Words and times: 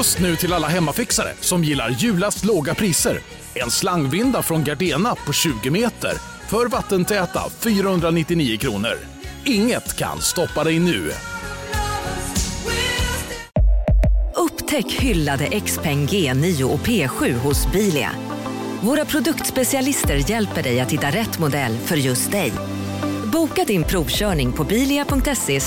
Just 0.00 0.20
nu 0.20 0.36
till 0.36 0.52
alla 0.52 0.68
hemmafixare 0.68 1.32
som 1.40 1.64
gillar 1.64 1.90
julast 1.90 2.44
låga 2.44 2.74
priser. 2.74 3.20
En 3.54 3.70
slangvinda 3.70 4.42
från 4.42 4.64
Gardena 4.64 5.14
på 5.14 5.32
20 5.32 5.70
meter 5.70 6.12
för 6.48 6.66
vattentäta 6.66 7.40
499 7.58 8.58
kronor. 8.58 8.98
Inget 9.44 9.96
kan 9.96 10.20
stoppa 10.20 10.64
dig 10.64 10.78
nu. 10.78 11.12
Upptäck 14.36 14.92
hyllade 14.92 15.60
XPeng 15.60 16.06
G9 16.06 16.62
och 16.62 16.80
P7 16.80 17.32
hos 17.32 17.72
Bilia. 17.72 18.10
Våra 18.80 19.04
produktspecialister 19.04 20.30
hjälper 20.30 20.62
dig 20.62 20.80
att 20.80 20.92
hitta 20.92 21.10
rätt 21.10 21.38
modell 21.38 21.76
för 21.76 21.96
just 21.96 22.30
dig. 22.30 22.52
Boka 23.32 23.64
din 23.64 23.84
provkörning 23.84 24.52
på 24.52 24.64
bilia.se 24.64 25.60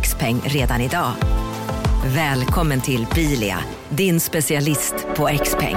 xpeng 0.00 0.40
redan 0.44 0.80
idag. 0.80 1.12
Välkommen 2.04 2.80
till 2.80 3.06
Bilia, 3.14 3.58
din 3.88 4.20
specialist 4.20 4.94
på 5.16 5.38
XPeng. 5.44 5.76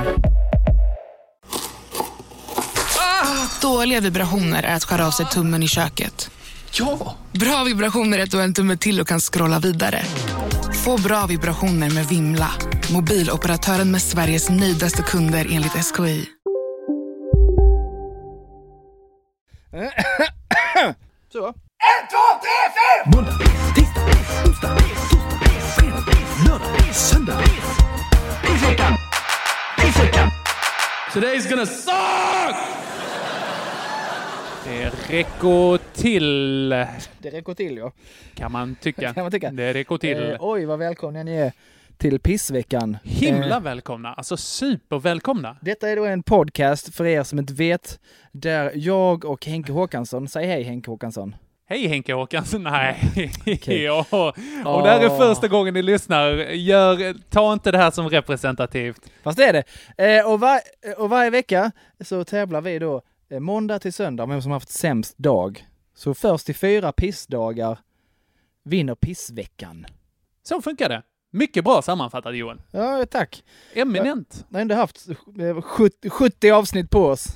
Dåliga 3.62 4.00
vibrationer 4.00 4.64
är 4.64 4.76
att 4.76 4.84
skära 4.84 5.08
av 5.08 5.12
sig 5.12 5.26
tummen 5.26 5.64
i 5.64 5.68
köket. 5.68 6.32
Ja! 6.72 7.16
Bra 7.32 7.64
vibrationer 7.64 8.20
är 8.20 8.24
att 8.24 8.32
du 8.32 8.38
har 8.38 8.44
en 8.44 8.54
tumme 8.54 8.78
till 8.78 9.02
och 9.02 9.08
kan 9.08 9.20
scrolla 9.20 9.60
vidare. 9.60 10.02
Få 10.84 11.02
bra 11.02 11.26
vibrationer 11.26 11.90
med 11.90 12.06
Vimla. 12.06 12.52
Mobiloperatören 12.94 13.92
med 13.92 14.02
Sveriges 14.02 14.50
nöjdaste 14.50 15.02
kunder 15.02 15.48
enligt 15.52 15.86
SKI. 15.86 16.26
Så. 21.34 21.54
Måndag, 23.06 23.32
tisdag, 23.76 24.02
onsdag, 24.06 24.44
torsdag, 24.46 24.78
fredag, 24.78 24.78
lördag, 24.78 25.13
söndag. 26.94 27.40
Pissveckan! 28.42 28.94
Pissveckan! 29.80 30.30
Today's 31.14 31.50
gonna 31.50 31.66
suck! 31.66 32.56
Det 34.66 34.90
räcker 35.10 35.94
till, 35.94 36.70
Det 36.70 37.30
räcker 37.32 37.54
till 37.54 37.78
ja. 37.78 37.92
kan 38.36 38.52
man 38.52 38.76
tycka. 38.76 39.14
Kan 39.14 39.24
man 39.24 39.32
tycka. 39.32 39.52
Det 39.52 39.74
räcker 39.74 39.98
till. 39.98 40.32
Eh, 40.32 40.38
oj 40.40 40.66
vad 40.66 40.80
välkomna 40.80 41.24
ni 41.24 41.36
är 41.36 41.52
till 41.98 42.20
Pissveckan. 42.20 42.98
Himla 43.04 43.56
Eh, 43.56 43.62
välkomna, 43.62 44.14
alltså 44.14 44.38
supervälkomna. 44.38 45.58
Detta 45.62 45.90
är 45.90 45.96
då 45.96 46.06
en 46.06 46.24
podcast 46.24 46.96
för 46.96 47.06
er 47.06 47.24
som 47.24 47.40
inte 47.40 47.54
vet, 47.54 48.00
där 48.32 48.72
jag 48.76 49.26
och 49.26 49.46
Henke 49.46 49.72
Håkansson, 49.72 50.28
säg 50.28 50.48
hej 50.48 50.64
Henke 50.64 50.92
Håkansson. 50.92 51.36
Hej 51.66 51.88
Henke 51.88 52.14
Håkansson, 52.14 52.64
nej. 52.72 53.12
Okej. 53.48 53.82
ja. 53.84 54.06
Och 54.66 54.84
det 54.84 54.90
här 54.90 55.02
är 55.02 55.18
första 55.18 55.48
gången 55.48 55.74
ni 55.74 55.82
lyssnar. 55.82 56.32
Gör, 56.52 57.14
ta 57.30 57.54
inte 57.54 57.72
det 57.72 57.78
här 57.78 57.92
som 57.92 58.10
representativt. 58.10 59.12
Fast 59.24 59.38
det 59.38 59.46
är 59.46 59.54
det. 59.54 60.18
Eh, 60.18 60.32
och, 60.32 60.40
var, 60.40 60.60
och 60.98 61.10
varje 61.10 61.30
vecka 61.30 61.72
så 62.00 62.24
tävlar 62.24 62.62
vi 62.62 62.80
då 62.80 63.02
eh, 63.30 63.40
måndag 63.40 63.80
till 63.80 63.94
söndag, 63.94 64.26
vem 64.26 64.42
som 64.42 64.52
har 64.52 64.56
haft 64.56 64.70
sämst 64.70 65.18
dag. 65.18 65.66
Så 65.96 66.14
först 66.14 66.46
till 66.46 66.56
fyra 66.56 66.92
pissdagar 66.92 67.80
vinner 68.64 68.96
pissveckan. 68.96 69.86
Så 70.44 70.62
funkar 70.62 70.90
det. 70.90 71.02
Mycket 71.32 71.64
bra 71.64 71.82
sammanfattat 71.82 72.36
Johan. 72.36 72.62
Ja, 72.72 73.06
tack. 73.12 73.44
Eminent. 73.74 74.46
Vi 74.50 74.56
har 74.56 74.62
ändå 74.62 74.76
haft 74.76 75.10
eh, 75.40 75.62
70, 75.62 76.10
70 76.10 76.52
avsnitt 76.52 76.90
på 76.90 77.06
oss. 77.06 77.28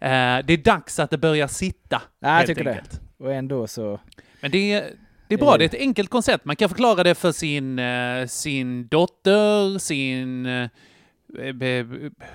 Eh, 0.00 0.38
det 0.44 0.52
är 0.52 0.64
dags 0.64 0.98
att 0.98 1.10
det 1.10 1.18
börjar 1.18 1.46
sitta. 1.46 2.02
Ja, 2.18 2.38
jag 2.38 2.46
tycker 2.46 2.64
det. 2.64 2.84
Och 3.18 3.32
ändå 3.32 3.66
så... 3.66 4.00
Men 4.40 4.50
det 4.50 4.72
är, 4.72 4.90
det 5.28 5.34
är 5.34 5.38
bra, 5.38 5.52
Eh. 5.52 5.58
det 5.58 5.64
är 5.64 5.68
ett 5.68 5.74
enkelt 5.80 6.10
koncept. 6.10 6.44
Man 6.44 6.56
kan 6.56 6.68
förklara 6.68 7.02
det 7.02 7.14
för 7.14 7.32
sin, 7.32 7.78
eh, 7.78 8.26
sin 8.26 8.88
dotter, 8.88 9.78
sin 9.78 10.46
eh, 10.46 10.68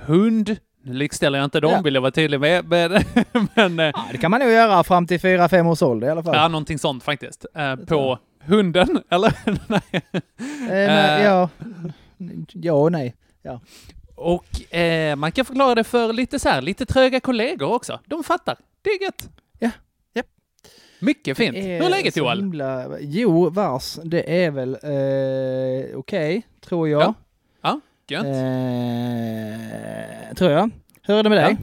hund. 0.05 0.57
Nu 0.85 0.93
likställer 0.93 1.39
jag 1.39 1.45
inte 1.45 1.59
dem, 1.59 1.71
Ja. 1.71 1.81
vill 1.81 1.93
jag 1.93 2.01
vara 2.01 2.11
tydlig 2.11 2.39
med. 2.39 2.65
Men, 3.55 3.75
men 3.75 3.77
Ja, 3.95 4.05
det 4.11 4.17
kan 4.17 4.31
man 4.31 4.39
nog 4.39 4.49
göra 4.51 4.83
fram 4.83 5.07
till 5.07 5.19
4-5 5.19 5.67
års 5.69 5.81
ålder 5.81 6.07
i 6.07 6.11
alla 6.11 6.23
fall. 6.23 6.35
ja, 6.35 6.47
någonting 6.47 6.79
sånt 6.79 7.03
faktiskt. 7.03 7.45
På 7.87 8.19
hunden, 8.45 9.03
eller? 9.09 9.33
Nej. 9.67 9.81
Eh, 10.41 10.67
nej, 10.69 11.23
ja. 11.23 11.49
ja 12.53 12.73
och 12.73 12.91
nej. 12.91 13.15
Och 14.15 14.75
eh, 14.75 15.15
man 15.15 15.31
kan 15.31 15.45
förklara 15.45 15.75
det 15.75 15.83
för 15.83 16.13
lite 16.13 16.39
så 16.39 16.49
här, 16.49 16.61
lite 16.61 16.85
tröga 16.85 17.19
kollegor 17.19 17.73
också. 17.73 17.99
De 18.05 18.23
fattar. 18.23 18.57
Det 18.81 18.89
är 18.89 19.03
gött. 19.03 19.29
Ja. 21.03 21.05
Mycket 21.05 21.37
fint. 21.37 21.55
Hur 21.57 21.63
är 21.85 21.89
läget 21.89 22.17
Joel? 22.17 22.39
Himla... 22.39 22.85
Jo, 22.99 23.49
vars. 23.49 23.99
Det 24.03 24.43
är 24.45 24.51
väl 24.51 24.77
eh, 24.83 25.97
okej, 25.97 26.47
tror 26.61 26.89
jag. 26.89 27.01
Ja, 27.01 27.13
Ja, 27.61 27.79
gött. 28.07 28.25
Eh, 28.25 28.31
tror 30.35 30.51
jag. 30.51 30.69
Hur 31.01 31.15
är 31.15 31.23
det 31.23 31.29
med 31.29 31.37
dig? 31.37 31.57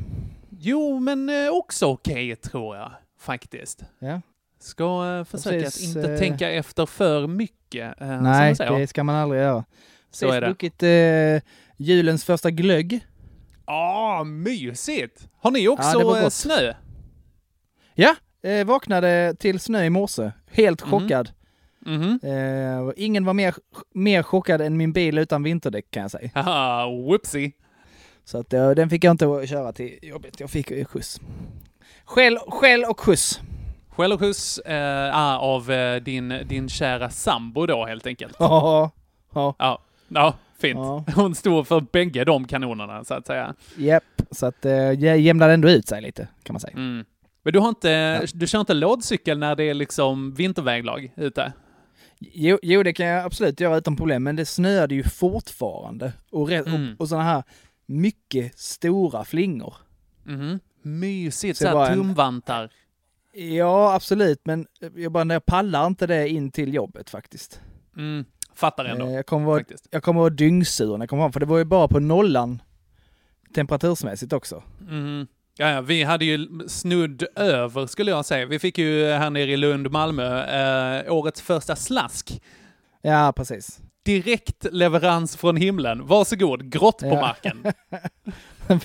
Jo, 0.59 0.99
men 0.99 1.28
eh, 1.28 1.51
också 1.53 1.87
okej 1.87 2.37
tror 2.37 2.77
jag 2.77 2.93
faktiskt. 3.21 3.84
Ja. 3.99 4.21
Ska 4.61 5.17
eh, 5.19 5.25
försöka 5.25 5.57
Precis, 5.65 5.91
att 5.91 5.97
inte 5.97 6.12
eh, 6.12 6.19
tänka 6.19 6.51
efter 6.51 6.87
för 6.87 7.27
mycket. 7.27 8.01
Eh, 8.01 8.22
Nej, 8.22 8.55
det 8.59 8.87
ska 8.87 9.05
man 9.05 9.15
aldrig 9.17 9.43
göra. 9.43 9.65
Så 10.11 10.27
Precis 10.27 10.37
är 10.37 10.41
det. 10.41 10.47
druckit 10.47 10.83
eh, 10.83 11.53
julens 11.77 12.25
första 12.25 12.51
glögg. 12.51 13.01
Ah, 13.65 14.25
mysigt! 14.25 15.28
Har 15.39 15.51
ni 15.51 15.69
också 15.69 16.01
Ja, 16.01 16.31
snö? 16.31 16.75
Ja, 17.95 18.15
eh, 18.43 18.67
vaknade 18.67 19.34
till 19.39 19.61
snö 19.61 19.84
i 19.84 19.91
morse. 19.91 20.31
Helt 20.51 20.83
Mhm. 20.87 20.91
chockad. 20.91 21.31
Mhm. 21.87 22.21
Eh, 22.23 22.78
och 22.87 22.93
ingen 22.97 23.25
var 23.25 23.34
mer, 23.34 23.55
mer 23.95 24.23
chockad 24.23 24.61
än 24.61 24.77
min 24.77 24.93
bil 24.93 25.19
utan 25.19 25.43
vinterdäck 25.43 25.91
kan 25.91 26.03
jag 26.03 26.11
säga. 26.11 26.31
Haha, 26.34 26.87
whoopsie. 26.87 27.53
Så 28.25 28.39
att, 28.39 28.53
eh, 28.53 28.71
den 28.71 28.91
fick 28.91 29.05
jag 29.05 29.11
inte 29.11 29.47
köra 29.47 29.73
till 29.73 29.99
jobbet. 30.03 30.41
Jag 30.41 30.51
fick 30.51 30.71
eh, 30.71 30.84
skjuts. 30.84 31.21
Skäll, 32.05 32.39
skäll 32.47 32.84
och 32.84 33.01
skjuts. 33.01 33.41
Skäll 33.89 34.12
och 34.12 34.21
skjuts 34.21 34.59
eh, 34.59 35.17
ah, 35.19 35.39
av 35.39 35.71
eh, 35.71 36.03
din, 36.03 36.34
din 36.49 36.69
kära 36.69 37.11
sambo 37.11 37.67
då 37.67 37.87
helt 37.87 38.07
enkelt. 38.07 38.37
Ja, 38.39 38.91
ja, 39.34 39.55
Ja, 39.59 39.81
ja 40.09 40.34
fint. 40.59 40.77
ja. 40.78 41.05
Hon 41.15 41.34
stod 41.34 41.67
för 41.69 41.81
bägge 41.81 42.25
de 42.25 42.47
kanonerna 42.47 43.05
så 43.05 43.15
att 43.15 43.27
säga. 43.27 43.55
Japp, 43.77 44.05
så 44.31 44.47
att 44.47 44.65
eh, 44.65 44.72
jag 44.72 45.19
jämnade 45.19 45.53
ändå 45.55 45.71
ut 45.71 45.89
sig 45.89 46.03
lite 46.03 46.28
kan 46.43 46.55
man 46.55 46.61
säga. 46.61 46.72
Mm. 46.77 47.05
Men 47.43 47.53
du 47.53 47.59
har 47.59 47.69
inte, 47.69 48.27
du 48.34 48.47
kör 48.47 48.61
inte 48.61 48.75
lådcykel 48.75 49.39
när 49.39 49.56
det 49.56 49.65
är 49.65 49.75
liksom 49.75 50.34
vinterväglag 50.34 51.12
ute? 51.17 51.53
Jo, 52.19 52.59
jo, 52.62 52.83
det 52.83 52.93
kan 52.93 53.06
jag 53.06 53.25
absolut 53.25 53.61
göra 53.61 53.77
utan 53.77 53.97
problem, 53.97 54.23
men 54.23 54.37
det 54.37 54.47
snöade 54.47 54.95
ju 54.95 55.03
fortfarande. 55.03 56.12
Och, 56.31 56.51
Mm. 56.51 56.93
och, 56.95 57.01
och 57.01 57.09
sådana 57.09 57.25
här 57.25 57.43
mycket 57.87 58.59
stora 58.59 59.25
flingor. 59.25 59.75
Mhm. 60.25 60.61
Mysigt, 60.83 61.59
Så 61.59 61.62
såhär 61.62 61.75
var 61.75 61.87
en- 61.91 61.95
tumvantar. 61.99 62.71
Ja, 63.33 63.95
absolut, 63.95 64.41
men 64.45 64.67
jag 64.97 65.12
bara, 65.12 65.33
jag 65.33 65.47
pallar 65.47 65.87
inte 65.87 66.07
det 66.07 66.28
in 66.28 66.51
till 66.51 66.75
jobbet 66.75 67.11
faktiskt. 67.11 67.61
Mm. 67.97 68.25
Fattar 68.55 68.84
ändå, 68.84 69.07
Eh, 69.07 69.12
Jag 69.12 69.27
kommer 69.27 69.47
vara, 69.47 69.59
faktiskt. 69.61 69.89
jag 69.91 70.03
kommer 70.03 70.21
vara 70.21 70.31
dyngsur 70.31 70.93
när 70.93 70.99
jag 70.99 71.09
kommer 71.11 71.22
hem, 71.22 71.33
för 71.33 71.41
det 71.41 71.47
var 71.47 71.59
ju 71.59 71.65
bara 71.65 71.89
på 71.89 72.01
nollan 72.01 72.62
temperatursmässigt 73.55 74.33
också. 74.33 74.62
Mhm. 74.81 75.27
Ja, 75.60 75.71
ja, 75.71 75.81
vi 75.81 76.03
hade 76.03 76.25
ju 76.25 76.48
snudd 76.69 77.25
över 77.37 77.87
skulle 77.87 78.10
jag 78.10 78.25
säga. 78.25 78.47
Vi 78.47 78.59
fick 78.59 78.78
ju 78.78 79.06
här 79.06 79.31
nere 79.31 79.50
i 79.50 79.56
Lund, 79.56 79.91
Malmö, 79.91 80.44
eh, 81.04 81.12
årets 81.12 81.43
första 81.43 81.76
slask. 81.76 82.43
Ja, 83.03 83.32
precis. 83.37 83.78
Direkt 84.04 84.66
leverans 84.72 85.37
från 85.37 85.56
himlen. 85.56 86.06
Varsågod, 86.06 86.71
grått 86.72 86.98
på 86.98 87.06
Ja. 87.06 87.21
marken. 87.21 87.65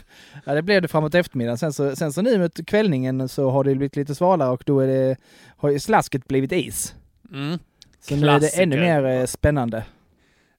Ja, 0.45 0.53
det 0.53 0.61
blev 0.61 0.81
det 0.81 0.87
framåt 0.87 1.15
eftermiddagen. 1.15 1.57
Sen 1.57 1.73
så, 1.73 1.95
sen 1.95 2.13
så 2.13 2.21
nu 2.21 2.37
mot 2.39 2.65
kvällningen 2.67 3.29
så 3.29 3.49
har 3.49 3.63
det 3.63 3.75
blivit 3.75 3.95
lite 3.95 4.15
svalare 4.15 4.49
och 4.49 4.63
då 4.65 4.79
är 4.79 4.87
det, 4.87 5.15
har 5.57 5.69
ju 5.69 5.79
slasket 5.79 6.27
blivit 6.27 6.51
is. 6.51 6.95
Mm. 7.33 7.59
Så 7.99 8.15
nu 8.15 8.27
är 8.29 8.39
det 8.39 8.57
ännu 8.61 8.79
mer 8.79 9.05
eh, 9.05 9.25
spännande. 9.25 9.83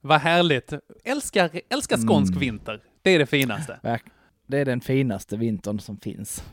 Vad 0.01 0.19
härligt. 0.21 0.73
Älskar, 1.05 1.49
älskar 1.69 1.97
skånsk 1.97 2.31
Mm. 2.31 2.39
vinter. 2.39 2.79
Det 3.01 3.11
är 3.11 3.19
det 3.19 3.25
finaste. 3.25 3.79
Verk- 3.83 4.03
Det 4.47 4.57
är 4.57 4.65
den 4.65 4.81
finaste 4.81 5.37
vintern 5.37 5.79
som 5.79 5.97
finns. 5.97 6.43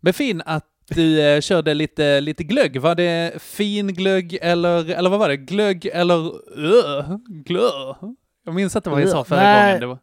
Men 0.00 0.12
fin 0.12 0.42
att 0.46 0.64
du 0.88 1.20
eh, 1.22 1.40
körde 1.40 1.74
lite, 1.74 2.20
lite 2.20 2.44
glögg. 2.44 2.80
Var 2.80 2.94
det 2.94 3.42
fin 3.42 3.86
glögg 3.94 4.38
eller, 4.42 4.90
eller 4.90 5.10
vad 5.10 5.18
var 5.18 5.28
det? 5.28 5.36
Glögg 5.36 5.86
eller 5.86 6.16
uh, 6.58 7.16
glögg? 7.28 8.16
Jag 8.44 8.54
minns 8.54 8.76
inte 8.76 8.90
vad 8.90 9.00
jag 9.02 9.08
sa 9.08 9.24
förra 9.24 9.40
Nej. 9.42 9.64
gången. 9.66 9.80
Det 9.80 9.86
var, 9.86 9.98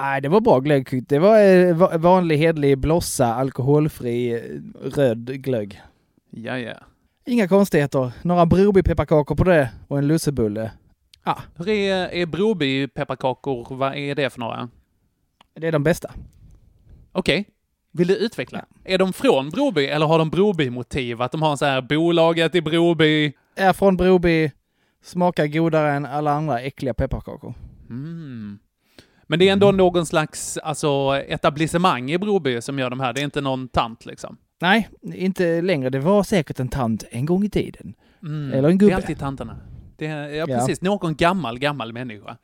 Nej, 0.00 0.20
det 0.20 0.28
var 0.28 0.40
bra 0.40 0.60
glögg. 0.60 1.06
Det 1.08 1.18
var 1.18 1.40
eh, 1.40 1.76
va- 1.76 1.98
vanlig 1.98 2.38
hedlig 2.38 2.78
blossa, 2.78 3.34
alkoholfri 3.34 4.32
eh, 4.32 4.40
röd 4.96 5.42
glögg. 5.42 5.80
ja, 6.30 6.58
ja. 6.58 6.74
Inga 7.26 7.48
konstigheter. 7.48 8.12
Några 8.22 8.46
Broby-pepparkakor 8.46 9.34
på 9.36 9.44
det 9.44 9.70
och 9.88 9.98
en 9.98 10.06
lussebulle. 10.06 10.70
Hur 11.56 11.68
är, 11.68 12.08
är 12.08 12.26
Broby 12.26 12.88
pepparkakor? 12.88 13.66
Vad 13.70 13.94
är 13.94 14.14
det 14.14 14.30
för 14.30 14.40
några? 14.40 14.68
Det 15.54 15.66
är 15.66 15.72
de 15.72 15.84
bästa. 15.84 16.10
Okej. 17.12 17.48
Vill 17.92 18.08
du 18.08 18.16
utveckla? 18.16 18.64
Är 18.84 18.98
de 18.98 19.12
från 19.12 19.50
Broby 19.50 19.86
eller 19.86 20.06
har 20.06 20.18
de 20.18 20.30
Broby-motiv? 20.30 21.22
Att 21.22 21.32
de 21.32 21.42
har 21.42 21.56
så 21.56 21.64
här 21.64 21.80
bolaget 21.82 22.54
i 22.54 22.60
Broby? 22.62 23.32
Är 23.56 23.72
från 23.72 23.96
Broby, 23.96 24.50
smakar 25.02 25.46
godare 25.46 25.92
än 25.92 26.06
alla 26.06 26.32
andra 26.32 26.60
äckliga 26.60 26.94
pepparkakor. 26.94 27.54
Mm. 27.90 28.58
Men 29.26 29.38
det 29.38 29.48
är 29.48 29.52
ändå 29.52 29.72
någon 29.72 30.06
slags 30.06 30.58
alltså, 30.58 31.22
etablissemang 31.28 32.10
i 32.10 32.18
Broby 32.18 32.60
som 32.60 32.78
gör 32.78 32.90
de 32.90 33.00
här. 33.00 33.12
Det 33.12 33.20
är 33.20 33.24
inte 33.24 33.40
någon 33.40 33.68
tant 33.68 34.06
liksom. 34.06 34.36
Nej, 34.60 34.88
inte 35.02 35.62
längre. 35.62 35.90
Det 35.90 35.98
var 36.00 36.22
säkert 36.22 36.60
en 36.60 36.68
tant 36.68 37.04
en 37.10 37.26
gång 37.26 37.44
i 37.44 37.50
tiden. 37.50 37.94
Mm. 38.22 38.52
Eller 38.52 38.68
en 38.70 38.78
Det 38.78 38.84
är 38.84 38.88
gubbe. 38.88 38.96
alltid 38.96 39.18
tanterna. 39.18 39.56
Det 39.96 40.06
är, 40.06 40.28
ja, 40.28 40.44
Ja. 40.48 40.58
precis. 40.58 40.80
Någon 40.82 41.14
gammal, 41.16 41.58
gammal 41.58 41.92
människa. 41.92 42.36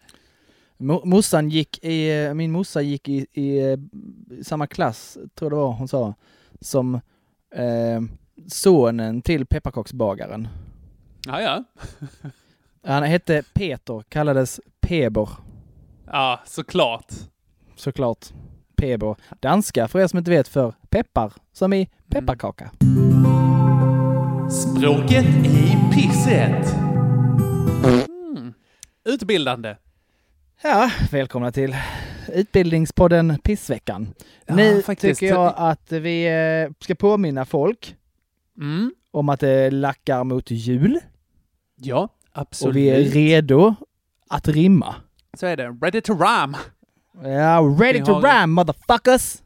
Mo- 0.78 1.05
Morsan 1.05 1.49
gick 1.49 1.84
i, 1.84 2.31
min 2.34 2.52
morsa 2.52 2.82
gick 2.82 3.08
i, 3.08 3.26
i 3.32 3.76
samma 4.44 4.67
klass, 4.67 5.19
tror 5.34 5.50
det 5.50 5.56
var 5.56 5.73
hon 5.73 5.88
sa, 5.88 6.14
som 6.61 6.94
eh, 7.55 8.00
sonen 8.49 9.23
till 9.23 9.46
pepparkaksbagaren. 9.46 10.49
Ja, 11.26 11.40
ja. 11.43 11.64
Han 12.84 13.02
hette 13.02 13.43
Peter, 13.55 14.02
kallades 14.08 14.61
Peber, 14.81 15.28
Ja, 16.06 16.40
såklart. 16.46 17.12
såklart. 17.76 18.26
Peber. 18.76 19.17
Danska, 19.40 19.88
för 19.88 19.99
er 19.99 20.06
som 20.06 20.19
inte 20.19 20.31
vet, 20.31 20.49
för 20.49 20.75
peppar, 20.90 21.32
som 21.52 21.73
i 21.73 21.88
pepparkaka. 22.11 22.70
Språket 24.50 25.26
i 25.44 25.76
pisset. 25.94 26.75
Mm. 27.84 28.55
Utbildande. 29.05 29.76
Ja, 30.62 30.91
välkomna 31.11 31.53
till 31.53 31.76
Utbildningspodden 32.32 33.38
Pissveckan. 33.44 34.14
Ja, 34.47 34.55
nu 34.55 34.82
faktiskt. 34.82 35.20
tycker 35.20 35.35
jag 35.35 35.55
att 35.56 35.93
vi 35.93 36.26
eh, 36.26 36.73
ska 36.81 36.94
påminna 36.94 37.44
folk 37.44 37.97
Mm. 38.58 38.94
om 39.11 39.29
att 39.29 39.41
det 39.41 39.70
lackar 39.70 40.25
mot 40.25 40.50
jul 40.50 40.99
Ja, 41.76 42.08
absolut. 42.32 42.70
och 42.73 42.76
vi 42.76 42.88
är 42.88 43.00
redo 43.00 43.75
att 44.29 44.49
rimma. 44.49 44.94
Så 45.37 45.47
är 45.47 45.56
det. 45.56 45.69
Ready 45.82 46.00
to 46.00 46.12
ram. 46.14 46.56
Ja, 47.25 47.76
ready 47.81 48.05
to 48.05 48.12
ram 48.20 48.50
motherfuckers! 48.52 49.43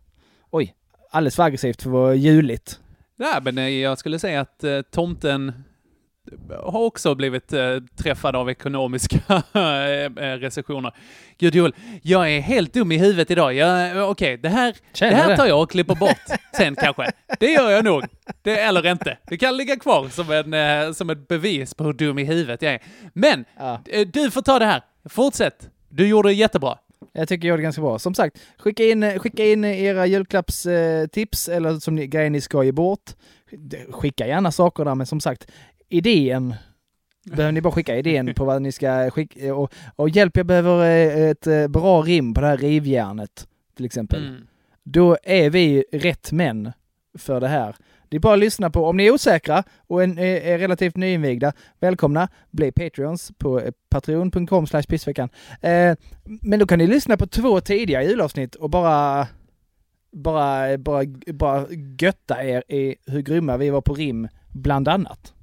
Oj, 0.50 0.74
alldeles 1.10 1.36
för 1.36 1.42
aggressivt 1.42 1.82
för 1.82 1.90
att 1.90 1.92
vara 1.92 2.14
juligt. 2.14 2.80
Ja, 3.16 3.40
men 3.42 3.58
eh, 3.58 3.68
jag 3.68 3.98
skulle 3.98 4.18
säga 4.18 4.40
att 4.40 4.64
eh, 4.64 4.80
tomten 4.82 5.52
har 6.62 6.80
också 6.80 7.14
blivit 7.14 7.52
eh, 7.52 7.76
träffad 7.96 8.36
av 8.36 8.50
ekonomiska 8.50 9.16
eh, 9.52 9.62
eh, 10.04 10.10
recessioner. 10.38 10.92
Gud 11.38 11.54
Joel, 11.54 11.74
jag 12.02 12.30
är 12.32 12.40
helt 12.40 12.72
dum 12.74 12.92
i 12.92 12.98
huvudet 12.98 13.30
idag. 13.30 13.58
Eh, 13.58 14.08
Okej, 14.08 14.36
det, 14.36 14.48
här, 14.48 14.76
det 14.98 15.14
här 15.14 15.36
tar 15.36 15.46
jag 15.46 15.62
och 15.62 15.70
klipper 15.70 15.94
bort 15.94 16.38
sen 16.56 16.76
kanske. 16.76 17.10
Det 17.40 17.46
gör 17.52 17.70
jag 17.70 17.84
nog. 17.84 18.04
Det, 18.42 18.60
eller 18.60 18.86
inte. 18.86 19.18
Det 19.26 19.36
kan 19.38 19.56
ligga 19.56 19.76
kvar 19.76 20.08
som, 20.08 20.30
en, 20.30 20.54
eh, 20.86 20.92
som 20.92 21.10
ett 21.10 21.28
bevis 21.28 21.74
på 21.74 21.84
hur 21.84 21.92
dum 21.92 22.18
i 22.18 22.24
huvudet 22.24 22.62
jag 22.62 22.72
är. 22.74 22.80
Men 23.12 23.44
Ja. 23.58 23.80
du 24.12 24.30
får 24.30 24.42
ta 24.42 24.58
det 24.58 24.64
här. 24.66 24.82
Fortsätt. 25.08 25.70
Du 25.88 26.08
gjorde 26.08 26.28
det 26.28 26.32
jättebra. 26.32 26.78
Jag 27.12 27.28
tycker 27.28 27.48
jag 27.48 27.52
gjorde 27.52 27.62
ganska 27.62 27.82
bra. 27.82 27.98
Som 27.98 28.14
sagt, 28.14 28.38
skicka 28.58 28.84
in, 28.84 29.18
skicka 29.18 29.44
in 29.44 29.64
era 29.64 30.06
julklappstips 30.06 31.48
eller 31.48 31.78
som 31.78 31.94
ni, 31.94 32.06
grejer 32.06 32.30
ni 32.30 32.40
ska 32.40 32.64
ge 32.64 32.72
bort. 32.72 33.10
Skicka 33.90 34.26
gärna 34.26 34.52
saker 34.52 34.84
där, 34.84 34.94
men 34.94 35.06
som 35.06 35.20
sagt, 35.20 35.46
idén 35.90 36.54
behöver 37.24 37.52
ni 37.52 37.60
bara 37.60 37.72
skicka 37.72 37.96
idén 37.96 38.34
på 38.34 38.44
vad 38.44 38.62
ni 38.62 38.72
ska 38.72 39.10
skicka. 39.10 39.54
Och, 39.54 39.72
och 39.96 40.08
hjälp, 40.08 40.36
jag 40.36 40.46
behöver 40.46 40.84
eh, 40.84 41.30
ett 41.30 41.46
eh, 41.46 41.68
bra 41.68 42.02
rim 42.02 42.34
på 42.34 42.40
det 42.40 42.46
här 42.46 42.56
rivjärnet, 42.56 43.46
till 43.76 43.84
exempel. 43.84 44.28
Mm. 44.28 44.46
Då 44.84 45.16
är 45.22 45.50
vi 45.50 45.84
rätt 45.92 46.32
män 46.32 46.72
för 47.18 47.40
det 47.40 47.48
här. 47.48 47.76
Det 48.08 48.16
är 48.16 48.20
bara 48.20 48.34
att 48.34 48.40
lyssna 48.40 48.70
på, 48.70 48.86
om 48.86 48.96
ni 48.96 49.06
är 49.06 49.10
osäkra 49.10 49.62
och 49.86 50.02
är, 50.02 50.18
är, 50.18 50.40
är 50.40 50.58
relativt 50.58 50.96
nyinvigda, 50.96 51.52
välkomna, 51.80 52.28
bli 52.50 52.72
Patreons 52.72 53.32
på 53.38 53.60
eh, 53.60 53.72
patreon.com 53.90 54.66
slash 54.66 54.82
pissveckan. 54.82 55.28
Eh, 55.60 55.96
men 56.24 56.58
då 56.58 56.66
kan 56.66 56.78
ni 56.78 56.86
lyssna 56.86 57.16
på 57.16 57.26
två 57.26 57.60
tidiga 57.60 58.02
julavsnitt 58.02 58.54
och 58.54 58.70
bara, 58.70 59.26
bara, 60.12 60.78
bara, 60.78 61.04
bara 61.32 61.66
götta 62.00 62.44
er 62.44 62.64
i 62.68 62.96
hur 63.06 63.20
grymma 63.20 63.56
vi 63.56 63.70
var 63.70 63.80
på 63.80 63.94
rim, 63.94 64.28
bland 64.52 64.88
annat. 64.88 65.34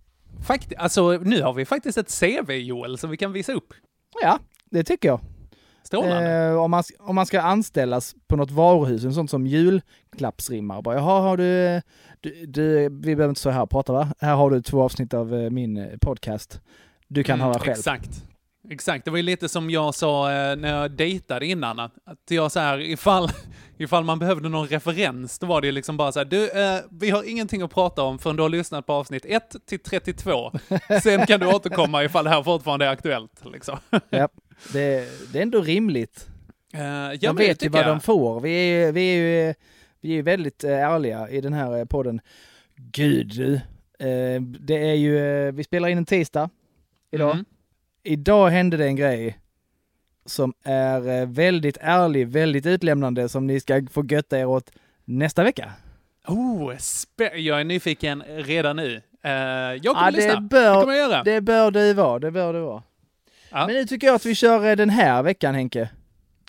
Fakt, 0.42 0.74
alltså, 0.78 1.12
nu 1.24 1.42
har 1.42 1.54
vi 1.54 1.66
faktiskt 1.66 1.98
ett 1.98 2.20
CV, 2.20 2.52
Joel, 2.52 2.98
som 2.98 3.10
vi 3.10 3.18
kan 3.18 3.32
visa 3.34 3.54
upp. 3.54 3.74
Ja, 4.22 4.40
det 4.70 4.84
tycker 4.84 5.10
jag. 5.10 5.20
Strålande. 5.84 6.32
Eh, 6.32 6.56
om, 6.64 6.72
man, 6.72 6.84
om 7.00 7.16
man 7.16 7.26
ska 7.26 7.42
anställas 7.42 8.16
på 8.28 8.36
något 8.36 8.52
varuhus, 8.52 9.04
en 9.04 9.14
sån 9.14 9.28
som 9.28 9.48
julklappsrimmar. 9.48 10.82
Bara, 10.82 10.96
Jaha, 10.96 11.22
har 11.22 11.38
du, 11.38 11.82
du, 12.22 12.46
du... 12.46 12.64
Vi 12.84 12.90
behöver 13.16 13.30
inte 13.30 13.42
så 13.42 13.50
här 13.50 13.66
prata 13.66 13.94
va? 13.94 14.14
Här 14.20 14.36
har 14.36 14.52
du 14.52 14.62
två 14.62 14.82
avsnitt 14.84 15.14
av 15.14 15.36
eh, 15.36 15.50
min 15.50 15.78
eh, 15.78 15.98
podcast. 16.02 16.62
Du 17.08 17.24
kan 17.24 17.40
Mm, 17.40 17.48
höra 17.48 17.60
själv. 17.60 17.72
Exakt. 17.72 18.24
Exakt, 18.70 19.06
det 19.06 19.12
var 19.12 19.18
ju 19.18 19.24
lite 19.24 19.50
som 19.50 19.70
jag 19.70 19.96
sa 19.96 20.32
eh, 20.32 20.56
när 20.56 20.82
jag 20.82 20.92
dejtade 20.92 21.46
innan, 21.46 21.80
att 21.80 21.92
jag 22.30 22.52
så 22.52 22.60
här, 22.60 22.80
ifall, 22.80 23.30
ifall 23.78 24.04
man 24.04 24.20
behövde 24.20 24.50
någon 24.50 24.68
referens, 24.68 25.40
då 25.40 25.48
var 25.48 25.62
det 25.62 25.72
liksom 25.72 25.98
bara 25.98 26.12
så 26.12 26.20
här, 26.20 26.26
du, 26.26 26.50
eh, 26.50 26.80
vi 26.90 27.10
har 27.10 27.30
ingenting 27.30 27.62
att 27.62 27.74
prata 27.74 28.04
om 28.04 28.20
förrän 28.20 28.36
du 28.36 28.42
har 28.42 28.50
lyssnat 28.50 28.86
på 28.86 28.94
avsnitt 28.94 29.26
1 29.26 29.56
till 29.66 29.80
32. 29.80 30.52
Sen 31.04 31.26
kan 31.26 31.40
du 31.40 31.48
återkomma 31.48 32.04
ifall 32.04 32.24
det 32.24 32.30
här 32.30 32.44
fortfarande 32.44 32.86
är 32.86 32.90
aktuellt. 32.90 33.46
Liksom. 33.46 33.78
Ja, 34.10 34.30
det, 34.74 35.08
det 35.32 35.38
är 35.38 35.44
ändå 35.44 35.62
rimligt. 35.62 36.28
Eh, 36.74 36.82
ja, 36.82 37.18
de 37.22 37.36
vet 37.36 37.64
ju 37.64 37.70
vad 37.70 37.82
jag. 37.82 37.88
de 37.88 38.00
får. 38.00 38.42
Vi 38.42 38.52
är, 38.52 38.92
vi 38.92 39.02
är 39.02 39.16
ju 39.16 39.54
vi 40.02 40.10
är 40.10 40.16
ju 40.16 40.22
väldigt 40.22 40.64
eh, 40.64 40.72
ärliga 40.72 41.30
i 41.30 41.42
den 41.42 41.54
här 41.54 41.78
eh, 41.78 41.86
podden. 41.86 42.22
Gud 42.76 43.28
du. 43.28 43.62
Det 44.60 44.90
är 44.90 44.94
ju, 44.94 45.52
vi 45.52 45.64
spelar 45.64 45.90
in 45.90 45.98
en 45.98 46.06
tisdag 46.06 46.50
idag. 47.12 47.32
Mm. 47.32 47.46
Idag 48.08 48.50
hände 48.50 48.78
det 48.78 48.86
en 48.86 48.96
grej 48.96 49.38
som 50.26 50.54
är 50.64 51.22
eh, 51.22 51.28
väldigt 51.28 51.78
ärlig, 51.82 52.28
väldigt 52.28 52.66
utlämnande 52.66 53.30
som 53.30 53.48
ni 53.48 53.60
ska 53.60 53.86
få 53.92 54.06
götta 54.06 54.40
er 54.40 54.46
åt 54.46 54.72
nästa 55.06 55.44
vecka. 55.44 55.72
Oh, 56.28 56.74
jag 57.36 57.60
är 57.60 57.64
nyfiken 57.64 58.24
redan 58.28 58.76
nu. 58.76 59.02
Eh, 59.24 59.32
jag 59.32 59.84
kommer 59.84 60.02
Ja, 60.04 60.10
lyssna. 60.10 60.36
det, 60.36 60.42
bör, 60.42 60.76
det 60.76 60.82
kommer 60.82 60.94
jag 60.94 61.10
göra. 61.12 61.24
det 61.24 61.42
bör 61.42 61.72
du 61.72 61.94
vara, 61.94 62.20
det 62.20 62.32
bör 62.32 62.54
du 62.54 62.60
vara. 62.60 62.84
Ja. 63.50 63.66
Men 63.68 63.76
nu 63.76 63.86
tycker 63.86 64.08
jag 64.08 64.16
att 64.16 64.26
vi 64.26 64.36
kör 64.36 64.70
eh, 64.70 64.76
den 64.76 64.90
här 64.90 65.24
veckan 65.24 65.56
Henke. 65.56 65.90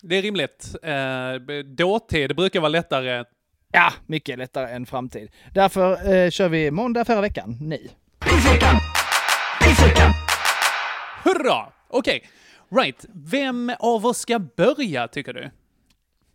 Det 0.03 0.15
är 0.15 0.21
rimligt. 0.21 0.75
Eh, 0.83 1.63
dåtid 1.65 2.35
brukar 2.35 2.59
vara 2.59 2.69
lättare. 2.69 3.23
Ja, 3.71 3.93
mycket 4.05 4.37
lättare 4.37 4.71
än 4.71 4.85
framtid. 4.85 5.29
Därför 5.53 6.13
eh, 6.13 6.29
kör 6.29 6.49
vi 6.49 6.71
måndag 6.71 7.05
förra 7.05 7.21
veckan, 7.21 7.57
ni. 7.61 7.89
Pissveckan! 8.19 8.75
Pissveckan! 9.61 10.11
Hurra! 11.29 11.71
Okej, 11.87 12.23
right. 12.69 13.05
Vem 13.13 13.71
av 13.79 14.05
oss 14.05 14.17
ska 14.19 14.39
börja, 14.39 15.07
tycker 15.07 15.33
du? 15.33 15.49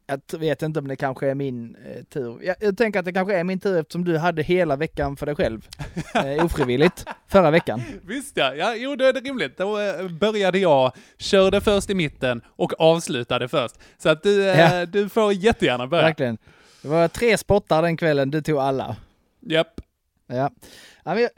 Jag 0.06 0.38
vet 0.38 0.62
inte 0.62 0.78
om 0.80 0.88
det 0.88 0.96
kanske 0.96 1.28
är 1.30 1.34
min 1.34 1.76
eh, 1.76 2.04
tur. 2.04 2.38
Jag, 2.42 2.56
jag 2.60 2.76
tänker 2.76 2.98
att 2.98 3.04
det 3.04 3.12
kanske 3.12 3.36
är 3.36 3.44
min 3.44 3.60
tur 3.60 3.78
eftersom 3.78 4.04
du 4.04 4.18
hade 4.18 4.42
hela 4.42 4.76
veckan 4.76 5.16
för 5.16 5.26
dig 5.26 5.34
själv. 5.34 5.68
Eh, 6.14 6.44
ofrivilligt. 6.44 7.04
Förra 7.28 7.50
veckan. 7.50 7.82
Visst 8.02 8.36
ja, 8.36 8.54
ja 8.54 8.74
jo 8.76 8.96
då 8.96 9.04
är 9.04 9.12
det 9.12 9.20
rimligt. 9.20 9.58
Då 9.58 9.78
eh, 9.80 10.08
började 10.08 10.58
jag, 10.58 10.92
körde 11.18 11.60
först 11.60 11.90
i 11.90 11.94
mitten 11.94 12.42
och 12.46 12.80
avslutade 12.80 13.48
först. 13.48 13.74
Så 13.98 14.08
att 14.08 14.22
du, 14.22 14.50
eh, 14.50 14.60
Ja. 14.60 14.86
du 14.86 15.08
får 15.08 15.32
jättegärna 15.32 15.86
börja. 15.86 16.02
Verkligen. 16.04 16.38
Det 16.82 16.88
var 16.88 17.08
tre 17.08 17.38
spottar 17.38 17.82
den 17.82 17.96
kvällen, 17.96 18.30
du 18.30 18.42
tog 18.42 18.58
alla. 18.58 18.96
Japp. 19.40 19.80
Ja. 20.26 20.50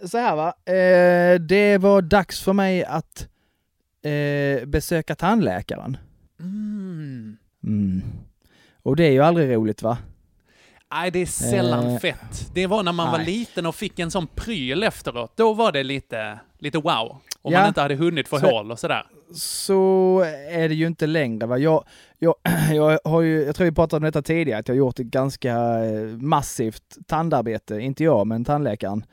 så 0.09 0.19
här 0.19 0.37
va. 0.37 0.49
Eh, 0.49 1.41
det 1.41 1.79
var 1.79 2.03
dags 2.03 2.41
för 2.43 2.53
mig 2.53 2.85
att 2.85 3.29
eh, 4.07 4.65
besöka 4.67 5.15
tandläkaren. 5.15 5.97
Mm. 6.41 7.37
Mm. 7.65 8.03
Och 8.83 8.97
det 8.97 9.05
är 9.05 9.11
ju 9.13 9.21
aldrig 9.23 9.55
roligt 9.55 9.83
va? 9.83 9.99
Nej, 10.93 11.11
det 11.11 11.19
är 11.19 11.27
sällan 11.27 11.87
Eh, 11.87 11.99
fett. 11.99 12.51
Det 12.55 12.67
var 12.67 12.83
när 12.83 12.93
man 12.93 13.11
var 13.11 13.19
nej. 13.19 13.27
liten 13.27 13.67
och 13.67 13.75
fick 13.75 13.99
en 13.99 14.11
sån 14.11 14.27
pryl 14.27 14.83
efteråt. 14.83 15.33
Då 15.37 15.55
var 15.55 15.73
det 15.73 15.83
lite, 15.83 16.39
lite 16.59 16.79
wow. 16.79 17.17
Om 17.43 17.53
Ja. 17.53 17.59
man 17.59 17.69
inte 17.69 17.81
hade 17.81 17.95
hunnit 17.95 18.29
få 18.29 18.39
Så- 18.39 18.47
hål 18.51 18.71
och 18.73 18.79
sådär. 18.79 19.07
så 19.35 20.21
är 20.51 20.69
det 20.69 20.75
ju 20.75 20.87
inte 20.87 21.07
längre. 21.07 21.47
Va? 21.47 21.59
Jag, 21.59 21.85
jag, 22.19 22.35
jag, 22.73 22.99
har 23.05 23.21
ju, 23.21 23.45
jag 23.45 23.57
tror 23.57 23.65
vi 23.65 23.73
pratade 23.73 23.97
om 23.97 24.05
detta 24.05 24.23
tidigare, 24.23 24.61
att 24.61 24.69
jag 24.69 24.75
har 24.75 24.79
gjort 24.79 24.99
ett 25.01 25.07
ganska 25.07 25.55
eh, 25.85 26.07
massivt 26.19 26.97
tandarbete. 27.07 27.75
Inte 27.81 28.05
jag, 28.05 28.27
men 28.27 28.45
tandläkaren. 28.45 29.05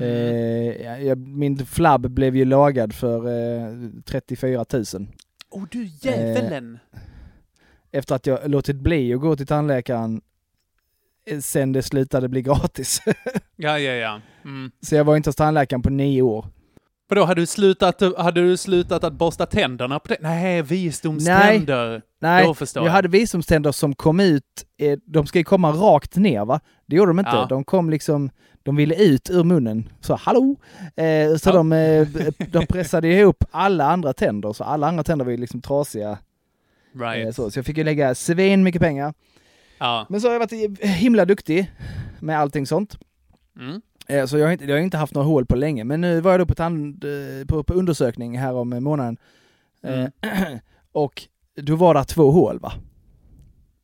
Mm. 0.00 1.08
Eh, 1.08 1.16
min 1.16 1.66
flabb 1.66 2.10
blev 2.10 2.36
ju 2.36 2.44
lagad 2.44 2.92
för 2.92 3.26
eh, 3.26 3.90
34 4.04 4.64
000. 4.72 4.84
Åh 5.50 5.62
oh, 5.62 5.66
du 5.70 5.84
djävulen! 5.84 6.78
Efter 7.92 8.14
att 8.14 8.26
jag 8.26 8.50
låtit 8.50 8.76
bli 8.76 9.14
att 9.14 9.20
gå 9.20 9.36
till 9.36 9.46
tandläkaren 9.46 10.20
eh, 11.26 11.38
sen 11.38 11.72
det 11.72 11.82
slutade 11.82 12.28
bli 12.28 12.42
gratis. 12.42 13.02
Ja, 13.58 13.78
ja, 13.78 13.92
ja. 13.92 14.20
Mm. 14.44 14.70
så 14.80 14.94
jag 14.94 15.04
var 15.04 15.16
inte 15.16 15.28
hos 15.28 15.36
tandläkaren 15.36 15.82
på 15.82 15.90
nio 15.90 16.22
år. 16.22 16.46
Vadå, 17.08 17.24
hade 17.24 17.40
du 17.40 17.46
slutat, 17.46 18.02
hade 18.18 18.40
du 18.40 18.56
slutat 18.56 19.04
att 19.04 19.12
borsta 19.12 19.46
tänderna 19.46 19.98
på 19.98 20.08
det? 20.08 20.16
Nej, 20.20 20.62
visdomständer. 20.62 22.02
Nej, 22.20 22.46
Då 22.46 22.54
förstår 22.54 22.80
jag 22.82 22.88
jag. 22.88 22.92
hade 22.92 23.08
visdomständer 23.08 23.72
som 23.72 23.94
kom 23.94 24.20
ut, 24.20 24.42
eh, 24.78 24.98
de 25.06 25.26
ska 25.26 25.38
ju 25.38 25.44
komma 25.44 25.70
rakt 25.70 26.16
ner 26.16 26.44
va? 26.44 26.60
Det 26.86 26.96
gjorde 26.96 27.10
de 27.10 27.18
inte. 27.18 27.30
Ja. 27.30 27.46
De 27.48 27.64
kom 27.64 27.90
liksom, 27.90 28.30
de 28.62 28.76
ville 28.76 28.94
ut 28.94 29.30
ur 29.30 29.44
munnen. 29.44 29.88
Så 30.00 30.14
hallå! 30.14 30.56
Eh, 30.96 31.36
så 31.36 31.48
Ja. 31.48 31.52
de, 31.52 31.72
eh, 31.72 32.08
de 32.50 32.66
pressade 32.66 33.08
ihop 33.08 33.44
alla 33.50 33.84
andra 33.90 34.12
tänder, 34.12 34.52
så 34.52 34.64
alla 34.64 34.88
andra 34.88 35.02
tänder 35.04 35.24
var 35.24 35.32
ju 35.32 35.38
liksom 35.38 35.60
trasiga 35.62 36.10
Eh, 36.10 36.98
Right. 37.00 37.34
Så, 37.36 37.50
så 37.50 37.58
jag 37.58 37.66
fick 37.66 37.76
ju 37.78 37.84
lägga 37.84 38.14
svin 38.14 38.62
mycket 38.62 38.82
pengar. 38.82 39.14
Ja. 39.78 40.06
Men 40.08 40.20
så 40.20 40.28
har 40.28 40.32
jag 40.32 40.40
varit 40.40 40.80
himla 40.80 41.24
duktig 41.24 41.72
med 42.20 42.38
allting 42.38 42.66
sånt. 42.66 42.98
Mm. 43.60 43.80
Eh, 44.08 44.26
Så 44.26 44.38
jag 44.38 44.46
har, 44.46 44.52
inte, 44.52 44.64
jag 44.64 44.72
har 44.76 44.80
inte 44.80 44.96
haft 44.96 45.14
några 45.14 45.26
hål 45.28 45.46
på 45.46 45.56
länge, 45.56 45.84
men 45.84 46.00
nu 46.00 46.20
var 46.20 46.30
jag 46.30 46.40
då 46.40 46.46
på, 46.46 46.54
tand, 46.54 47.04
eh, 47.04 47.46
på, 47.46 47.62
på 47.64 47.74
undersökning 47.74 48.38
här 48.38 48.54
om 48.54 48.68
månaden. 48.68 49.16
Eh, 49.82 50.04
och 50.92 51.22
då 51.54 51.76
var 51.76 51.94
det 51.94 52.04
två 52.04 52.30
hål 52.30 52.58
va? 52.58 52.72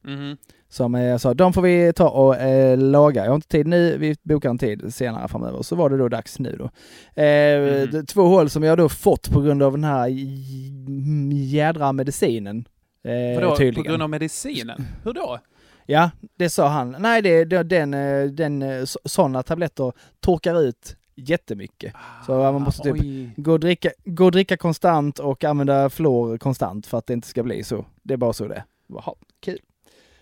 Mhm. 0.05 0.37
Som 0.69 0.95
jag 0.95 1.21
sa, 1.21 1.35
de 1.35 1.53
får 1.53 1.63
vi 1.63 1.93
ta 1.93 2.09
och 2.09 2.37
eh, 2.37 2.79
laga. 2.79 3.23
Jag 3.25 3.31
har 3.31 3.35
inte 3.35 3.49
tid 3.49 3.67
nu, 3.67 3.99
vi 3.99 4.17
bokar 4.23 4.51
en 4.51 4.59
tid 4.59 4.95
senare 4.95 5.29
framöver. 5.29 5.63
Så 5.63 5.77
var 5.77 5.91
det 5.91 5.97
då 5.97 6.09
dags 6.09 6.39
nu 6.39 6.57
då. 6.59 6.65
Eh, 7.23 7.89
det- 7.89 8.05
Två 8.09 8.23
hål 8.23 8.51
som 8.51 8.63
jag 8.63 8.79
då 8.79 8.89
fått 8.89 9.31
på 9.31 9.41
grund 9.41 9.63
av 9.63 9.73
den 9.73 9.85
här 9.85 10.09
jädra 11.33 11.93
medicinen. 11.93 12.65
Eh, 13.05 13.35
Vadå, 13.41 13.51
på 13.51 13.57
tydligen. 13.57 13.85
grund 13.91 14.03
av 14.03 14.11
medicinen? 14.11 14.85
Hur 15.05 15.13
då? 15.13 15.39
Ja, 15.87 16.11
det 16.37 16.51
sa 16.51 16.69
han. 16.69 16.97
Nej, 16.99 17.23
det, 17.23 17.45
det, 17.45 17.63
den, 17.63 17.95
eh, 17.95 18.25
den, 18.25 18.63
eh, 18.63 18.85
så- 18.85 18.99
sådana 19.05 19.43
tabletter 19.43 19.93
torkar 20.21 20.61
ut 20.61 20.97
jättemycket. 21.15 21.95
Så 22.27 22.33
man 22.53 22.63
måste 22.63 22.83
typ 22.83 22.93
Oj. 23.01 23.31
gå 23.37 23.53
och, 23.53 23.61
dricka, 23.61 23.91
gå 24.05 24.25
och 24.25 24.33
dricka 24.33 24.57
konstant 24.57 25.19
och 25.19 25.45
använda 25.45 25.91
fluor 25.91 26.39
konstant 26.39 26.87
för 26.87 26.99
att 26.99 27.07
det 27.07 27.13
inte 27.13 27.29
ska 27.29 27.43
bli 27.43 27.65
så. 27.65 27.85
Det 28.03 28.15
är 28.15 28.19
bara 28.19 28.33
så 28.33 28.49
det 28.49 28.55
är. 28.55 28.65
Jaha, 28.87 29.15
kul. 29.41 29.59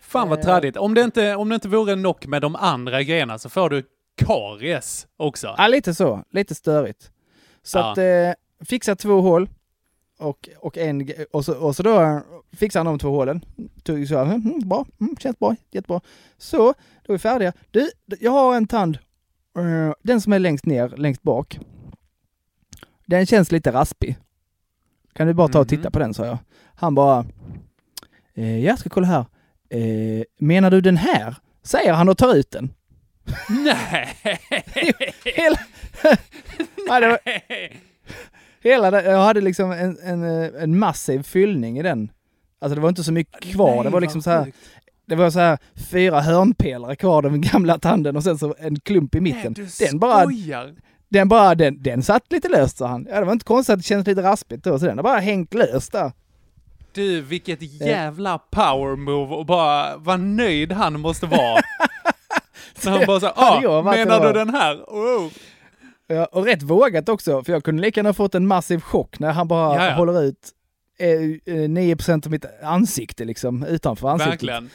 Fan 0.01 0.29
vad 0.29 0.39
Eh. 0.39 0.45
trädigt. 0.45 0.77
Om 0.77 0.95
det, 0.95 1.01
inte, 1.01 1.35
om 1.37 1.49
det 1.49 1.55
inte 1.55 1.69
vore 1.69 1.97
nog 1.97 2.27
med 2.29 2.43
de 2.43 2.57
andra 2.57 3.03
grejerna 3.03 3.39
så 3.39 3.49
får 3.49 3.71
du 3.71 3.83
karies 4.17 5.07
också. 5.17 5.55
Ja, 5.59 5.67
lite 5.67 5.95
så. 5.95 6.25
Lite 6.31 6.55
störigt. 6.55 7.11
Så 7.63 7.79
Ja. 7.79 7.93
att 7.93 7.99
eh, 7.99 8.65
fixa 8.67 8.97
två 8.97 9.21
hål 9.21 9.49
och, 10.21 10.49
och 10.59 10.79
en 10.79 11.09
och 11.33 11.45
så, 11.45 11.55
och 11.59 11.77
så 11.77 11.83
då 11.83 12.23
fixar 12.53 12.81
han 12.81 12.87
de 12.87 12.99
två 12.99 13.11
hålen. 13.11 13.45
Tog 13.83 14.09
så, 14.09 14.17
här, 14.25 14.35
mm, 14.35 14.61
bra, 14.69 14.87
mm, 15.01 15.17
känns 15.17 15.39
bra, 15.39 15.57
jättebra. 15.71 16.01
Så, 16.39 16.59
då 17.07 17.13
är 17.13 17.13
vi 17.13 17.19
färdiga. 17.19 17.53
Du, 17.71 17.91
jag 18.21 18.31
har 18.31 18.57
en 18.57 18.67
tand, 18.67 18.99
eh, 19.59 19.95
den 20.03 20.21
som 20.21 20.33
är 20.33 20.39
längst 20.39 20.67
ner, 20.67 20.89
längst 20.89 21.23
bak. 21.23 21.59
Den 23.07 23.27
känns 23.27 23.53
lite 23.53 23.73
raspig. 23.73 24.17
Kan 25.13 25.27
du 25.27 25.35
bara 25.35 25.49
ta 25.49 25.61
och 25.61 25.69
titta 25.69 25.83
Mhm. 25.83 25.93
på 25.93 25.99
den, 25.99 26.15
sa 26.15 26.27
jag. 26.27 26.39
Han 26.75 26.95
bara, 26.95 27.25
eh, 28.35 28.59
jag 28.65 28.79
ska 28.79 28.89
kolla 28.89 29.07
här. 29.07 29.25
Eh, 29.69 30.23
menar 30.39 30.71
du 30.71 30.81
den 30.81 30.97
här? 30.97 31.37
Säger 31.63 31.93
han 31.93 32.09
och 32.09 32.19
tar 32.19 32.35
ut 32.37 32.51
den. 32.51 32.73
Nej! 33.65 34.09
Hela, 35.25 35.59
var, 36.89 37.19
hela 38.63 38.91
det, 38.91 39.03
jag 39.03 39.19
hade 39.19 39.41
liksom 39.41 39.73
en, 39.73 39.99
en, 40.03 40.43
eh, 40.43 40.63
en 40.63 40.79
massiv 40.79 41.23
fyllning 41.23 41.79
i 41.79 41.83
den. 41.83 42.11
Alltså 42.61 42.75
det 42.75 42.81
var 42.81 42.89
inte 42.89 43.05
så 43.05 43.13
mycket 43.13 43.43
kvar. 43.43 43.75
Nej, 43.75 43.85
det 43.85 43.91
var 43.91 44.01
liksom 44.01 44.23
så 44.23 44.31
här, 44.31 44.53
det 45.07 45.15
var 45.15 45.31
så 45.31 45.39
här 45.39 45.59
fyra 45.91 46.21
hörnpelare 46.21 46.97
kvar 46.97 47.23
den 47.23 47.41
gamla 47.41 47.79
tanden 47.79 48.17
och 48.17 48.25
sen 48.25 48.39
så 48.39 48.55
en 48.59 48.81
klump 48.81 49.15
i 49.15 49.21
mitten. 49.21 49.55
Nej, 49.59 49.69
Den 49.91 49.99
bara, 49.99 50.23
skojar. 50.23 50.75
den 51.09 51.29
bara, 51.29 51.55
den, 51.55 51.83
den 51.83 52.03
satt 52.03 52.33
lite 52.33 52.49
löst 52.49 52.77
sa 52.79 52.87
han. 52.87 53.07
Ja 53.11 53.21
det 53.21 53.27
var 53.27 53.33
inte 53.33 53.45
konstigt 53.45 53.73
att 53.73 53.79
det 53.79 53.85
kändes 53.85 54.07
lite 54.07 54.23
raspigt 54.23 54.65
då, 54.65 54.79
så 54.79 54.87
den 54.87 54.99
har 54.99 55.03
bara 55.03 55.19
hängt 55.19 55.55
löst 55.55 55.93
där. 55.93 56.13
Du, 56.93 57.21
vilket 57.21 57.63
jävla 57.63 58.39
power 58.39 58.97
move 58.97 59.35
och 59.35 59.47
bara 59.47 59.97
vad 59.97 60.21
nöjd 60.21 60.73
han 60.73 61.01
måste 61.01 61.27
vara. 61.27 61.61
När 62.85 62.93
han 62.93 63.07
bara 63.07 63.21
så 63.21 63.27
jag 63.37 63.73
ah, 63.73 63.83
menar 63.83 64.21
du 64.21 64.27
det 64.27 64.27
var." 64.27 64.33
den 64.33 64.55
här? 64.55 64.75
Oh. 64.77 65.31
Ja, 66.13 66.25
och 66.25 66.45
rätt 66.47 66.63
vågat 66.63 67.09
också, 67.09 67.45
för 67.45 67.53
jag 67.53 67.65
kunde 67.65 67.83
lika 67.83 68.01
gärna 68.01 68.13
fått 68.15 68.35
en 68.35 68.47
massiv 68.47 68.81
chock 68.81 69.19
när 69.19 69.33
han 69.33 69.49
bara 69.49 69.77
Ja, 69.77 69.87
ja. 69.87 69.95
håller 69.95 70.23
ut 70.23 70.49
eh, 70.99 71.09
eh, 71.55 71.69
9% 71.69 72.27
av 72.27 72.31
mitt 72.31 72.45
ansikte 72.63 73.25
liksom, 73.25 73.65
utanför 73.65 74.09
ansiktet. 74.09 74.33
Verkligen. 74.33 74.71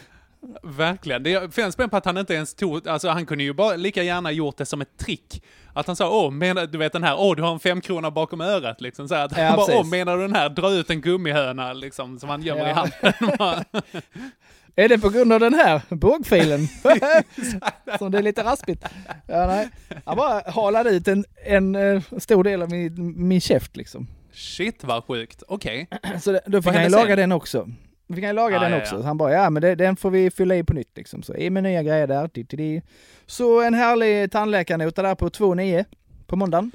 Verkligen. 0.63 1.23
Det 1.23 1.53
finns 1.55 1.73
spänn 1.73 1.89
på 1.89 1.97
att 1.97 2.05
han 2.05 2.17
inte 2.17 2.33
ens 2.33 2.53
tog, 2.53 2.87
alltså 2.87 3.09
han 3.09 3.25
kunde 3.25 3.43
ju 3.43 3.53
bara 3.53 3.75
lika 3.75 4.03
gärna 4.03 4.31
gjort 4.31 4.57
det 4.57 4.65
som 4.65 4.81
ett 4.81 4.97
trick. 4.97 5.43
Att 5.73 5.87
han 5.87 5.95
sa, 5.95 6.09
åh, 6.09 6.31
menar, 6.31 6.65
du 6.67 6.77
vet 6.77 6.93
den 6.93 7.03
här, 7.03 7.15
åh, 7.19 7.35
du 7.35 7.41
har 7.43 7.53
en 7.53 7.59
femkrona 7.59 8.11
bakom 8.11 8.41
örat, 8.41 8.81
liksom. 8.81 9.07
Så 9.07 9.15
här, 9.15 9.25
att 9.25 9.37
Ja, 9.37 9.43
han 9.43 9.55
bara, 9.55 9.65
precis. 9.65 9.81
åh, 9.81 9.89
menar 9.89 10.15
du 10.17 10.21
den 10.21 10.35
här, 10.35 10.49
dra 10.49 10.71
ut 10.71 10.89
en 10.89 11.01
gummihöna, 11.01 11.73
liksom, 11.73 12.19
som 12.19 12.29
han 12.29 12.41
gömmer 12.41 12.65
i 12.65 12.69
Ja. 12.69 12.87
handen. 13.01 13.63
Är 14.75 14.89
det 14.89 14.99
på 14.99 15.09
grund 15.09 15.33
av 15.33 15.39
den 15.39 15.53
här 15.53 15.81
bågfilen? 15.89 16.67
Som 17.97 18.11
det 18.11 18.17
är 18.17 18.21
lite 18.21 18.43
raspigt. 18.43 18.85
Ja, 19.27 19.47
nej. 19.47 19.69
Han 20.05 20.17
bara 20.17 20.51
halade 20.51 20.89
ut 20.89 21.07
en, 21.07 21.25
en 21.45 21.75
eh, 21.75 22.01
stor 22.17 22.43
del 22.43 22.61
av 22.61 22.69
min, 22.71 23.27
min 23.27 23.41
käft 23.41 23.75
liksom. 23.77 24.07
Shit 24.33 24.83
vad 24.83 25.03
sjukt. 25.03 25.43
Okej. 25.47 25.87
Så 26.21 26.31
det, 26.31 26.41
då 26.45 26.61
fick 26.61 26.73
han 26.73 26.83
ju 26.83 26.89
laga 26.89 27.15
den 27.15 27.31
också. 27.31 27.69
Då 28.07 28.15
fick 28.15 28.25
han 28.25 28.35
laga 28.35 28.55
Ja, 28.55 28.61
den 28.61 28.71
ja, 28.71 28.77
också. 28.77 28.95
ja. 28.95 29.01
Så 29.01 29.07
han 29.07 29.17
bara, 29.17 29.31
ja 29.33 29.49
men 29.49 29.61
det, 29.61 29.75
den 29.75 29.95
får 29.95 30.09
vi 30.11 30.31
fylla 30.31 30.55
i 30.55 30.63
på 30.63 30.73
nytt 30.73 30.91
liksom. 30.97 31.23
Så 31.23 31.35
i 31.35 31.49
med 31.49 31.63
nya 31.63 31.83
grejer 31.83 32.07
där. 32.07 32.29
Di, 32.33 32.43
di, 32.43 32.57
di. 32.57 32.81
Så 33.25 33.61
en 33.61 33.73
härlig 33.73 34.31
tandläkarnota 34.31 35.01
där 35.01 35.15
på 35.15 35.29
2,9 35.29 35.85
på 36.27 36.35
måndagen. 36.35 36.71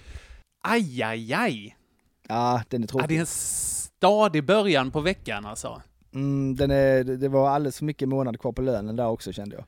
Aj, 0.65 1.03
aj, 1.03 1.33
aj. 1.35 1.77
Ja, 2.29 2.63
den 2.69 2.83
är 2.83 2.87
Ja, 2.87 2.89
tråkig. 2.89 3.09
det 3.09 3.17
är 3.17 3.21
en 3.21 3.27
stadig 3.27 4.45
början 4.45 4.91
på 4.91 5.01
veckan 5.01 5.47
alltså. 5.47 5.83
Mm, 6.15 6.57
den 6.57 6.71
är, 6.71 7.05
det 7.05 7.29
var 7.29 7.49
alldeles 7.49 7.79
för 7.79 7.85
mycket 7.85 8.09
månad 8.09 8.41
kvar 8.41 8.53
på 8.53 8.63
lönen 8.63 8.97
där 8.97 9.07
också 9.07 9.33
kände 9.33 9.57
jag. 9.57 9.65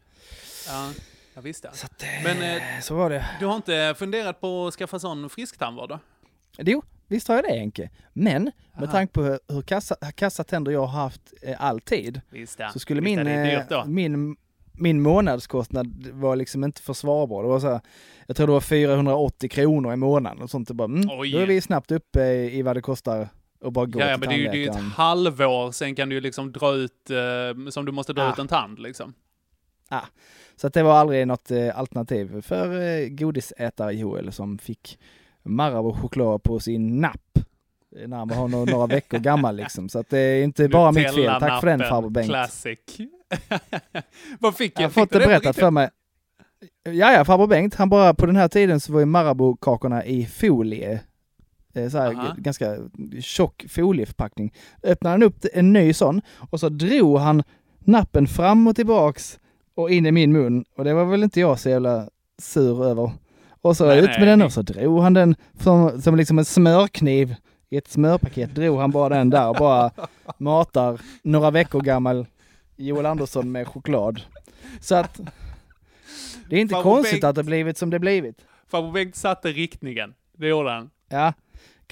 Ja, 0.69 0.91
jag 1.35 1.43
visste. 1.43 1.71
Så, 1.73 1.87
att, 1.87 2.03
eh, 2.03 2.09
Men 2.25 2.57
eh, 2.57 2.63
så 2.83 2.95
var 2.95 3.11
det. 3.11 3.27
du 3.41 3.47
har 3.47 3.57
inte 3.57 3.95
funderat 3.99 4.41
på 4.41 4.67
att 4.67 4.75
skaffa 4.75 4.99
sån 4.99 5.31
frisktandvård 5.31 5.89
då? 5.89 5.99
Jo, 6.59 6.83
visst 7.09 7.29
har 7.29 7.35
jag 7.35 7.45
det 7.45 7.59
Henke. 7.59 7.91
Men 8.13 8.43
med 8.43 8.53
Aha. 8.85 8.93
tanke 8.93 9.13
på 9.13 9.23
hur, 9.23 9.39
hur 9.49 9.63
kassa, 9.63 9.95
kassa 10.15 10.45
tänder 10.45 10.73
jag 10.73 10.87
har 10.87 11.03
haft 11.03 11.33
eh, 11.43 11.63
alltid 11.65 12.21
Visst 12.31 12.59
ja. 12.59 12.71
så 12.73 12.79
skulle 12.79 13.01
Visst 13.01 13.17
min, 13.17 13.27
eh, 13.27 13.87
min, 13.87 14.37
min 14.73 15.03
månadskostnad 15.03 16.09
var 16.13 16.37
liksom 16.37 16.65
inte 16.65 16.83
försvarbar. 16.83 17.43
Det 17.43 17.49
var 17.49 17.61
så 17.61 17.69
här, 17.69 17.81
jag 18.27 18.37
tror 18.37 18.47
det 18.47 18.53
var 18.53 18.61
480 18.61 19.49
kronor 19.49 19.93
i 19.93 19.97
månaden 19.97 20.43
och 20.43 20.51
sånt. 20.51 20.71
Bara, 20.71 20.85
mm, 20.85 21.07
då 21.07 21.39
är 21.39 21.47
vi 21.47 21.61
snabbt 21.61 21.91
uppe 21.91 22.21
i, 22.25 22.59
i 22.59 22.63
vad 22.63 22.77
det 22.77 22.81
kostar 22.81 23.29
att 23.65 23.73
bara 23.73 23.87
gå 23.87 24.01
Ja, 24.01 24.07
ja, 24.07 24.13
till 24.13 24.21
men 24.21 24.29
det 24.29 24.35
är 24.35 24.39
ju 24.39 24.49
det 24.49 24.65
är 24.65 24.71
ett 24.71 24.93
halvår, 24.95 25.71
sen 25.73 25.95
kan 25.95 26.09
du 26.09 26.15
ju 26.15 26.21
liksom 26.21 26.53
dra 26.53 26.75
ut, 26.75 27.11
eh, 27.11 27.71
som 27.71 27.85
du 27.85 27.93
måste 27.93 28.13
dra 28.13 28.23
Ah. 28.23 28.33
ut 28.33 28.39
en 28.39 28.49
tand 28.49 28.79
liksom. 28.79 29.15
Så 30.57 30.67
att 30.67 30.75
det 30.75 30.83
var 30.83 30.93
aldrig 30.95 31.27
något 31.27 31.51
eh, 31.51 31.79
alternativ 31.79 32.41
för 32.43 32.81
eh, 32.81 33.09
godisätare 33.09 33.93
Joel 33.93 34.33
som 34.33 34.59
fick 34.59 34.99
Marabou 35.43 35.93
choklad 35.93 36.43
på 36.43 36.61
sin 36.61 37.01
napp. 37.01 37.39
eh, 37.97 38.09
När 38.09 38.17
han 38.17 38.29
var 38.29 38.49
några, 38.49 38.73
några 38.73 38.87
veckor 38.87 39.19
gammal 39.19 39.57
liksom. 39.57 39.89
Så 39.89 39.99
att 39.99 40.11
det 40.11 40.19
är 40.19 40.45
inte 40.45 40.69
bara 40.69 40.93
mitt 40.93 41.15
fel. 41.15 41.41
Tack 41.41 41.61
för 41.61 41.67
den 41.67 41.81
farbror 41.81 42.11
Bengt. 42.11 42.29
Classic. 42.29 42.79
Vad 44.39 44.57
fick 44.57 44.73
Jag 44.77 44.83
har 44.83 44.89
Fick 44.89 44.95
fått 44.95 45.11
det 45.11 45.19
berättat 45.19 45.57
för 45.57 45.71
mig. 45.71 45.91
Ja, 46.83 47.13
ja, 47.13 47.25
farbror 47.25 47.47
Bengt, 47.47 47.75
han 47.75 47.89
bara 47.89 48.15
på 48.15 48.27
den 48.27 48.37
här 48.37 48.49
tiden 48.49 48.81
så 48.81 48.93
var 48.93 49.01
ju 49.01 49.07
Marabou-kakorna 49.07 50.05
i 50.05 50.27
folie. 50.27 51.01
Eh, 51.75 51.89
Så 51.89 51.99
här, 51.99 52.35
ganska 52.39 52.77
tjock 53.21 53.65
folieförpackning. 53.69 54.53
Öppnade 54.83 55.15
han 55.15 55.23
upp 55.23 55.45
en 55.53 55.73
ny 55.73 55.93
sån 55.93 56.21
och 56.51 56.61
så 56.61 56.69
drog 56.69 57.19
han 57.19 57.43
nappen 57.79 58.27
fram 58.27 58.67
och 58.67 58.77
tillbaks 58.77 59.39
och 59.75 59.91
in 59.91 60.07
i 60.07 60.13
min 60.13 60.33
mun. 60.33 60.65
Och 60.77 60.85
det 60.85 60.95
var 60.95 61.05
väl 61.05 61.23
inte 61.23 61.41
jag 61.41 61.59
så 61.59 61.69
jävla 61.69 62.09
sur 62.39 62.85
över. 62.85 63.11
Och 63.61 63.77
så 63.77 63.87
Nej, 63.87 63.99
ut 63.99 64.05
nej, 64.05 64.19
med 64.19 64.29
den 64.29 64.39
det- 64.39 64.45
och 64.45 64.53
så 64.53 64.63
drog 64.63 65.03
han 65.03 65.15
den 65.15 65.35
som, 65.61 66.03
som 66.03 66.17
liksom 66.17 66.39
en 66.39 66.45
smörkniv 66.45 67.35
i 67.71 67.77
ett 67.77 67.89
smörpaket. 67.89 68.55
Drog 68.55 68.79
han 68.79 68.91
bara 68.91 69.09
den 69.09 69.31
där 69.31 69.49
och 69.49 69.57
bara 69.57 69.91
matar 70.39 71.01
några 71.23 71.51
veckor 71.51 71.81
gammal 71.81 72.27
Joel 72.77 73.07
Andersson 73.07 73.53
med 73.53 73.69
choklad. 73.69 74.21
Så 74.81 74.95
att 74.95 75.21
det 76.51 76.57
är 76.57 76.61
inte 76.61 76.75
Farbror 76.75 76.95
konstigt 76.95 77.13
Bengt. 77.13 77.25
att 77.25 77.35
det 77.37 77.43
blivit 77.45 77.79
som 77.79 77.91
det 77.91 77.99
blivit. 77.99 78.37
Farbror 78.71 78.93
Bengt 78.93 79.17
satte 79.17 79.49
riktningen. 79.49 80.15
Det 80.37 80.49
gjorde 80.49 80.71
han. 80.71 80.91
Ja, 81.09 81.33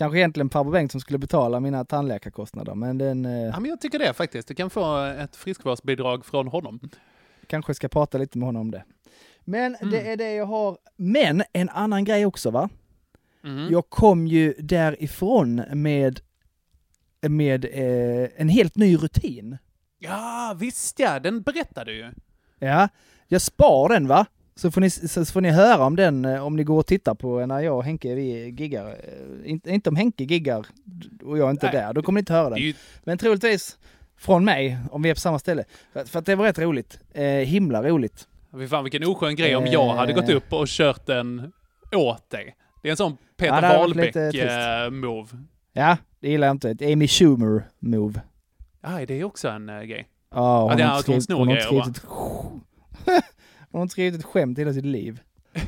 kanske 0.00 0.18
egentligen 0.18 0.50
farbror 0.50 0.72
Bengt 0.72 0.92
som 0.92 1.00
skulle 1.00 1.18
betala 1.18 1.60
mina 1.60 1.84
tandläkarkostnader, 1.84 2.74
men 2.74 2.98
den 2.98 3.24
eh, 3.26 3.32
Ja, 3.32 3.60
men 3.60 3.70
jag 3.70 3.80
tycker 3.80 3.98
det 3.98 4.12
faktiskt. 4.12 4.48
Du 4.48 4.54
kan 4.54 4.70
få 4.70 4.96
ett 5.04 5.36
friskvårdsbidrag 5.36 6.24
från 6.26 6.48
honom. 6.48 6.80
kanske 7.46 7.74
ska 7.74 7.88
prata 7.88 8.18
lite 8.18 8.38
med 8.38 8.46
honom 8.46 8.60
om 8.60 8.70
det. 8.70 8.84
Men 9.44 9.74
Mm. 9.74 9.90
det 9.90 10.12
är 10.12 10.16
det 10.16 10.32
jag 10.34 10.46
har. 10.46 10.78
Men 10.96 11.42
en 11.52 11.68
annan 11.68 12.04
grej 12.04 12.26
också 12.26 12.50
va? 12.50 12.68
Mhm. 13.42 13.68
Jag 13.70 13.90
kom 13.90 14.26
ju 14.26 14.54
därifrån 14.58 15.54
med, 15.74 16.20
med 17.28 17.64
eh, 17.64 18.28
en 18.36 18.48
helt 18.48 18.76
ny 18.76 18.96
rutin. 18.96 19.58
Ja, 19.98 20.56
visst 20.58 20.98
ja. 20.98 21.20
Den 21.20 21.42
berättade 21.42 21.90
du 21.90 21.96
ju. 21.96 22.10
Ja, 22.58 22.88
jag 23.28 23.42
spar 23.42 23.88
den 23.88 24.06
va? 24.08 24.26
Så 24.60 24.70
får, 24.70 24.80
ni, 24.80 24.90
så 24.90 25.24
får 25.24 25.40
ni 25.40 25.50
höra 25.50 25.84
om 25.84 25.96
den 25.96 26.24
eh, 26.24 26.46
om 26.46 26.56
ni 26.56 26.64
går 26.64 26.78
och 26.78 26.86
tittar 26.86 27.14
på 27.14 27.46
när 27.46 27.60
jag 27.60 27.76
och 27.76 27.84
Henke 27.84 28.14
vi 28.14 28.48
giggar. 28.48 28.86
Eh, 28.88 29.50
Inte, 29.50 29.70
inte 29.70 29.90
om 29.90 29.96
Henke 29.96 30.24
giggar 30.24 30.66
och 31.22 31.38
jag 31.38 31.46
är 31.46 31.50
inte 31.50 31.66
Nej. 31.66 31.74
där, 31.74 31.92
då 31.92 32.02
kommer 32.02 32.16
ni 32.16 32.20
inte 32.20 32.32
höra 32.32 32.50
den. 32.50 32.58
ju 32.58 32.74
Men 33.04 33.18
troligtvis 33.18 33.78
från 34.18 34.44
mig, 34.44 34.78
om 34.90 35.02
vi 35.02 35.10
är 35.10 35.14
på 35.14 35.20
samma 35.20 35.38
ställe. 35.38 35.64
För, 36.06 36.18
att 36.18 36.26
det 36.26 36.34
var 36.34 36.44
rätt 36.44 36.58
roligt. 36.58 37.00
Eh, 37.12 37.24
himla 37.24 37.82
roligt. 37.82 38.28
Fy 38.52 38.68
fan 38.68 38.84
vilken 38.84 39.04
oskön 39.04 39.36
grej 39.36 39.56
om 39.56 39.66
jag 39.66 39.88
hade 39.94 40.12
gått 40.12 40.28
Eh. 40.28 40.36
upp 40.36 40.52
och 40.52 40.66
kört 40.68 41.06
den 41.06 41.52
åt 41.92 42.30
dig. 42.30 42.56
Det 42.82 42.88
är 42.88 42.90
en 42.90 42.96
sån 42.96 43.16
Peter 43.36 43.62
Ja, 43.62 43.78
Wahlbeck-move. 43.78 45.26
Ja, 45.72 45.96
det 46.20 46.28
gillar 46.28 46.46
jag 46.46 46.54
inte. 46.54 46.70
Ett 46.70 46.82
Amy 46.82 47.08
Schumer 47.08 47.62
move. 47.78 48.20
Ja, 48.80 49.06
det 49.06 49.20
är 49.20 49.24
också 49.24 49.48
en 49.48 49.68
uh, 49.68 49.82
grej. 49.82 50.08
Ja, 50.34 50.62
hon 50.62 50.82
att 50.82 51.06
hon 51.06 51.22
skrivit, 51.22 51.38
hon 51.38 51.50
inte 51.50 51.62
skrivit 51.62 51.86
ett 51.86 52.04
Hon 53.70 53.78
har 53.78 53.82
inte 53.82 53.92
skrivit 53.92 54.20
ett 54.20 54.26
skämt 54.26 54.58
hela 54.58 54.72
sitt 54.72 54.84
liv, 54.84 55.20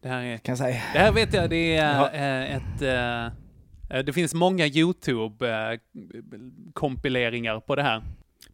Det 0.00 0.08
här, 0.08 0.22
är, 0.22 0.36
kan 0.36 0.52
jag 0.52 0.58
säga. 0.58 0.82
det 0.92 0.98
här 0.98 1.12
vet 1.12 1.32
jag, 1.34 1.50
det 1.50 1.76
är 1.76 2.14
eh, 2.14 2.56
ett... 2.56 2.82
eh, 2.82 3.26
det 4.04 4.12
finns 4.12 4.34
många 4.34 4.66
YouTube-kompileringar 4.66 7.60
på 7.60 7.76
det 7.76 7.82
här. 7.82 8.02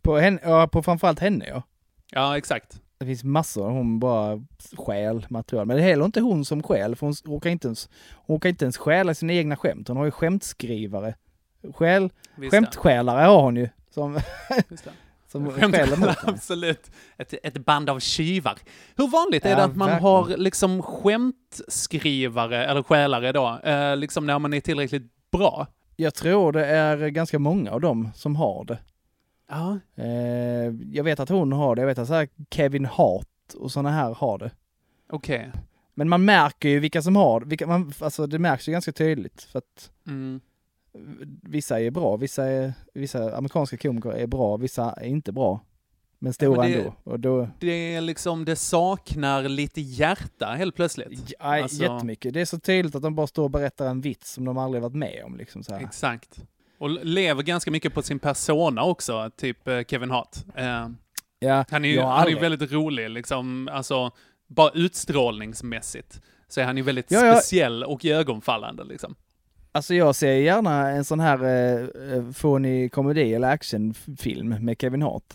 På, 0.03 0.17
henne, 0.19 0.39
ja, 0.43 0.67
på 0.67 0.83
framförallt 0.83 1.19
henne 1.19 1.45
ja. 1.49 1.63
Ja, 2.11 2.39
exakt. 2.39 2.81
Det 2.99 3.07
finns 3.07 3.25
massor, 3.25 3.71
hon 3.71 3.99
bara 3.99 4.45
stjäl 4.77 5.27
material. 5.31 5.67
Men 5.67 5.77
det 5.77 5.83
är 5.83 5.87
heller 5.87 6.05
inte 6.05 6.21
hon 6.21 6.45
som 6.45 6.63
stjäl, 6.63 6.97
för 6.97 7.07
hon 7.07 7.15
råkar 7.25 7.51
inte 7.51 7.69
ens, 7.69 7.89
hon 8.15 8.35
råkar 8.37 8.49
inte 8.49 8.65
ens 8.65 8.79
stjäla 8.79 9.15
sina 9.15 9.33
egna 9.33 9.57
skämt. 9.57 9.89
Hon 9.89 9.97
har 9.97 10.05
ju 10.05 10.11
skämtskrivare. 10.11 11.15
Skäl, 11.75 12.11
skämtstjälare 12.51 13.25
har 13.27 13.43
hon 13.43 13.57
ju, 13.57 13.69
som. 13.91 14.19
Som 15.35 15.51
stjäler 15.51 15.97
mot. 15.97 16.17
Absolut. 16.29 16.91
Ett, 17.19 17.35
ett 17.43 17.59
band 17.65 17.91
av 17.91 18.01
tjuvar. 18.01 18.59
Hur 18.97 19.09
vanligt 19.09 19.45
är 19.45 19.51
Ja, 19.51 19.57
det 19.57 19.65
att 19.65 19.77
man 19.77 19.89
verkligen. 19.89 20.03
har 20.13 20.37
liksom 20.37 20.83
skämtskrivare, 20.83 22.67
eller 22.67 22.83
stjälare 22.83 23.33
då, 23.33 23.59
eh, 23.65 23.97
liksom 23.97 24.27
när 24.27 24.39
man 24.39 24.55
är 24.55 24.61
tillräckligt 24.61 25.31
bra? 25.33 25.67
Jag 25.97 26.15
tror 26.15 26.53
det 26.53 26.67
är 26.67 27.09
ganska 27.09 27.39
många 27.39 27.71
av 27.71 27.81
dem 27.81 28.09
som 28.15 28.37
har 28.37 28.65
det. 28.65 28.79
Ja, 29.51 29.79
Eh, 29.97 30.73
jag 30.93 31.05
vet 31.05 31.21
att 31.21 31.29
hon 31.29 31.53
har 31.53 31.75
det, 31.77 31.83
jag 31.83 31.87
vet 31.87 31.99
att 31.99 32.09
så 32.09 32.15
här 32.15 32.29
Kevin 32.51 32.85
Hart 32.85 33.27
och 33.55 33.73
sådana 33.73 33.91
här 33.91 34.15
har 34.15 34.39
det. 34.39 34.51
okej. 35.11 35.53
Men 35.95 36.09
man 36.09 36.25
märker 36.25 36.69
ju 36.69 36.79
vilka 36.79 37.03
som 37.03 37.17
har 37.17 37.41
det. 37.41 37.47
Vilka, 37.47 37.67
man, 37.67 37.93
alltså 38.01 38.27
det 38.27 38.39
märks 38.39 38.69
ju 38.69 38.73
ganska 38.73 38.93
tydligt 38.93 39.43
för 39.43 39.59
att 39.59 39.91
Mm. 40.07 40.41
Vissa 41.43 41.81
är 41.81 41.91
bra, 41.91 42.17
vissa, 42.17 42.45
är, 42.45 42.73
vissa 42.95 43.37
amerikanska 43.37 43.77
komiker 43.77 44.11
är 44.13 44.27
bra, 44.27 44.57
vissa 44.57 44.93
är 44.93 45.07
inte 45.07 45.33
bra. 45.33 45.61
Men 46.19 46.33
stora 46.33 46.63
men 46.63 46.73
det- 46.73 46.79
ändå. 46.79 46.95
Och 47.05 47.21
då, 47.21 47.49
Det 47.61 47.95
är 47.95 48.01
liksom, 48.01 48.45
det 48.45 48.57
saknar 48.57 49.43
lite 49.49 49.81
hjärta 49.81 50.47
helt 50.47 50.77
plötsligt. 50.77 51.35
ja, 51.39 51.63
Alltså- 51.63 51.83
jättemycket. 51.83 52.35
Det 52.35 52.41
är 52.41 52.45
så 52.45 52.59
tydligt 52.59 52.95
att 52.95 53.03
de 53.03 53.15
bara 53.15 53.27
står 53.27 53.45
och 53.45 53.51
berättar 53.51 53.87
en 53.87 54.01
vits 54.01 54.33
som 54.33 54.45
de 54.45 54.59
aldrig 54.59 54.83
varit 54.83 54.95
med 54.95 55.23
om. 55.25 55.37
Liksom 55.37 55.63
så 55.63 55.75
här. 55.75 55.81
Exakt. 55.85 56.39
Och 56.79 56.91
lever 56.91 57.43
ganska 57.43 57.71
mycket 57.71 57.95
på 57.95 58.03
sin 58.03 58.19
persona 58.19 58.83
också, 58.85 59.31
typ 59.37 59.69
eh, 59.69 59.81
Kevin 59.83 60.11
Hart. 60.11 60.37
Eh, 60.55 60.89
Ja, 61.39 61.65
han 61.71 61.85
är 61.85 61.89
ju 61.89 62.01
han 62.01 62.29
är 62.29 62.41
väldigt 62.41 62.73
rolig, 62.73 63.11
liksom, 63.11 63.69
alltså, 63.73 64.11
bara 64.47 64.71
utstrålningsmässigt. 65.29 66.21
Så 66.49 66.61
är 66.61 66.65
han 66.65 66.77
ju 66.77 66.83
väldigt 66.83 67.11
Ja, 67.11 67.27
ja. 67.27 67.35
speciell 67.35 67.85
och 67.85 68.05
iögonfallande 68.05 68.85
liksom. 68.85 69.15
Alltså 69.75 69.95
jag 69.95 70.15
ser 70.17 70.33
gärna 70.33 70.89
en 70.91 71.05
sån 71.05 71.21
här 71.21 71.43
eh, 71.45 72.13
eh, 72.17 72.31
fånig 72.33 72.93
komedi 72.93 73.35
eller 73.35 73.49
actionfilm 73.51 74.49
med 74.49 74.77
Kevin 74.81 75.03
Hart. 75.03 75.35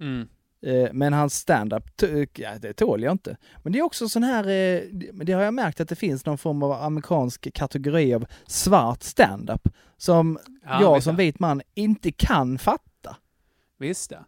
Mm. 0.00 0.28
Eh, 0.66 0.88
men 0.92 1.12
hans 1.12 1.34
stand-up, 1.34 1.96
t- 1.96 2.26
ja, 2.34 2.50
det 2.60 2.72
tål 2.72 3.02
jag 3.02 3.12
inte. 3.12 3.36
Men 3.62 3.72
det 3.72 3.78
är 3.78 3.82
också 3.82 4.08
sån 4.08 4.22
här, 4.22 4.44
eh, 4.44 4.80
det 5.24 5.32
har 5.32 5.42
jag 5.42 5.54
märkt 5.54 5.80
att 5.80 5.88
det 5.88 5.96
finns 5.96 6.26
någon 6.26 6.38
form 6.38 6.62
av 6.62 6.72
amerikansk 6.72 7.52
kategori 7.54 8.14
av 8.14 8.26
svart 8.46 9.02
stand-up 9.02 9.68
som 9.96 10.38
Ja, 10.64 10.80
jag 10.82 11.02
som 11.02 11.16
det. 11.16 11.22
vit 11.22 11.38
man 11.38 11.62
inte 11.74 12.12
kan 12.12 12.58
fatta. 12.58 13.16
Visst 13.78 14.10
det. 14.10 14.24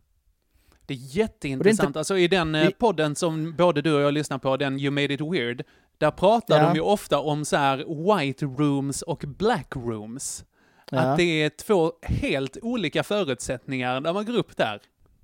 Det 0.87 0.95
är 0.95 0.99
jätteintressant. 1.17 1.97
alltså 1.97 2.19
i 2.19 2.29
den 2.29 2.55
eh, 2.55 2.65
det- 2.65 2.79
podden 2.79 3.15
som 3.15 3.55
både 3.57 3.83
du 3.83 3.95
och 3.95 4.01
jag 4.01 4.15
lyssnar 4.15 4.39
på, 4.39 4.57
den 4.57 4.79
You 4.81 4.91
Made 4.91 5.15
It 5.15 5.21
Weird, 5.21 5.63
där 5.99 6.11
pratar 6.11 6.57
Ja. 6.61 6.67
de 6.69 6.75
ju 6.75 6.81
ofta 6.81 7.19
om 7.19 7.45
så 7.45 7.57
här 7.57 7.77
white 8.19 8.45
rooms 8.47 9.03
och 9.03 9.25
black 9.27 9.77
rooms. 9.77 10.45
Ja. 10.91 10.99
Att 11.01 11.17
det 11.17 11.43
är 11.43 11.49
två 11.51 11.93
helt 12.03 12.57
olika 12.63 13.03
förutsättningar 13.03 14.01
när 14.01 14.13
man 14.13 14.25
går 14.27 14.37
upp 14.37 14.57
där. 14.57 14.81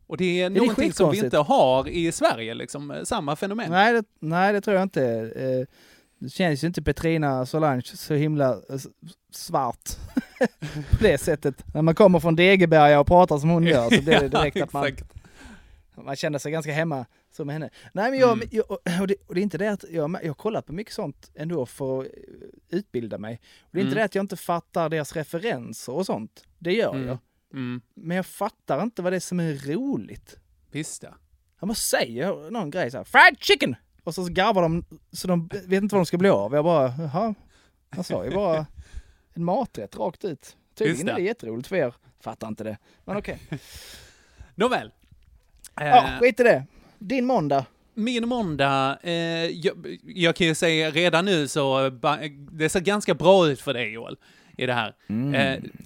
Och 0.06 0.16
det 0.16 0.40
är 0.42 0.50
det 0.50 0.60
någonting 0.60 0.92
som 0.92 1.10
vi 1.10 1.18
inte 1.18 1.38
har 1.38 1.88
i 1.88 2.12
Sverige, 2.12 2.54
liksom, 2.54 2.90
eh, 2.90 3.02
samma 3.02 3.36
fenomen. 3.36 3.70
Nej 3.70 3.92
det, 3.92 4.04
nej, 4.20 4.52
det 4.52 4.60
tror 4.60 4.76
jag 4.76 4.82
inte. 4.82 5.04
Eh, 5.36 5.66
det 6.18 6.28
känns 6.28 6.64
ju 6.64 6.66
inte 6.66 6.82
Petrina 6.82 7.46
Solange 7.46 7.82
så 7.94 8.14
himla 8.14 8.50
eh, 8.52 8.78
svart 9.32 9.90
på 10.90 10.96
det 11.00 11.18
sättet. 11.18 11.74
När 11.74 11.82
man 11.82 11.94
kommer 11.94 12.20
från 12.20 12.36
Degeberga 12.36 13.00
och 13.00 13.06
pratar 13.06 13.38
som 13.38 13.50
hon 13.50 13.64
gör 13.64 13.90
så 13.90 14.02
blir 14.02 14.20
det 14.20 14.28
direkt 14.38 14.56
Ja, 14.56 14.64
att 14.64 14.72
man. 14.72 14.86
Man 16.04 16.16
känner 16.16 16.38
sig 16.38 16.52
ganska 16.52 16.72
hemma 16.72 17.06
som 17.30 17.48
henne. 17.48 17.70
Nej 17.92 18.10
men 18.10 18.20
jag, 18.20 18.32
Mm. 18.32 18.48
jag 18.52 18.70
och, 18.70 19.06
det, 19.06 19.14
och 19.26 19.34
det 19.34 19.40
är 19.40 19.42
inte 19.42 19.58
det 19.58 19.72
att 19.72 19.84
jag, 19.90 20.16
jag 20.22 20.28
har 20.28 20.34
kollat 20.34 20.66
på 20.66 20.72
mycket 20.72 20.92
sånt 20.94 21.30
ändå 21.34 21.66
för 21.66 22.00
att 22.00 22.06
eh, 22.06 22.10
utbilda 22.78 23.18
mig. 23.18 23.40
Och 23.60 23.68
det 23.72 23.78
är 23.78 23.80
inte 23.82 23.92
Mm. 23.92 23.98
det 23.98 24.04
att 24.04 24.14
jag 24.14 24.22
inte 24.22 24.36
fattar 24.36 24.88
deras 24.88 25.16
referenser 25.16 25.92
och 25.92 26.06
sånt. 26.06 26.44
Det 26.58 26.72
gör 26.72 26.94
Mm. 26.94 27.06
jag. 27.08 27.18
Mm. 27.52 27.80
Men 27.94 28.16
jag 28.16 28.26
fattar 28.26 28.82
inte 28.82 29.02
vad 29.02 29.12
det 29.12 29.16
är 29.16 29.20
som 29.20 29.40
är 29.40 29.54
roligt. 29.72 30.36
Visst 30.70 31.02
ja. 31.02 31.14
Han 31.56 31.68
bara 31.68 31.74
säger 31.74 32.50
någon 32.50 32.70
grej 32.70 32.90
så 32.90 32.96
här, 32.96 33.04
fried 33.04 33.36
chicken! 33.40 33.74
Och 34.04 34.14
så 34.14 34.24
garvar 34.24 34.62
de 34.62 34.84
så 35.12 35.28
de 35.28 35.48
vet 35.48 35.82
inte 35.82 35.94
vad 35.94 36.00
de 36.00 36.06
ska 36.06 36.18
bli 36.18 36.28
av. 36.28 36.54
Jag 36.54 36.64
bara, 36.64 36.94
jaha. 36.98 37.34
Han 37.90 38.04
sa 38.04 38.24
ju 38.24 38.30
bara 38.30 38.66
en 39.34 39.44
maträtt 39.44 39.96
rakt 39.96 40.24
ut. 40.24 40.56
Tydligen 40.74 41.08
är 41.08 41.14
det. 41.14 41.20
jätteroligt 41.22 41.68
för 41.68 41.76
er. 41.76 41.94
Fattar 42.20 42.48
inte 42.48 42.64
det. 42.64 42.78
Men 43.04 43.16
okej. 43.16 43.38
Nåväl. 44.54 44.92
Eh, 45.80 45.86
Ja, 45.88 46.08
skit 46.20 46.40
i 46.40 46.42
det. 46.42 46.64
Din 46.98 47.24
måndag. 47.26 47.64
Min 47.94 48.28
måndag, 48.28 48.98
eh, 49.02 49.12
jag, 49.46 49.98
jag 50.06 50.36
kan 50.36 50.46
ju 50.46 50.54
säga 50.54 50.90
redan 50.90 51.24
nu 51.24 51.48
så 51.48 51.90
det 52.52 52.68
ser 52.68 52.80
ganska 52.80 53.14
bra 53.14 53.48
ut 53.48 53.60
för 53.60 53.74
dig 53.74 53.92
Joel, 53.92 54.16
i 54.56 54.66
det 54.66 54.72
här. 54.72 54.88
Eh, 54.88 55.14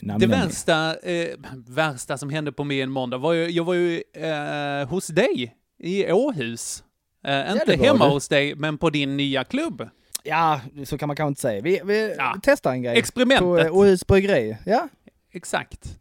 Nam, 0.01 0.19
det 0.21 0.27
nam, 0.27 0.41
värsta, 0.41 0.97
eh, 1.03 1.29
värsta 1.69 2.19
som 2.19 2.31
hände 2.31 2.53
på 2.53 2.65
min 2.65 2.91
måndag 2.91 3.19
var 3.19 3.33
ju, 3.33 3.51
jag 3.51 3.65
var 3.65 3.75
ju 3.75 4.03
eh, 4.13 4.89
hos 4.89 5.07
dig 5.07 5.57
i 5.79 6.13
Åhus. 6.13 6.85
Eh, 7.25 7.53
inte 7.53 7.65
det 7.67 7.77
var 7.77 7.85
hemma 7.87 8.05
du. 8.07 8.11
hos 8.11 8.29
dig, 8.29 8.55
men 8.55 8.79
på 8.79 8.91
din 8.91 9.17
nya 9.17 9.45
klubb. 9.45 9.89
Ja, 10.23 10.61
så 10.85 10.99
kan 10.99 11.07
man 11.07 11.17
kanske 11.17 11.29
inte 11.29 11.41
säga. 11.41 11.61
Vi, 11.63 11.81
vi 11.85 12.15
Ja. 12.19 12.37
testar 12.43 12.73
en 12.73 12.83
grej. 12.83 12.95
På 12.95 12.99
Experimentet. 12.99 13.67
eh, 13.67 13.77
Åhus 13.77 14.07
bryggeri. 14.07 14.57
Ja, 14.67 14.89
Exakt. 15.33 15.99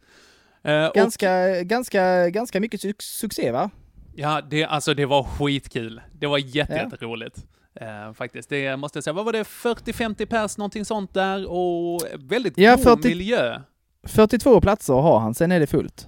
Eh, 0.63 0.85
och, 0.85 0.93
ganska, 0.95 1.61
ganska, 1.63 2.29
ganska 2.29 2.59
mycket 2.59 2.81
su 2.81 2.93
succé 2.99 3.51
va? 3.51 3.69
Ja, 4.15 4.41
det, 4.49 4.63
alltså 4.63 4.93
det 4.93 5.05
var 5.05 5.23
skitkul. 5.23 6.01
Det 6.13 6.27
var 6.27 6.37
jätte, 6.37 6.73
Ja. 6.73 6.83
jätteroligt. 6.83 7.45
Eh, 7.75 8.13
faktiskt. 8.13 8.49
Det 8.49 8.77
måste 8.77 8.97
jag 8.97 9.03
säga. 9.03 9.13
Vad 9.13 9.25
var 9.25 9.31
det? 9.33 9.43
40-50 9.43 10.25
pers, 10.25 10.57
någonting 10.57 10.85
sånt 10.85 11.13
där. 11.13 11.51
Och 11.51 12.01
väldigt 12.17 12.57
Ja, 12.57 12.75
god 12.75 12.83
40 12.83 13.07
miljö. 13.07 13.61
42 14.03 14.61
platser 14.61 14.93
har 14.93 15.19
han, 15.19 15.33
sen 15.33 15.51
är 15.51 15.59
det 15.59 15.67
fullt. 15.67 16.07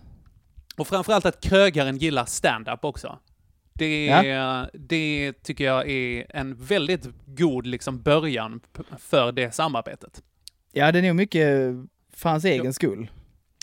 Och 0.78 0.88
framförallt 0.88 1.26
att 1.26 1.41
krögaren 1.41 1.98
gillar 1.98 2.26
stand-up 2.26 2.86
också. 2.86 3.20
Det, 3.74 4.24
det 4.74 5.34
tycker 5.44 5.63
jag 5.65 5.89
är 5.89 6.26
en 6.30 6.56
väldigt 6.56 7.08
god 7.26 7.68
liksom 7.68 8.02
början 8.02 8.60
för 9.00 9.32
det 9.32 9.56
samarbetet. 9.56 10.22
Ja, 10.74 10.91
det 10.91 11.00
är 11.00 11.04
nog 11.04 11.15
mycket 11.15 11.74
för 12.13 12.30
hans 12.30 12.46
egen 12.46 12.74
skull. 12.74 13.08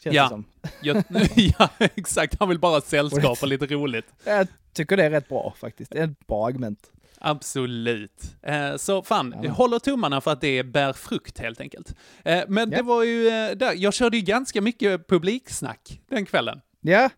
Känns 0.04 0.16
Ja. 0.16 0.22
det 0.22 0.28
som. 0.28 0.44
Jag, 0.82 1.04
ja, 1.58 1.68
exakt. 1.78 2.36
Han 2.40 2.48
vill 2.48 2.58
bara 2.58 2.72
ha 2.72 2.80
sällskap 2.80 3.38
och 3.42 3.48
lite 3.48 3.66
roligt. 3.66 4.06
Jag 4.24 4.46
tycker 4.72 4.96
det 4.96 5.04
är 5.04 5.10
rätt 5.10 5.28
bra 5.28 5.54
faktiskt. 5.60 5.90
Det 5.92 5.98
är 5.98 6.04
ett 6.04 6.26
bra 6.26 6.46
argument. 6.46 6.92
Absolut. 7.24 8.22
Eh, 8.42 8.76
så 8.76 9.02
fan, 9.02 9.32
Ja. 9.36 9.44
jag 9.44 9.52
håller 9.52 9.78
tummarna 9.78 10.20
för 10.20 10.30
att 10.30 10.40
det 10.40 10.62
bär 10.62 10.92
frukt 10.92 11.38
helt 11.38 11.60
enkelt. 11.60 11.94
Eh, 12.24 12.42
men 12.48 12.70
Ja. 12.70 12.76
det 12.76 12.82
var 12.82 13.02
ju, 13.02 13.28
eh, 13.28 13.50
där, 13.56 13.72
jag 13.76 13.94
körde 13.94 14.16
ju 14.16 14.22
ganska 14.22 14.60
mycket 14.60 15.08
publiksnack 15.08 16.00
den 16.08 16.26
kvällen. 16.26 16.60
Ja, 16.80 17.10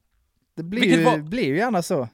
det 0.56 0.62
blir 0.62 0.80
Vilket 0.80 1.00
ju, 1.00 1.04
var- 1.04 1.18
blir 1.18 1.44
ju 1.44 1.56
gärna 1.56 1.82
så. 1.82 2.08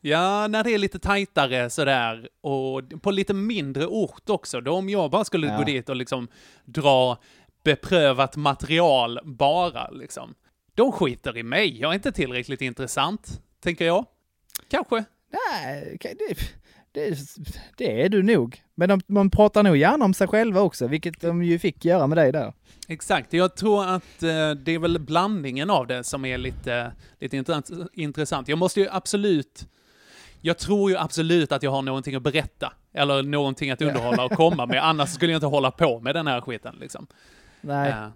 Ja, 0.00 0.46
när 0.48 0.64
det 0.64 0.70
är 0.70 0.78
lite 0.78 0.98
tajtare 0.98 1.70
sådär 1.70 2.28
och 2.40 2.82
på 3.02 3.10
lite 3.10 3.34
mindre 3.34 3.86
ort 3.86 4.30
också. 4.30 4.60
Då 4.60 4.72
om 4.74 4.88
jag 4.88 5.10
bara 5.10 5.24
skulle 5.24 5.46
Ja. 5.46 5.56
gå 5.58 5.64
dit 5.64 5.88
och 5.88 5.96
liksom 5.96 6.28
dra 6.64 7.18
beprövat 7.64 8.36
material 8.36 9.20
bara 9.24 9.90
liksom. 9.90 10.34
De 10.74 10.92
skiter 10.92 11.36
i 11.36 11.42
mig. 11.42 11.80
Jag 11.80 11.90
är 11.90 11.94
inte 11.94 12.12
tillräckligt 12.12 12.60
intressant, 12.60 13.40
tänker 13.60 13.86
jag. 13.86 14.06
Kanske. 14.70 15.04
Nej, 15.30 15.98
det, 16.00 16.36
det, 16.92 17.18
det 17.76 18.02
är 18.02 18.08
du 18.08 18.22
nog. 18.22 18.62
Men 18.74 18.88
de, 18.88 19.00
man 19.06 19.30
pratar 19.30 19.62
nog 19.62 19.76
gärna 19.76 20.04
om 20.04 20.14
sig 20.14 20.28
själva 20.28 20.60
också, 20.60 20.86
vilket 20.86 21.20
de 21.20 21.42
ju 21.42 21.58
fick 21.58 21.84
göra 21.84 22.06
med 22.06 22.18
dig 22.18 22.32
där. 22.32 22.52
Exakt. 22.88 23.32
Jag 23.32 23.56
tror 23.56 23.86
att 23.86 24.22
eh, 24.22 24.50
det 24.50 24.74
är 24.74 24.78
väl 24.78 24.98
blandningen 24.98 25.70
av 25.70 25.86
det 25.86 26.04
som 26.04 26.24
är 26.24 26.38
lite, 26.38 26.92
lite 27.20 27.44
intressant. 27.92 28.48
Jag 28.48 28.58
måste 28.58 28.80
ju 28.80 28.88
absolut 28.90 29.66
jag 30.46 30.58
tror 30.58 30.90
ju 30.90 30.96
absolut 30.96 31.52
att 31.52 31.62
jag 31.62 31.70
har 31.70 31.82
någonting 31.82 32.14
att 32.14 32.22
berätta. 32.22 32.72
Eller 32.92 33.22
någonting 33.22 33.70
att 33.70 33.82
underhålla 33.82 34.24
och 34.24 34.32
komma 34.32 34.66
med. 34.66 34.84
Annars 34.84 35.08
skulle 35.08 35.32
jag 35.32 35.36
inte 35.36 35.46
hålla 35.46 35.70
på 35.70 36.00
med 36.00 36.14
den 36.14 36.26
här 36.26 36.40
skiten 36.40 36.76
liksom. 36.80 37.06
Nej, 37.64 37.90
Eh, 37.90 38.08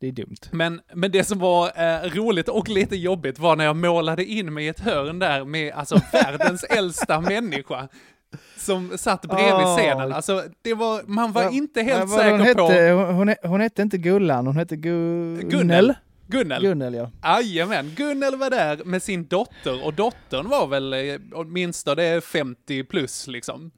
det 0.00 0.06
är 0.08 0.12
dumt. 0.12 0.36
Men, 0.50 0.80
men 0.94 1.10
det 1.10 1.24
som 1.24 1.38
var 1.38 1.66
eh, 1.66 2.10
roligt 2.14 2.48
och 2.48 2.68
lite 2.68 2.96
jobbigt 2.96 3.38
var 3.38 3.56
när 3.56 3.64
jag 3.64 3.76
målade 3.76 4.24
in 4.24 4.54
mig 4.54 4.64
i 4.64 4.68
ett 4.68 4.80
hörn 4.80 5.18
där 5.18 5.44
med 5.44 5.72
alltså 5.72 6.00
världens 6.12 6.64
äldsta 6.64 7.20
människa. 7.20 7.88
Som 8.56 8.98
satt 8.98 9.22
bredvid 9.22 9.52
Åh. 9.66 9.76
scenen. 9.76 10.12
Alltså, 10.12 10.42
det 10.62 10.74
var, 10.74 11.02
man 11.06 11.32
var 11.32 11.42
Ja, 11.42 11.50
inte 11.50 11.82
helt 11.82 12.10
var 12.10 12.18
säker 12.18 12.30
hon 12.30 12.54
på... 12.54 12.66
hette? 12.68 12.90
Hon, 12.90 13.14
hon, 13.14 13.28
he- 13.30 13.46
hon 13.48 13.60
hette 13.60 13.82
inte 13.82 13.98
Gullan, 13.98 14.46
hon 14.46 14.56
hette 14.56 14.76
Gu... 14.76 15.36
Gunnel. 15.42 15.94
Gunnel. 16.26 16.62
Gunnel 16.62 16.94
ja. 16.94 17.10
Jajamän, 17.24 17.90
Gunnel 17.96 18.36
var 18.36 18.50
där 18.50 18.84
med 18.84 19.02
sin 19.02 19.26
dotter 19.26 19.84
och 19.84 19.94
dottern 19.94 20.48
var 20.48 20.66
väl 20.66 20.92
eh, 20.92 21.00
åtminstone 21.32 22.20
50 22.20 22.84
plus 22.84 23.26
liksom. 23.26 23.70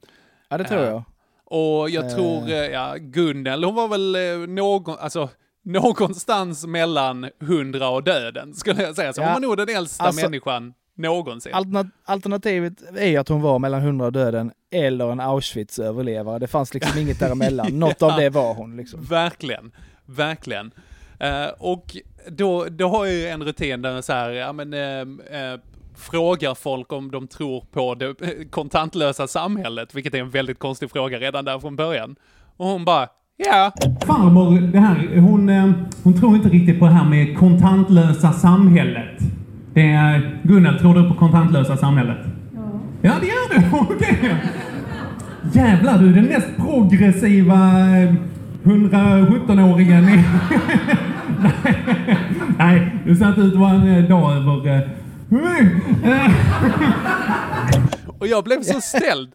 Ja, 0.49 0.57
det 0.57 0.63
tror 0.63 0.81
Ja. 0.81 0.87
jag. 0.87 1.03
Och 1.45 1.89
jag 1.89 2.05
Eh. 2.05 2.11
tror, 2.15 2.49
eh, 2.49 2.55
ja, 2.55 2.95
Gunnel, 2.99 3.63
hon 3.63 3.75
var 3.75 3.87
väl 3.87 4.15
eh, 4.15 4.47
någon, 4.47 4.95
alltså, 4.99 5.29
någonstans 5.65 6.65
mellan 6.65 7.29
100 7.41 7.89
och 7.89 8.03
döden, 8.03 8.53
skulle 8.53 8.83
jag 8.83 8.95
säga. 8.95 9.13
Så 9.13 9.21
Ja. 9.21 9.25
hon 9.25 9.33
var 9.33 9.39
nog 9.39 9.57
den 9.57 9.69
äldsta 9.77 10.03
Alltså- 10.03 10.25
människan 10.25 10.73
någonsin. 10.97 11.53
Alterna- 11.53 11.89
alternativet 12.05 12.73
är 12.97 13.19
att 13.19 13.27
hon 13.29 13.41
var 13.41 13.59
mellan 13.59 13.81
100 13.81 14.05
och 14.05 14.11
döden 14.11 14.51
eller 14.71 15.11
en 15.11 15.19
Auschwitz-överlevare. 15.21 16.39
Det 16.39 16.47
fanns 16.47 16.73
liksom 16.73 16.99
inget 16.99 17.19
däremellan. 17.19 17.67
Något 17.79 17.95
Ja. 17.99 18.11
av 18.13 18.19
det 18.19 18.29
var 18.29 18.53
hon 18.53 18.77
liksom. 18.77 19.01
Verkligen, 19.03 19.71
verkligen. 20.05 20.71
Eh, 21.19 21.47
och 21.59 21.97
då, 22.29 22.65
då 22.65 22.87
har 22.87 23.05
jag 23.05 23.15
ju 23.15 23.27
en 23.27 23.43
rutin 23.43 23.81
där 23.81 24.01
så 24.01 24.13
här, 24.13 24.29
ja 24.29 24.53
men, 24.53 24.73
eh, 24.73 25.41
eh, 25.41 25.59
frågar 25.97 26.55
folk 26.55 26.93
om 26.93 27.11
de 27.11 27.27
tror 27.27 27.63
på 27.73 27.95
det 27.95 28.05
eh, 28.05 28.29
kontantlösa 28.49 29.27
samhället, 29.27 29.95
vilket 29.95 30.13
är 30.13 30.19
en 30.19 30.29
väldigt 30.29 30.59
konstig 30.59 30.91
fråga 30.91 31.19
redan 31.19 31.45
där 31.45 31.59
från 31.59 31.75
början. 31.75 32.15
Och 32.57 32.67
hon 32.67 32.85
bara, 32.85 33.07
ja, 33.37 33.71
Farmor, 34.05 34.61
det 34.61 34.79
här, 34.79 35.17
hon, 35.17 35.49
eh, 35.49 35.71
hon 36.03 36.19
tror 36.19 36.35
inte 36.35 36.49
riktigt 36.49 36.79
på 36.79 36.85
det 36.85 36.91
här 36.91 37.09
med 37.09 37.37
kontantlösa 37.37 38.33
samhället. 38.33 39.19
Det 39.73 39.91
är, 39.91 40.39
Gunnel, 40.43 40.79
tror 40.79 40.95
du 40.95 41.09
på 41.09 41.15
kontantlösa 41.15 41.77
samhället? 41.77 42.17
Ja. 42.55 42.61
Ja, 43.01 43.13
det 43.21 43.27
gör 43.27 43.59
du! 43.59 43.77
Okej. 43.95 44.35
Jävlar, 45.53 45.97
du 45.97 46.09
är 46.09 46.13
den 46.13 46.25
mest 46.25 46.47
progressiva 46.57 47.55
eh, 47.99 48.13
117-åringen 48.63 50.09
i... 50.09 50.23
Nej, 51.43 51.75
Nej, 52.57 52.95
du 53.05 53.15
ser 53.15 53.29
inte 53.29 53.41
ut 53.41 53.53
att 53.53 53.59
vara 53.59 53.71
en 53.71 53.87
eh, 53.87 54.09
dag 54.09 54.33
över... 54.35 54.89
och 58.19 58.27
jag 58.27 58.43
blev 58.43 58.63
så 58.63 58.81
ställd. 58.81 59.33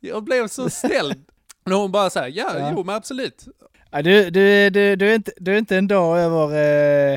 Jag 0.00 0.24
blev 0.24 0.48
så 0.48 0.70
ställd. 0.70 1.24
Och 1.64 1.72
hon 1.72 1.92
bara 1.92 2.10
så 2.10 2.18
här, 2.20 2.28
ja, 2.34 2.50
Ja. 2.58 2.72
jo 2.76 2.84
men 2.84 2.94
absolut. 2.94 3.44
Ja, 3.90 4.02
du, 4.02 4.30
du, 4.30 4.70
du, 4.70 4.96
du, 4.96 5.10
är 5.10 5.14
inte, 5.14 5.32
du 5.38 5.54
är 5.54 5.58
inte 5.58 5.76
en 5.76 5.88
dag 5.88 6.18
över... 6.18 6.54
Eh, 6.54 7.12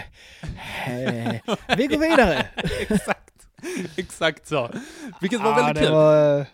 eh, 0.87 1.35
vi 1.77 1.87
går 1.87 1.97
vidare. 2.09 2.45
Exakt. 2.89 3.27
Exakt 3.95 4.47
så. 4.47 4.69
Vilket 5.21 5.41
var 5.41 5.51
Ja, 5.51 5.55
väldigt 5.65 5.83
kul. 5.83 5.91
var, 5.93 6.39
eh, 6.39 6.45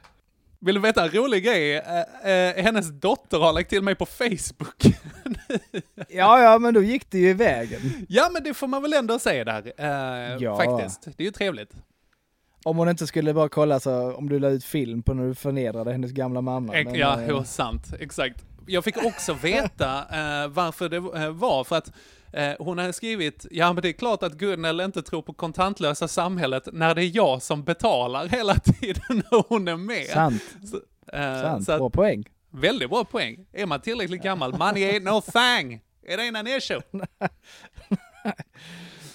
Vill 0.60 0.76
du 0.76 0.82
veta 0.82 1.04
en 1.04 1.10
rolig 1.12 1.44
grej? 1.44 1.76
Eh, 1.78 2.32
eh, 2.32 2.64
hennes 2.64 2.90
dotter 2.92 3.38
har 3.40 3.54
lagt 3.54 3.70
till 3.70 3.82
mig 3.82 3.96
på 3.96 4.06
Facebook. 4.06 4.84
ja, 6.10 6.42
ja, 6.44 6.60
men 6.60 6.74
då 6.74 6.82
gick 6.84 7.12
det 7.12 7.20
ju 7.20 7.30
i 7.30 7.34
vägen. 7.34 7.80
ja, 8.10 8.30
men 8.34 8.44
det 8.44 8.54
får 8.54 8.68
man 8.68 8.82
väl 8.82 8.94
ändå 8.94 9.20
säga 9.20 9.44
där. 9.46 9.74
Eh, 9.78 10.38
Ja. 10.40 10.56
Faktiskt. 10.58 11.08
Det 11.18 11.24
är 11.24 11.26
ju 11.26 11.32
trevligt. 11.32 11.72
Om 12.64 12.78
hon 12.78 12.90
inte 12.90 13.08
skulle 13.08 13.34
bara 13.34 13.50
kolla 13.50 13.80
så 13.80 14.14
om 14.14 14.30
du 14.30 14.40
la 14.40 14.50
ut 14.50 14.64
film 14.64 15.04
på 15.04 15.14
när 15.14 15.28
du 15.28 15.36
förnedrade 15.36 15.92
hennes 15.92 16.12
gamla 16.12 16.42
mamma. 16.42 16.76
Ex- 16.76 16.92
men, 16.92 17.00
ja, 17.00 17.22
eh, 17.22 17.44
sant. 17.44 17.84
Exakt. 18.00 18.46
Jag 18.68 18.84
fick 18.84 18.98
också 19.06 19.34
veta 19.34 19.98
eh, 20.00 20.48
varför 20.48 20.90
det 20.90 20.98
eh, 20.98 21.30
var, 21.30 21.64
för 21.64 21.76
att 21.76 21.92
eh, 22.34 22.52
hon 22.60 22.78
hade 22.78 22.94
skrivit, 22.94 23.46
ja 23.52 23.74
men 23.74 23.82
det 23.82 23.90
är 23.90 23.94
klart 23.94 24.24
att 24.24 24.34
Gunnel 24.34 24.80
inte 24.80 25.02
tror 25.02 25.22
på 25.22 25.34
kontantlösa 25.34 26.08
samhället 26.08 26.68
när 26.74 26.96
det 26.96 27.04
är 27.04 27.16
jag 27.16 27.42
som 27.42 27.64
betalar 27.64 28.28
hela 28.28 28.56
tiden 28.56 29.02
när 29.32 29.50
hon 29.50 29.68
är 29.68 29.76
med. 29.78 30.06
Sant, 30.06 30.42
Så, 30.64 30.78
eh, 31.18 31.42
sant. 31.42 31.66
så 31.66 31.72
att, 31.72 31.80
Bra 31.80 31.90
poäng. 31.90 32.24
väldigt 32.52 32.90
bra 32.90 33.04
poäng. 33.06 33.46
Är 33.54 33.66
man 33.66 33.82
tillräckligt 33.82 34.24
gammal, 34.24 34.52
money 34.58 34.92
ain't 34.92 35.04
no 35.14 35.22
thang. 35.22 35.74
It 36.08 36.20
ain't 36.20 36.40
an 36.40 36.48
issue. 36.48 36.82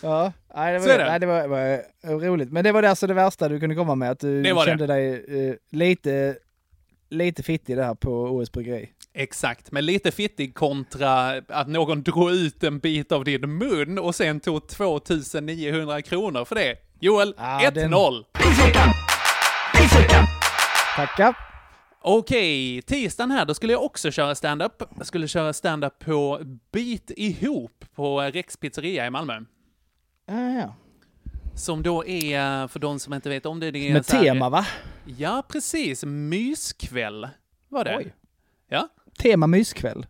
Ja, 0.03 0.33
nej, 0.55 0.73
det 0.73 0.79
var, 0.79 0.99
det. 0.99 1.05
nej, 1.05 1.21
det 1.21 1.27
var, 1.27 1.49
var 1.49 1.85
roligt. 2.21 2.53
Men 2.53 2.65
det 2.65 2.73
var 2.73 2.83
det 2.83 2.91
alltså 2.91 3.07
det 3.07 3.15
värsta 3.15 3.49
du 3.49 3.61
kunde 3.61 3.75
komma 3.77 3.95
med, 3.95 4.11
att 4.11 4.21
du 4.21 4.53
var 4.53 4.65
det. 4.65 4.71
kände 4.71 4.87
dig 4.87 5.25
eh, 5.49 5.55
lite, 5.71 6.37
lite 7.11 7.43
fittig 7.43 7.77
där 7.77 7.95
på 7.95 8.11
OS 8.13 8.53
Bryggeri. 8.53 8.91
Exakt, 9.15 9.73
men 9.73 9.87
lite 9.87 10.11
fittig 10.11 10.55
kontra 10.55 11.29
att 11.49 11.69
någon 11.69 12.03
drog 12.03 12.31
ut 12.31 12.65
en 12.65 12.79
bit 12.79 13.13
av 13.13 13.25
din 13.25 13.59
mun 13.59 13.99
och 13.99 14.15
sen 14.15 14.41
tog 14.41 14.69
2900 14.69 16.03
kronor 16.03 16.45
för 16.45 16.55
det. 16.55 16.77
Joel, 17.01 17.35
Ah, 17.39 17.61
1-0. 17.61 18.25
Tackar! 20.97 21.37
Okej, 22.05 22.83
tisdagen 22.83 23.31
här, 23.31 23.45
då 23.45 23.55
skulle 23.55 23.73
jag 23.73 23.85
också 23.85 24.11
köra 24.11 24.35
stand-up. 24.35 24.83
Jag 24.97 25.07
skulle 25.07 25.29
köra 25.29 25.53
stand-up 25.53 25.99
på 25.99 26.41
Bit 26.73 27.11
ihop 27.17 27.85
på 27.95 28.21
Rex 28.21 28.57
pizzeria 28.57 29.07
i 29.07 29.11
Malmö. 29.11 29.41
Ja, 30.27 30.51
ja. 30.51 30.75
Som 31.55 31.83
då 31.83 32.05
är, 32.07 32.69
för 32.69 32.79
de 32.81 32.99
som 33.01 33.15
inte 33.15 33.29
vet 33.29 33.47
om 33.47 33.61
det, 33.61 33.71
det 33.71 33.89
är 33.89 33.93
Med 33.93 34.05
här- 34.09 34.23
tema 34.23 34.49
va? 34.49 34.67
Ja, 35.05 35.43
precis. 35.49 36.05
Myskväll 36.05 37.29
var 37.69 37.85
det. 37.85 37.97
Oj. 37.97 38.15
Ja. 38.69 38.89
Tema 39.19 39.47
myskväll. 39.47 40.07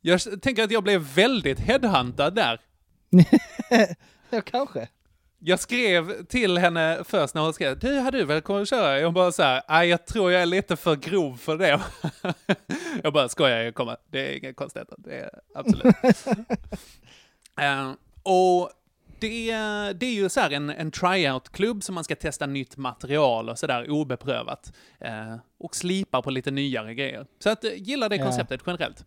Jag 0.00 0.42
tänker 0.42 0.64
att 0.64 0.70
jag 0.70 0.82
blev 0.82 1.00
väldigt 1.00 1.58
headhuntad 1.60 2.34
där. 2.34 2.60
Ja, 4.30 4.40
kanske. 4.40 4.88
Jag 5.38 5.60
skrev 5.60 6.24
till 6.24 6.58
henne 6.58 7.04
först 7.04 7.34
när 7.34 7.42
hon 7.42 7.52
skrev, 7.54 7.78
du, 7.78 7.98
har 7.98 8.10
du 8.10 8.24
väl 8.24 8.40
kommit 8.40 8.62
att 8.62 8.68
köra? 8.68 9.00
Jag 9.00 9.12
bara 9.12 9.32
så 9.32 9.42
här, 9.42 9.82
jag 9.82 10.06
tror 10.06 10.32
jag 10.32 10.42
är 10.42 10.46
lite 10.46 10.76
för 10.76 10.96
grov 10.96 11.36
för 11.36 11.56
det. 11.56 11.80
jag 13.02 13.12
bara 13.12 13.28
skojar, 13.28 13.58
jag 13.58 13.74
kommer. 13.74 13.96
Det 14.10 14.28
är 14.28 14.38
inga 14.38 14.54
konstigheter. 14.54 14.96
Det 14.98 15.14
är 15.14 15.30
absolut. 15.54 15.96
Eh, 17.60 17.92
och 18.22 18.70
det, 19.20 19.50
är- 19.50 19.94
det 19.94 20.06
är 20.06 20.14
ju 20.14 20.28
så 20.28 20.40
här 20.40 20.50
en, 20.50 20.70
en 20.70 20.90
tryout-klubb 20.90 21.82
som 21.82 21.94
man 21.94 22.04
ska 22.04 22.16
testa 22.16 22.46
nytt 22.46 22.76
material 22.76 23.48
och 23.48 23.58
sådär 23.58 23.90
obeprövat. 23.90 24.72
Eh, 25.00 25.36
och 25.58 25.76
slipa 25.76 26.22
på 26.22 26.30
lite 26.30 26.50
nyare 26.50 26.94
grejer. 26.94 27.26
Så 27.38 27.50
att, 27.50 27.64
eh, 27.64 27.70
gillar 27.76 28.08
det 28.08 28.16
Ja. 28.16 28.24
konceptet 28.24 28.60
generellt. 28.66 29.04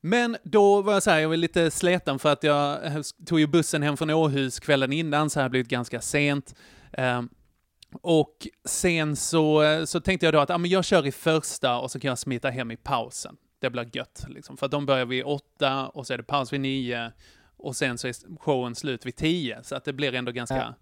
Men 0.00 0.36
då 0.42 0.82
var 0.82 0.92
jag 0.92 1.02
så 1.02 1.10
här, 1.10 1.18
jag 1.18 1.28
var 1.28 1.36
lite 1.36 1.70
sleten 1.70 2.18
för 2.18 2.32
att 2.32 2.42
jag 2.42 2.86
eh, 2.86 3.00
tog 3.26 3.40
ju 3.40 3.46
bussen 3.46 3.82
hem 3.82 3.96
från 3.96 4.10
Åhus 4.10 4.60
kvällen 4.60 4.92
innan, 4.92 5.30
så 5.30 5.40
här 5.40 5.48
blivit 5.48 5.68
ganska 5.68 6.00
sent. 6.00 6.54
Eh, 6.92 7.22
och 8.02 8.48
sen 8.64 9.16
så, 9.16 9.62
eh, 9.62 9.84
så 9.84 10.00
tänkte 10.00 10.26
jag 10.26 10.32
då 10.34 10.38
att 10.40 10.50
ah, 10.50 10.58
men 10.58 10.70
jag 10.70 10.84
kör 10.84 11.06
i 11.06 11.12
första 11.12 11.78
och 11.78 11.90
så 11.90 12.00
kan 12.00 12.08
jag 12.08 12.18
smita 12.18 12.50
hem 12.50 12.70
i 12.70 12.76
pausen. 12.76 13.36
Det 13.60 13.70
blir 13.70 13.96
gött, 13.96 14.24
liksom. 14.28 14.56
För 14.56 14.66
att 14.66 14.72
de 14.72 14.86
börjar 14.86 15.06
vid 15.06 15.24
åtta 15.24 15.86
och 15.86 16.06
så 16.06 16.12
är 16.12 16.16
det 16.16 16.22
paus 16.24 16.52
vid 16.52 16.60
nio 16.60 17.12
och 17.66 17.76
sen 17.76 17.98
så 17.98 18.08
är 18.08 18.38
showen 18.38 18.74
slut 18.74 19.06
vid 19.06 19.16
tio. 19.16 19.58
Så 19.62 19.74
att 19.76 19.84
det 19.84 19.92
blir 19.92 20.14
ändå 20.14 20.32
ganska 20.32 20.56
Ja. 20.56 20.74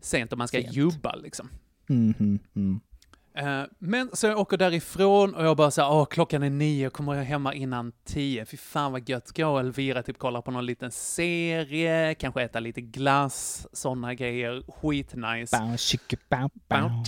sent 0.00 0.32
om 0.32 0.38
man 0.38 0.48
ska 0.48 0.60
Sent. 0.62 0.74
jobba 0.74 1.14
liksom. 1.16 1.48
Mhm, 1.86 2.38
mm. 2.56 2.80
Eh, 3.34 3.62
Men 3.78 4.10
så 4.12 4.26
jag 4.26 4.38
åker 4.38 4.56
därifrån 4.56 5.34
och 5.34 5.44
jag 5.44 5.56
bara 5.56 5.70
så 5.70 5.82
här, 5.82 5.90
åh 5.92 6.04
klockan 6.06 6.42
är 6.42 6.50
nio, 6.50 6.90
kommer 6.90 7.14
jag 7.14 7.24
hemma 7.24 7.54
innan 7.54 7.92
tio? 8.04 8.44
Fy 8.46 8.56
fan 8.56 8.92
vad 8.92 9.08
gött, 9.08 9.36
gå 9.36 9.46
och 9.48 9.60
Elvira 9.60 10.02
typ 10.02 10.18
kolla 10.18 10.42
på 10.42 10.50
någon 10.50 10.66
liten 10.66 10.90
serie, 10.90 12.14
kanske 12.14 12.42
äta 12.42 12.60
lite 12.60 12.80
glass, 12.80 13.66
sådana 13.72 14.14
grejer, 14.14 14.62
skitnice. 14.68 15.58
Bow, 15.58 15.76
chicka, 15.76 16.16
bow, 16.28 16.50
bow. 16.68 17.02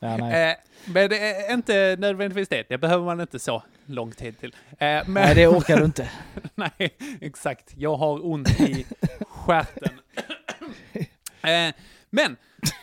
Ja. 0.00 0.30
Eh, 0.30 0.56
Men 0.86 1.10
det 1.10 1.18
är 1.18 1.54
inte 1.54 1.96
nödvändigtvis 1.98 2.48
det, 2.48 2.68
det 2.68 2.78
behöver 2.78 3.04
man 3.04 3.20
inte 3.20 3.38
så 3.38 3.62
lång 3.86 4.12
tid 4.12 4.40
till. 4.40 4.54
Eh, 4.70 4.76
Men, 4.78 5.04
Nej, 5.08 5.34
det 5.34 5.46
orkar 5.46 5.76
du 5.76 5.84
inte. 5.84 6.10
Nej, 6.54 6.96
exakt. 7.20 7.74
Jag 7.76 7.96
har 7.96 8.26
ont 8.26 8.60
i 8.60 8.86
stjärten. 9.28 10.00
eh, 11.42 11.74
men, 12.10 12.36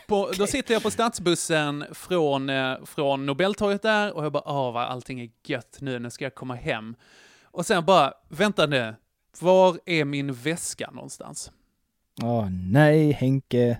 på, 0.06 0.32
då 0.38 0.46
sitter 0.46 0.74
jag 0.74 0.82
på 0.82 0.90
stadsbussen 0.90 1.84
från, 1.92 2.50
eh, 2.50 2.84
från 2.84 3.26
Nobeltorget 3.26 3.82
där 3.82 4.12
och 4.16 4.24
jag 4.24 4.32
bara, 4.32 4.42
åh 4.46 4.72
vad 4.72 4.82
allting 4.84 5.20
är 5.20 5.30
gött 5.46 5.78
nu, 5.80 5.98
nu 5.98 6.10
ska 6.10 6.24
jag 6.24 6.34
komma 6.34 6.54
hem. 6.54 6.96
Och 7.44 7.66
sen 7.66 7.84
bara, 7.84 8.12
vänta 8.28 8.66
nu, 8.66 8.94
var 9.40 9.78
är 9.86 10.04
min 10.04 10.32
väska 10.32 10.90
någonstans? 10.90 11.50
Åh 12.22 12.48
nej, 12.50 13.12
Henke. 13.12 13.78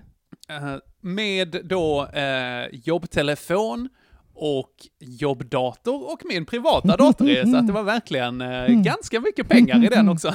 Eh, 0.49 0.75
med 1.05 1.61
då 1.63 2.05
eh, 2.05 2.67
jobbtelefon 2.71 3.89
och 4.35 4.71
jobbdator 4.99 6.11
och 6.13 6.21
min 6.25 6.45
privata 6.45 6.97
dator 6.97 7.29
i, 7.29 7.51
så 7.51 7.57
att 7.57 7.67
det 7.67 7.73
var 7.73 7.83
verkligen 7.83 8.41
eh, 8.41 8.67
ganska 8.67 9.19
mycket 9.19 9.49
pengar 9.49 9.83
i 9.83 9.87
den 9.87 10.09
också. 10.09 10.33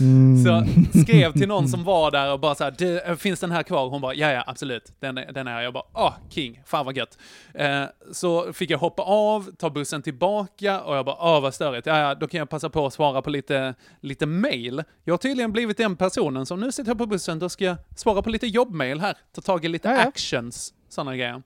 Mm. 0.00 0.44
Så 0.44 0.64
skrev 1.02 1.32
till 1.32 1.48
någon 1.48 1.68
som 1.68 1.84
var 1.84 2.10
där 2.10 2.32
och 2.32 2.40
bara 2.40 2.54
så 2.54 2.64
här, 2.64 2.74
"Du, 2.78 3.00
eh, 3.00 3.16
finns 3.16 3.40
den 3.40 3.50
här 3.50 3.62
kvar? 3.62 3.88
Hon 3.88 4.00
bara, 4.00 4.14
ja 4.14 4.30
ja 4.32 4.44
absolut, 4.46 4.92
den 5.00 5.18
är, 5.18 5.32
den 5.32 5.46
är 5.46 5.60
jag 5.60 5.72
bara, 5.72 5.84
ah, 5.92 6.12
king, 6.30 6.62
fan 6.66 6.86
vad 6.86 6.96
gött. 6.96 7.18
Eh, 7.54 7.82
så 8.12 8.52
fick 8.52 8.70
jag 8.70 8.78
hoppa 8.78 9.02
av, 9.02 9.50
ta 9.58 9.70
bussen 9.70 10.02
tillbaka 10.02 10.80
och 10.80 10.96
jag 10.96 11.04
bara, 11.04 11.16
ah 11.18 11.40
vad 11.40 11.54
störigt, 11.54 11.86
ja 11.86 11.98
ja, 11.98 12.14
då 12.14 12.28
kan 12.28 12.38
jag 12.38 12.48
passa 12.50 12.70
på 12.70 12.86
att 12.86 12.92
svara 12.92 13.22
på 13.22 13.30
lite, 13.30 13.74
lite 14.00 14.26
mail. 14.26 14.82
Jag 15.04 15.12
har 15.12 15.18
tydligen 15.18 15.52
blivit 15.52 15.76
den 15.76 15.96
personen 15.96 16.46
som 16.46 16.60
nu 16.60 16.72
sitter 16.72 16.90
jag 16.90 16.98
på 16.98 17.06
bussen, 17.06 17.38
då 17.38 17.48
ska 17.48 17.64
jag 17.64 17.76
svara 17.96 18.22
på 18.22 18.30
lite 18.30 18.46
jobbmail 18.46 19.00
här, 19.00 19.16
ta 19.34 19.40
tag 19.40 19.64
i 19.64 19.68
lite 19.68 19.88
Ja, 19.88 19.94
ja. 19.94 20.00
actions, 20.08 20.74
sådana 20.88 21.16
grejer. 21.16 21.42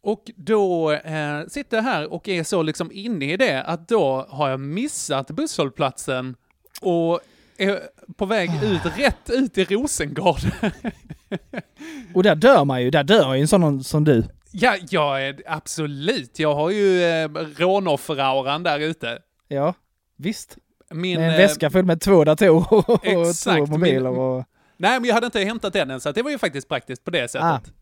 Och 0.00 0.30
då 0.36 0.92
eh, 0.92 1.46
sitter 1.48 1.76
jag 1.76 1.84
här 1.84 2.12
och 2.12 2.28
är 2.28 2.42
så 2.42 2.62
liksom 2.62 2.92
inne 2.92 3.32
i 3.32 3.36
det 3.36 3.62
att 3.62 3.88
då 3.88 4.26
har 4.28 4.50
jag 4.50 4.60
missat 4.60 5.30
busshållplatsen 5.30 6.36
och 6.80 7.20
är 7.58 7.80
på 8.16 8.26
väg 8.26 8.50
ut, 8.62 8.98
rätt 8.98 9.30
ut 9.30 9.58
i 9.58 9.64
Rosengård. 9.64 10.40
Och 12.14 12.22
där 12.22 12.34
dör 12.34 12.64
man 12.64 12.82
ju, 12.82 12.90
där 12.90 13.04
dör 13.04 13.34
ju 13.34 13.40
en 13.40 13.48
sån 13.48 13.84
som 13.84 14.04
du. 14.04 14.24
ja, 14.90 15.20
är 15.20 15.42
absolut. 15.46 16.38
Jag 16.38 16.54
har 16.54 16.70
ju 16.70 17.04
eh, 17.04 17.28
rånofferauran 17.56 18.62
där 18.62 18.78
ute. 18.78 19.18
Ja, 19.48 19.74
visst. 20.16 20.58
Min, 20.90 21.20
Med 21.20 21.28
en 21.28 21.34
eh, 21.34 21.40
väska 21.40 21.70
full 21.70 21.84
med 21.84 22.00
två 22.00 22.24
datorer 22.24 22.90
och 22.90 23.06
Exakt, 23.06 23.66
två 23.66 23.66
mobiler 23.66 24.18
och... 24.18 24.44
Nej, 24.76 25.00
men 25.00 25.04
jag 25.08 25.14
hade 25.14 25.26
inte 25.26 25.40
hämtat 25.40 25.72
den 25.72 25.90
än, 25.90 26.00
så 26.00 26.12
det 26.12 26.22
var 26.22 26.30
ju 26.30 26.38
faktiskt 26.38 26.68
praktiskt 26.68 27.04
på 27.04 27.10
det 27.10 27.28
sättet. 27.30 27.72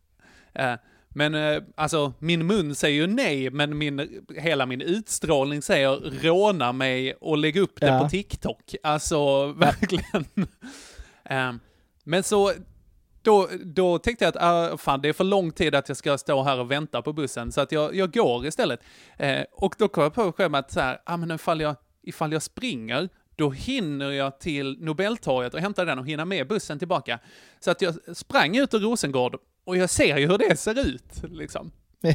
Eh, 0.55 0.75
men 1.17 1.35
eh, 1.35 1.63
alltså, 1.75 2.13
min 2.19 2.47
mun 2.47 2.75
säger 2.75 2.97
ju 3.01 3.07
nej, 3.07 3.51
men 3.51 3.79
min, 3.79 4.25
hela 4.37 4.67
min 4.67 4.81
utstrålning 4.81 5.63
säger 5.63 6.21
råna 6.23 6.73
mig 6.73 7.15
och 7.15 7.39
lägg 7.39 7.57
upp 7.57 7.81
det 7.81 7.87
Ja. 7.87 8.01
på 8.01 8.09
TikTok. 8.09 8.75
Alltså, 8.83 9.47
verkligen. 9.47 10.25
Eh, 11.29 11.53
men 12.05 12.23
så, 12.23 12.53
då, 13.23 13.49
då 13.65 13.99
tänkte 13.99 14.25
jag 14.25 14.37
att 14.37 14.43
ah, 14.43 14.77
fan, 14.77 15.01
det 15.01 15.09
är 15.09 15.13
för 15.13 15.25
lång 15.25 15.53
tid 15.53 15.75
att 15.75 15.89
jag 15.89 15.97
ska 15.97 16.19
stå 16.19 16.43
här 16.43 16.61
och 16.61 16.71
vänta 16.71 17.03
på 17.03 17.13
bussen, 17.13 17.53
så 17.53 17.61
att 17.61 17.73
jag, 17.73 17.95
jag 17.95 18.13
går 18.13 18.47
istället. 18.47 18.81
Eh, 19.19 19.43
och 19.53 19.75
då 19.79 19.89
kom 19.89 20.03
jag 20.03 20.15
på 20.15 20.33
själv 20.33 20.55
att 20.55 20.71
så 20.73 20.81
här, 20.81 20.99
ah, 21.07 21.17
men 21.17 21.31
ifall 21.31 21.61
jag, 21.61 21.77
ifall 22.03 22.33
jag 22.33 22.43
springer, 22.43 23.09
då 23.37 23.51
hinner 23.51 24.11
jag 24.11 24.41
till 24.41 24.77
Nobeltorget 24.81 25.55
och 25.55 25.61
hämtar 25.61 25.87
den 25.87 25.99
och 25.99 26.07
hinner 26.07 26.25
med 26.25 26.49
bussen 26.49 26.79
tillbaka. 26.79 27.19
Så 27.61 27.71
att 27.71 27.83
jag 27.83 28.17
sprang 28.17 28.57
ut 28.57 28.75
ur 28.75 28.79
Rosengård 28.79 29.37
och 29.67 29.77
jag 29.77 29.91
ser 29.91 30.17
ju 30.19 30.27
hur 30.27 30.39
det 30.39 30.57
ser 30.57 30.79
ut, 30.87 31.23
liksom. 31.23 31.73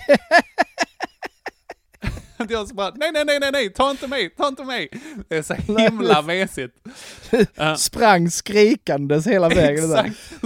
Att 2.37 2.49
jag 2.49 2.67
så 2.67 2.75
bara, 2.75 2.91
nej, 2.95 3.11
nej, 3.11 3.25
nej, 3.25 3.39
nej, 3.39 3.51
nej, 3.51 3.73
ta 3.73 3.91
inte 3.91 4.07
mig, 4.07 4.29
ta 4.29 4.47
inte 4.47 4.63
mig. 4.63 4.89
Det 5.27 5.37
är 5.37 5.41
så 5.41 5.53
himla 5.53 6.21
mesigt. 6.21 6.75
Ja. 7.55 7.75
Sprang 7.77 8.31
skrikandes 8.31 9.27
hela 9.27 9.49
vägen. 9.49 9.91
Exakt. 9.95 10.43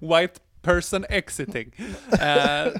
White 0.00 0.40
person 0.62 1.04
exiting. 1.08 1.72
Eh, 2.12 2.72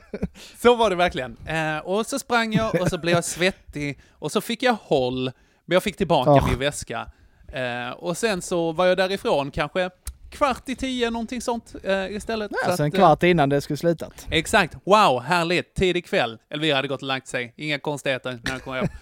så 0.63 0.75
var 0.75 0.91
det 0.91 0.97
verkligen. 0.97 1.37
Eh, 1.47 1.79
och 1.79 2.07
så 2.07 2.19
sprang 2.19 2.53
jag 2.53 2.81
och 2.81 2.89
så 2.89 2.99
blev 2.99 3.15
jag 3.15 3.25
svettig 3.25 4.01
och 4.11 4.33
så 4.33 4.41
fick 4.41 4.63
jag 4.63 4.77
håll, 4.83 5.25
men 5.65 5.75
jag 5.75 5.83
fick 5.83 5.97
tillbaka 5.97 6.31
Oh. 6.31 6.49
min 6.49 6.59
väska. 6.59 7.11
Eh, 7.53 7.91
och 7.91 8.17
sen 8.17 8.43
så 8.43 8.73
var 8.73 8.87
jag 8.87 8.97
därifrån 8.97 9.51
kanske 9.51 9.91
kvart 10.33 10.69
i 10.69 10.77
tio, 10.77 11.11
någonting 11.11 11.41
sånt 11.41 11.75
eh, 11.83 12.17
istället. 12.17 12.51
Så 12.51 12.69
Alltså 12.69 12.83
en 12.83 12.93
eh, 12.93 12.99
kvart 12.99 13.23
innan 13.23 13.49
det 13.49 13.61
skulle 13.61 13.77
slutat. 13.77 14.27
Exakt. 14.31 14.75
Wow, 14.85 15.21
härligt. 15.23 15.75
Tidig 15.75 16.07
kväll. 16.07 16.39
Elvira 16.51 16.77
hade 16.77 16.89
gått 16.89 17.03
och 17.03 17.09
lagt 17.09 17.29
sig. 17.29 17.55
Inga 17.57 17.79
konstigheter 17.79 18.39
när 18.45 18.53
jag 18.53 18.63
kom 18.63 18.75
hem. 18.75 18.87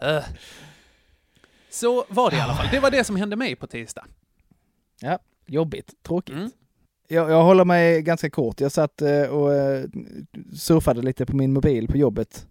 Eh. 0.00 0.24
Så 1.70 2.04
var 2.08 2.30
det 2.30 2.36
i 2.36 2.40
alla 2.40 2.54
fall. 2.54 2.66
Det 2.70 2.80
var 2.80 2.90
det 2.90 3.04
som 3.04 3.16
hände 3.16 3.36
mig 3.36 3.56
på 3.56 3.66
tisdag. 3.66 4.04
Ja, 5.00 5.18
jobbigt. 5.46 5.92
Tråkigt. 6.02 6.34
Mm. 6.34 6.50
Jag, 7.08 7.30
jag 7.30 7.42
håller 7.42 7.64
mig 7.64 8.02
ganska 8.02 8.30
kort. 8.30 8.60
Jag 8.60 8.72
satt 8.72 9.02
eh, 9.02 9.22
och 9.22 9.50
surfade 10.56 11.02
lite 11.02 11.26
på 11.26 11.36
min 11.36 11.52
mobil 11.52 11.88
på 11.88 11.96
jobbet. 11.96 12.46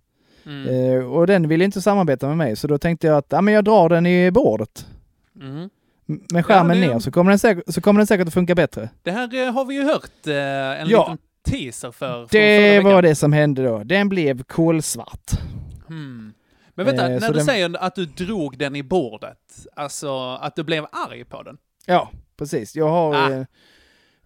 Mm. 0.46 1.06
Och 1.12 1.28
den 1.28 1.48
ville 1.48 1.66
inte 1.66 1.82
samarbeta 1.82 2.28
med 2.28 2.38
mig, 2.38 2.56
så 2.56 2.68
då 2.68 2.78
tänkte 2.78 3.08
jag 3.08 3.18
att 3.18 3.28
ja, 3.30 3.42
men 3.42 3.54
jag 3.54 3.64
drar 3.64 3.90
den 3.90 4.06
i 4.06 4.32
bordet. 4.32 4.86
Mm. 5.42 5.70
Med 6.34 6.46
skärmen 6.46 6.78
Ja, 6.82 6.88
det- 6.88 6.94
ner 6.94 7.00
så 7.00 7.12
kommer, 7.12 7.32
den 7.32 7.40
säkert, 7.40 7.74
så 7.74 7.82
kommer 7.82 8.00
den 8.00 8.08
säkert 8.08 8.28
att 8.28 8.34
funka 8.34 8.56
bättre. 8.56 8.90
Det 9.04 9.12
här 9.12 9.36
eh, 9.48 9.54
har 9.54 9.66
vi 9.66 9.76
ju 9.76 9.84
hört 9.84 10.28
eh, 10.28 10.36
en 10.82 10.90
Ja. 10.90 11.00
liten 11.12 11.18
teaser 11.44 11.92
för. 11.92 12.28
Det 12.32 12.80
var 12.80 13.02
det 13.02 13.16
som 13.16 13.34
hände 13.34 13.64
då. 13.64 13.84
Den 13.84 14.10
blev 14.10 14.44
kolsvart. 14.44 15.32
Hmm. 15.88 16.34
Men 16.76 16.86
vänta, 16.86 17.04
Eh, 17.12 17.20
när 17.20 17.28
du 17.28 17.34
den- 17.34 17.46
säger 17.46 17.78
att 17.84 17.96
du 17.96 18.06
drog 18.06 18.58
den 18.58 18.76
i 18.76 18.84
bordet, 18.84 19.68
alltså 19.76 20.20
att 20.42 20.56
du 20.56 20.64
blev 20.64 20.86
arg 20.92 21.26
på 21.26 21.44
den? 21.44 21.58
Ja, 21.86 22.10
precis. 22.38 22.76
Jag 22.76 22.90
har 22.90 23.16
Ah. 23.16 23.32
eh, 23.34 23.46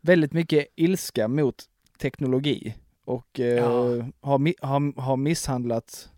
väldigt 0.02 0.34
mycket 0.34 0.68
ilska 0.76 1.28
mot 1.28 1.56
teknologi 2.02 2.76
och 3.06 3.40
eh, 3.40 3.46
Ja. 3.46 3.68
har, 4.22 4.66
har, 4.68 5.02
har 5.02 5.18
misshandlat 5.18 6.10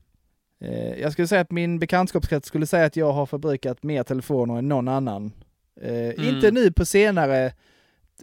eh, 0.59 0.99
jag 1.01 1.11
skulle 1.11 1.27
säga 1.27 1.41
att 1.41 1.51
min 1.51 1.79
bekantskapskrets 1.79 2.47
skulle 2.47 2.65
säga 2.67 2.85
att 2.85 2.95
jag 2.95 3.11
har 3.11 3.25
förbrukat 3.25 3.83
mer 3.83 4.03
telefoner 4.03 4.57
än 4.57 4.67
någon 4.69 4.87
annan. 4.87 5.31
Eh, 5.81 5.91
Mm. 5.93 6.35
Inte 6.35 6.51
nu 6.51 6.71
på 6.71 6.85
senare, 6.85 7.51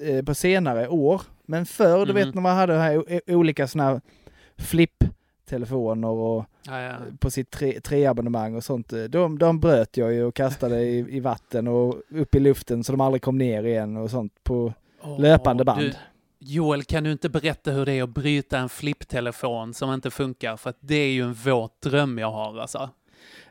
eh, 0.00 0.24
på 0.24 0.34
senare 0.34 0.88
år, 0.88 1.22
men 1.46 1.66
förr, 1.66 2.06
du 2.06 2.12
Mhm. 2.12 2.14
vet 2.26 2.34
när 2.34 2.42
man 2.42 2.56
hade 2.56 2.72
de 2.72 2.78
här 2.80 3.20
olika 3.34 3.66
sådana 3.68 4.00
flip-telefoner 4.56 6.08
och 6.08 6.44
Ja, 6.66 6.80
ja. 6.82 6.92
på 7.20 7.30
sitt 7.30 7.50
tre, 7.50 7.80
treabonnemang 7.80 8.54
och 8.54 8.64
sånt. 8.64 8.92
eh, 8.92 9.02
De, 9.02 9.38
de 9.38 9.60
bröt 9.60 9.96
jag 9.96 10.12
ju 10.14 10.24
och 10.24 10.34
kastade 10.34 10.80
i, 10.82 11.16
i 11.16 11.20
vatten 11.20 11.68
och 11.68 11.94
upp 12.10 12.34
i 12.34 12.40
luften 12.40 12.84
så 12.84 12.92
de 12.92 13.00
aldrig 13.00 13.22
kom 13.22 13.38
ner 13.38 13.62
igen 13.64 13.96
och 13.96 14.10
sånt 14.10 14.32
på 14.44 14.72
Åh, 15.02 15.20
löpande 15.20 15.64
band. 15.64 15.80
Du, 15.80 15.92
Joel, 16.46 16.84
kan 16.84 17.04
du 17.04 17.12
inte 17.12 17.28
berätta 17.28 17.70
hur 17.70 17.86
det 17.86 17.92
är 17.92 18.02
att 18.02 18.08
bryta 18.08 18.58
en 18.58 18.68
flipptelefon 18.68 19.74
som 19.74 19.92
inte 19.94 20.10
funkar? 20.10 20.56
För 20.56 20.70
att 20.70 20.76
det 20.80 20.94
är 20.94 21.12
ju 21.12 21.22
en 21.22 21.32
våt 21.34 21.80
dröm 21.80 22.18
jag 22.18 22.30
har 22.32 22.58
alltså. 22.58 22.90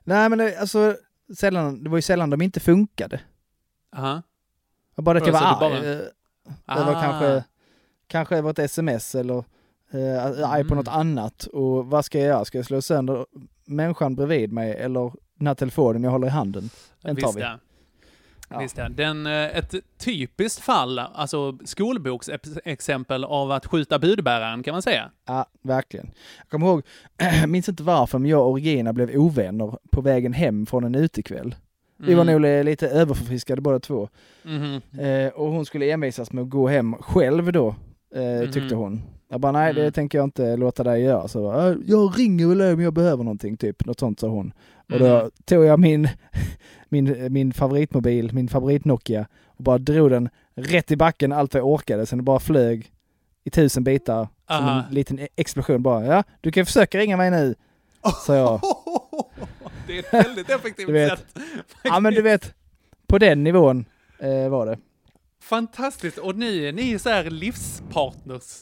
Nej 0.03 0.29
men 0.29 0.38
det, 0.39 0.58
alltså, 0.60 0.95
sällan, 1.38 1.84
det 1.84 1.89
var 1.89 1.97
ju 1.97 2.01
sällan 2.01 2.29
de 2.29 2.41
inte 2.41 2.60
funkade. 2.60 3.19
Aha. 3.95 4.21
Var 4.95 5.01
bara 5.03 5.17
att 5.17 5.25
jag 5.27 5.34
var 5.34 5.39
det 5.41 5.47
arg. 5.47 5.60
bara- 5.60 5.93
eh, 5.93 5.99
Ah. 6.65 7.01
kanske, 7.01 7.43
kanske 8.08 8.38
över 8.38 8.49
ett 8.49 8.60
sms 8.60 9.15
eller 9.15 9.38
eh, 9.91 10.25
arg 10.51 10.63
på 10.63 10.73
Mm. 10.73 10.77
något 10.77 10.88
annat. 10.88 11.43
Och 11.45 11.86
vad 11.86 12.06
ska 12.06 12.19
jag 12.19 12.27
göra? 12.27 12.45
Ska 12.45 12.58
jag 12.58 12.65
slå 12.65 12.82
sönder 12.82 13.25
människan 13.65 14.15
bredvid 14.15 14.51
mig 14.51 14.71
eller 14.73 15.13
den 15.36 15.47
här 15.47 15.56
telefonen 15.56 16.03
jag 16.03 16.12
håller 16.12 16.27
i 16.27 16.29
handen? 16.29 16.69
Den 17.01 17.15
tar 17.15 17.27
Visst 17.27 17.38
vi. 17.38 17.41
det. 17.41 17.60
Ja. 18.49 18.60
Visst 18.60 18.75
det. 18.75 18.89
Den, 18.95 19.25
eh, 19.27 19.58
ett 19.58 19.75
typiskt 19.97 20.62
fall, 20.63 20.99
alltså 20.99 21.58
skolboksexempel 21.65 23.23
av 23.23 23.51
att 23.51 23.65
skjuta 23.65 23.99
budbäraren 23.99 24.63
kan 24.63 24.71
man 24.71 24.82
säga. 24.82 25.12
Ja, 25.27 25.45
verkligen. 25.62 26.12
Jag 26.38 26.49
kommer 26.49 26.67
ihåg, 26.67 26.82
jag 27.41 27.49
minns 27.49 27.69
inte 27.69 27.84
varför, 27.84 28.19
men 28.19 28.29
jag 28.32 28.47
och 28.47 28.56
Regina 28.56 28.93
blev 28.93 29.10
ovänner 29.15 29.77
på 29.91 30.01
vägen 30.01 30.34
hem 30.34 30.65
från 30.65 30.84
en 30.84 30.95
utekväll. 30.95 31.56
Vi 31.97 32.13
var 32.13 32.21
Mm. 32.23 32.41
nog 32.41 32.65
lite 32.65 32.89
överförfriskade 32.89 33.62
båda 33.62 33.79
två. 33.79 34.10
Mhm. 34.43 34.82
Eh, 34.99 35.27
och 35.34 35.47
hon 35.51 35.65
skulle 35.65 35.91
envisas 35.91 36.32
med 36.32 36.43
att 36.43 36.49
gå 36.49 36.67
hem 36.67 36.95
själv 36.99 37.51
då, 37.51 37.75
eh, 38.15 38.49
tyckte 38.51 38.75
Mhm. 38.75 38.84
hon. 38.84 39.01
Jag 39.29 39.39
bara, 39.41 39.51
nej 39.51 39.73
det 39.73 39.82
Mm. 39.82 39.93
tänker 39.93 40.17
jag 40.17 40.25
inte 40.25 40.58
låta 40.58 40.84
dig 40.84 41.01
göra. 41.01 41.27
Så 41.27 41.69
"Äh, 41.69 41.75
jag 41.86 42.19
ringer 42.19 42.47
väl 42.47 42.73
om 42.73 42.82
jag 42.82 42.93
behöver 42.93 43.23
någonting, 43.23 43.58
typ. 43.58 43.86
Något 43.86 43.99
sånt 43.99 44.19
sa 44.19 44.27
hon. 44.27 44.53
Och 44.91 45.00
då 45.00 45.19
Mhm. 45.22 45.32
tog 45.46 45.65
jag 45.65 45.80
min, 45.80 46.10
min, 46.89 47.34
min 47.34 47.54
favoritmobil, 47.54 48.34
min 48.34 48.48
favorit 48.48 48.86
Nokia, 48.86 49.28
och 49.48 49.63
bara 49.63 49.78
drog 49.78 50.10
den 50.12 50.30
rätt 50.56 50.91
i 50.91 50.96
backen 50.98 51.32
allt 51.32 51.54
vad 51.54 51.62
jag 51.62 51.67
orkade. 51.67 52.06
Sen 52.06 52.17
det 52.17 52.24
bara 52.24 52.39
flög 52.39 52.91
i 53.43 53.50
tusen 53.50 53.84
bitar 53.84 54.28
som 54.48 54.67
en 54.67 54.93
liten 54.93 55.28
explosion 55.36 55.84
bara. 55.84 56.06
Ja, 56.06 56.24
du 56.41 56.52
kan 56.52 56.65
försöka 56.65 56.98
ringa 56.98 57.17
mig 57.17 57.32
nu, 57.32 57.56
sa 58.26 58.36
jag. 58.36 58.62
Det 59.88 59.96
är 59.96 60.00
ett 60.00 60.13
väldigt 60.13 60.50
effektivt 60.50 60.89
vet. 60.93 61.10
sätt. 61.19 61.26
Ja 61.84 62.00
men 62.00 62.13
du 62.13 62.22
vet, 62.22 62.54
på 63.08 63.17
den 63.17 63.43
nivån 63.43 63.86
eh, 64.19 64.50
var 64.50 64.65
det. 64.65 64.78
Fantastiskt. 65.41 66.17
Och 66.17 66.36
ni, 66.36 66.72
ni 66.72 66.93
är 66.93 66.98
så 66.98 67.10
här 67.10 67.24
livspartners. 67.30 68.62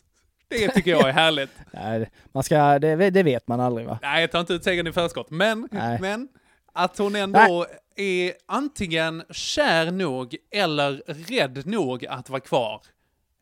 Det 0.51 0.69
tycker 0.69 0.91
jag 0.91 1.09
är 1.09 1.13
härligt. 1.13 1.49
Nej, 1.71 2.09
man 2.31 2.43
ska, 2.43 2.79
det, 2.79 3.09
det 3.09 3.23
vet 3.23 3.47
man 3.47 3.59
aldrig 3.59 3.87
va? 3.87 3.99
Nej, 4.01 4.21
jag 4.21 4.31
tar 4.31 4.39
inte 4.39 4.53
ut 4.53 4.63
segern 4.63 4.87
i 4.87 4.91
förskott. 4.91 5.29
Men, 5.29 5.67
Nej. 5.71 5.97
men 6.01 6.27
att 6.73 6.97
hon 6.97 7.15
ändå 7.15 7.65
är 7.95 8.33
antingen 8.45 9.23
kär 9.29 9.91
nog 9.91 10.35
eller 10.51 11.01
rädd 11.07 11.67
nog 11.67 12.05
att 12.05 12.29
vara 12.29 12.39
kvar. 12.39 12.81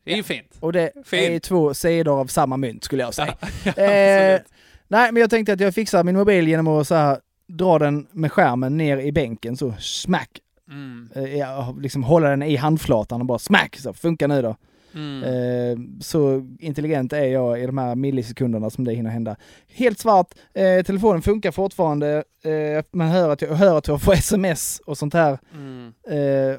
Det 0.03 0.11
är 0.11 0.15
ju 0.17 0.23
fint. 0.23 0.57
Och 0.59 0.73
det 0.73 0.81
är 0.81 1.03
Fin. 1.03 1.33
ju 1.33 1.39
två 1.39 1.73
sidor 1.73 2.19
av 2.19 2.25
samma 2.27 2.57
mynt 2.57 2.83
skulle 2.83 3.03
jag 3.03 3.13
säga. 3.13 3.35
Ja, 3.63 3.71
Eh, 3.83 4.33
absolut. 4.35 4.51
nej, 4.87 5.11
men 5.11 5.21
jag 5.21 5.29
tänkte 5.29 5.53
att 5.53 5.59
jag 5.59 5.73
fixar 5.75 6.03
min 6.03 6.15
mobil 6.15 6.47
genom 6.47 6.67
att 6.67 6.87
så 6.87 6.95
här, 6.95 7.19
dra 7.47 7.79
den 7.79 8.07
med 8.11 8.31
skärmen 8.31 8.77
ner 8.77 8.97
i 8.97 9.11
bänken 9.11 9.57
så 9.57 9.73
smack. 9.79 10.29
Mm, 10.69 11.09
Eh, 11.15 11.35
jag 11.37 11.81
liksom 11.81 12.03
hålla 12.03 12.29
den 12.29 12.43
i 12.43 12.55
handflatan 12.55 13.21
och 13.21 13.27
bara 13.27 13.39
smack, 13.39 13.75
så 13.77 13.93
funkar 13.93 14.27
nu 14.27 14.41
då. 14.41 14.55
Mm. 14.93 15.23
Eh, 15.23 15.77
så 16.01 16.47
intelligent 16.59 17.13
är 17.13 17.25
jag 17.27 17.63
i 17.63 17.65
de 17.65 17.77
här 17.77 17.95
millisekunderna 17.95 18.69
som 18.69 18.83
det 18.83 18.93
hinner 18.93 19.09
hända. 19.09 19.35
Helt 19.67 19.99
svart, 19.99 20.33
eh, 20.53 20.83
telefonen 20.85 21.21
funkar 21.21 21.51
fortfarande, 21.51 22.23
eh, 22.43 22.83
man 22.91 23.07
hör 23.07 23.29
att, 23.29 23.41
jag, 23.41 23.49
hör 23.55 23.77
att 23.77 23.87
jag 23.87 24.01
får 24.01 24.13
sms 24.13 24.79
och 24.85 24.97
sånt 24.97 25.13
här. 25.13 25.39
Mm. 25.53 25.93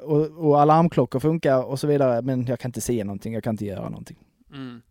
Och, 0.03 0.47
och 0.49 0.61
alarmklockor 0.61 1.21
funkar 1.21 1.63
och 1.63 1.81
så 1.81 1.87
vidare, 1.87 2.23
men 2.23 2.47
jag 2.47 2.59
kan 2.61 2.69
inte 2.69 2.81
se 2.81 3.05
någonting, 3.05 3.35
jag 3.35 3.45
kan 3.45 3.55
inte 3.55 3.67
göra 3.67 3.89
någonting. 3.89 4.17
Mm. 4.53 4.83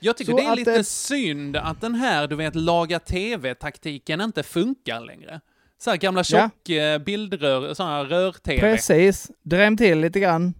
Jag 0.00 0.16
tycker 0.16 0.32
Så 0.32 0.38
det 0.38 0.44
är 0.44 0.56
lite 0.56 0.76
det- 0.78 0.84
synd 0.84 1.56
att 1.56 1.80
den 1.80 1.94
här, 1.94 2.26
du 2.26 2.36
vet, 2.36 2.54
laga 2.54 2.98
tv-taktiken 2.98 4.20
inte 4.20 4.42
funkar 4.42 5.00
längre. 5.00 5.40
Så 5.78 5.90
här 5.90 5.96
gamla 5.96 6.20
Ja. 6.20 6.24
tjock 6.24 6.68
eh, 6.68 6.98
bildrör, 6.98 7.74
sådana 7.74 7.92
här 7.96 8.04
rör-tv. 8.04 8.60
Precis, 8.60 9.30
dräm 9.42 9.76
till 9.76 9.98
lite 10.00 10.20
grann. 10.20 10.54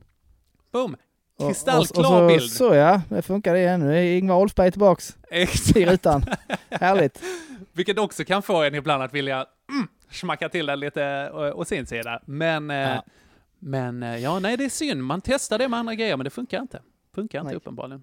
Boom! 0.73 0.97
Kristallklar 1.39 2.05
och, 2.05 2.13
och 2.13 2.19
så, 2.19 2.27
bild. 2.37 2.51
Så 2.51 2.75
ja, 2.75 3.01
det 3.09 3.23
funkar 3.23 3.55
igen. 3.55 3.81
Nu 3.81 3.99
är 3.99 4.19
Ingvar 4.19 4.37
Oldsberg 4.37 4.71
tillbaks 4.71 5.17
i 5.31 5.43
Exakt. 5.43 5.77
rutan. 5.77 6.25
Härligt. 6.71 7.23
Vilket 7.73 7.99
också 7.99 8.25
kan 8.25 8.43
få 8.43 8.63
en 8.63 8.75
ibland 8.75 9.03
att 9.03 9.15
vilja 9.15 9.47
mm, 9.71 9.87
smacka 10.11 10.49
till 10.49 10.67
det 10.67 10.77
lite 10.77 11.03
eh, 11.05 11.59
å 11.59 11.65
sin 11.65 11.87
sida. 11.87 12.21
Men, 12.27 12.71
eh, 12.71 12.77
Ja. 12.77 13.05
men 13.59 14.03
eh, 14.03 14.17
ja, 14.19 14.39
nej 14.39 14.57
det 14.57 14.65
är 14.65 14.69
synd. 14.69 15.05
Man 15.05 15.21
testar 15.21 15.59
det 15.59 15.69
med 15.69 15.79
andra 15.79 15.95
grejer, 15.95 16.17
men 16.17 16.25
det 16.25 16.31
funkar 16.31 16.61
inte. 16.61 16.81
Funkar 17.15 17.39
inte 17.39 17.49
Nej. 17.49 17.57
uppenbarligen. 17.57 18.03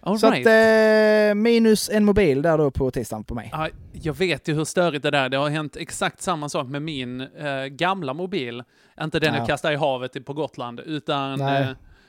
All 0.00 0.18
Så 0.18 0.30
right. 0.30 0.46
att 0.46 1.30
eh, 1.30 1.34
minus 1.34 1.90
en 1.90 2.04
mobil 2.04 2.42
där 2.42 2.58
då 2.58 2.70
på 2.70 2.90
tisdagen 2.90 3.24
på 3.24 3.34
mig. 3.34 3.48
Ja, 3.52 3.68
jag 3.92 4.14
vet 4.16 4.48
ju 4.48 4.54
hur 4.54 4.64
störigt 4.64 5.02
det 5.02 5.10
där 5.10 5.28
Det 5.28 5.36
har 5.36 5.48
hänt 5.50 5.76
exakt 5.76 6.22
samma 6.22 6.48
sak 6.48 6.66
med 6.68 6.82
min 6.82 7.20
eh, 7.20 7.64
gamla 7.66 8.14
mobil. 8.14 8.62
Inte 9.00 9.20
den 9.20 9.34
Ja. 9.34 9.38
jag 9.40 9.46
kastade 9.48 9.74
i 9.74 9.76
havet 9.76 10.16
i- 10.16 10.20
på 10.20 10.32
Gotland, 10.32 10.80
utan 10.80 11.40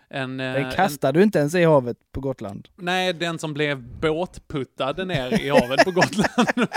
en, 0.10 0.40
eh, 0.40 0.54
Den 0.54 0.66
en... 0.66 0.72
kastade 0.72 1.20
du 1.20 1.24
inte 1.24 1.40
ens 1.40 1.56
i 1.56 1.64
havet 1.64 1.98
på 2.12 2.22
Gotland. 2.22 2.68
Nej, 2.76 3.14
den 3.14 3.40
som 3.40 3.54
blev 3.54 3.82
båtputtad 4.00 5.08
ner 5.08 5.42
i 5.42 5.50
havet 5.50 5.84
på 5.86 5.92
Gotland. 5.92 6.30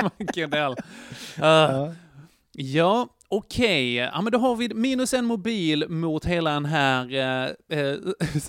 Uh, 1.39 1.45
Ja. 1.45 1.95
Ja, 2.59 3.09
okej. 3.29 3.95
Ja, 3.95 4.21
men 4.21 4.33
då 4.33 4.39
har 4.39 4.57
vi 4.57 4.75
minus 4.75 5.15
en 5.15 5.25
mobil 5.25 5.89
mot 5.89 6.25
hela 6.25 6.51
den 6.51 6.65
här 6.65 7.15
eh, 7.69 7.97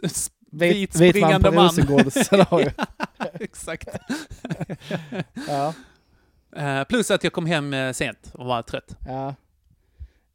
s- 0.04 0.32
Vit, 0.52 1.00
man 1.00 1.10
springande 1.10 1.50
på 1.50 1.56
man. 1.56 2.12
Scenario. 2.12 2.72
Exakt. 3.40 3.88
ja. 5.48 5.74
Eh, 6.56 6.84
plus 6.84 7.12
att 7.12 7.24
jag 7.24 7.34
kom 7.34 7.46
hem 7.46 7.94
sent 7.94 8.32
och 8.34 8.46
var 8.46 8.62
trött. 8.62 8.96
ja. 9.08 9.36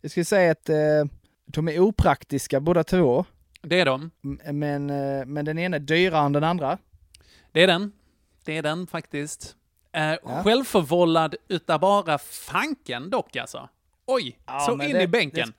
Jag 0.00 0.10
skulle 0.10 0.24
säga 0.24 0.52
att 0.52 0.70
de 1.46 1.68
är 1.68 1.78
opraktiska 1.80 2.60
båda 2.60 2.84
två. 2.84 3.24
Det 3.62 3.80
är 3.80 3.84
de. 3.84 4.10
Men, 4.52 4.90
eh, 4.90 5.26
men 5.26 5.44
den 5.44 5.58
ena 5.58 5.76
är 5.76 5.80
dyrare 5.80 6.26
än 6.26 6.32
den 6.32 6.44
andra. 6.44 6.78
Det 7.52 7.62
är 7.62 7.66
den. 7.66 7.92
Det 8.44 8.56
är 8.56 8.62
den 8.62 8.86
faktiskt. 8.86 9.56
Eh, 9.92 10.42
Självförvållad 10.42 11.34
utav 11.48 11.80
bara 11.80 12.18
fanken 12.18 13.10
dock 13.10 13.36
alltså. 13.36 13.68
Oj, 14.06 14.38
Ja, 14.46 14.60
så 14.60 14.72
in 14.72 14.78
det- 14.78 15.02
i 15.02 15.06
bänken. 15.08 15.52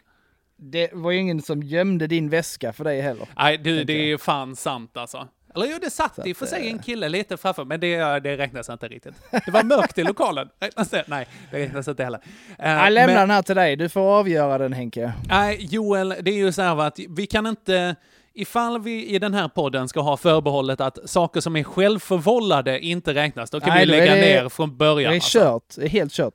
Det 0.55 0.89
var 0.93 1.11
ju 1.11 1.17
ingen 1.19 1.41
som 1.41 1.63
gömde 1.63 2.07
din 2.07 2.29
väska 2.29 2.73
för 2.73 2.83
dig 2.83 3.01
heller. 3.01 3.27
Nej, 3.37 3.57
du, 3.57 3.83
det 3.83 3.93
är 4.11 4.17
fan 4.17 4.55
sant 4.55 4.97
alltså. 4.97 5.27
Eller 5.55 5.65
jo, 5.65 5.77
det 5.81 5.89
satt 5.89 6.27
i 6.27 6.33
och 6.33 6.37
för 6.37 6.45
sig 6.45 6.69
en 6.69 6.75
eh, 6.77 6.81
kille 6.83 7.09
lite 7.09 7.37
framför, 7.37 7.65
men 7.65 7.79
det, 7.79 8.19
det 8.19 8.37
räknas 8.37 8.69
inte 8.69 8.87
riktigt. 8.87 9.13
Det 9.45 9.51
var 9.51 9.63
mörkt 9.63 9.97
i 9.97 10.03
lokalen. 10.03 10.49
Räknas 10.59 10.89
det? 10.89 11.03
Nej, 11.07 11.27
det 11.51 11.57
räknas 11.59 11.87
inte 11.87 12.03
heller. 12.03 12.19
Eh, 12.59 12.71
Jag 12.71 12.93
lämnar 12.93 13.13
men- 13.13 13.21
den 13.21 13.29
här 13.29 13.41
till 13.41 13.55
dig. 13.55 13.75
Du 13.75 13.89
får 13.89 14.01
avgöra 14.01 14.57
den 14.57 14.73
Henke. 14.73 15.13
Nej, 15.29 15.57
Joel, 15.71 16.09
det 16.21 16.31
är 16.31 16.35
ju 16.35 16.51
så 16.51 16.61
här 16.61 16.81
att 16.81 16.99
vi 17.09 17.25
kan 17.27 17.47
inte... 17.47 17.95
Ifall 18.35 18.81
vi 18.81 19.05
i 19.07 19.19
den 19.19 19.33
här 19.33 19.47
podden 19.47 19.87
ska 19.89 20.01
ha 20.01 20.17
förbehållet 20.17 20.81
att 20.81 20.97
saker 21.09 21.41
som 21.41 21.55
är 21.55 21.63
självförvållade 21.63 22.79
inte 22.79 23.13
räknas, 23.13 23.49
då 23.49 23.59
kan 23.59 23.69
Nej, 23.69 23.85
vi 23.85 23.91
lägga 23.91 24.15
det- 24.15 24.21
ner 24.21 24.49
från 24.49 24.69
Det 24.69 24.75
början. 24.75 25.11
är 25.11 25.15
alltså. 25.15 25.39
kört. 25.39 25.63
Det 25.75 25.83
är 25.85 25.89
helt 25.89 26.11
kört. 26.13 26.33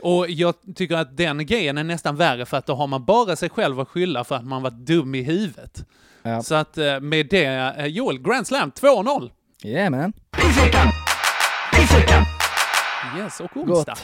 Och 0.00 0.30
jag 0.30 0.54
tycker 0.74 0.96
att 0.96 1.16
den 1.16 1.46
grejen 1.46 1.78
är 1.78 1.84
nästan 1.84 2.16
värre 2.16 2.46
för 2.46 2.56
att 2.56 2.66
då 2.66 2.74
har 2.74 2.86
man 2.86 3.04
bara 3.04 3.36
sig 3.36 3.48
själv 3.50 3.80
att 3.80 3.88
skylla 3.88 4.24
för 4.24 4.34
att 4.36 4.44
man 4.46 4.62
var 4.62 4.70
dum 4.70 5.14
i 5.14 5.22
huvudet. 5.22 5.84
Ja. 6.26 6.42
Så 6.42 6.54
att 6.54 6.78
eh, 6.78 7.00
med 7.00 7.26
det, 7.30 7.44
eh, 7.78 7.86
Joel, 7.86 8.18
Grand 8.22 8.46
Slam 8.46 8.70
2-0. 8.70 9.30
Yeah 9.64 9.90
man. 9.90 10.12
Yes, 13.18 13.40
och 13.40 13.56
onsdag. 13.56 13.94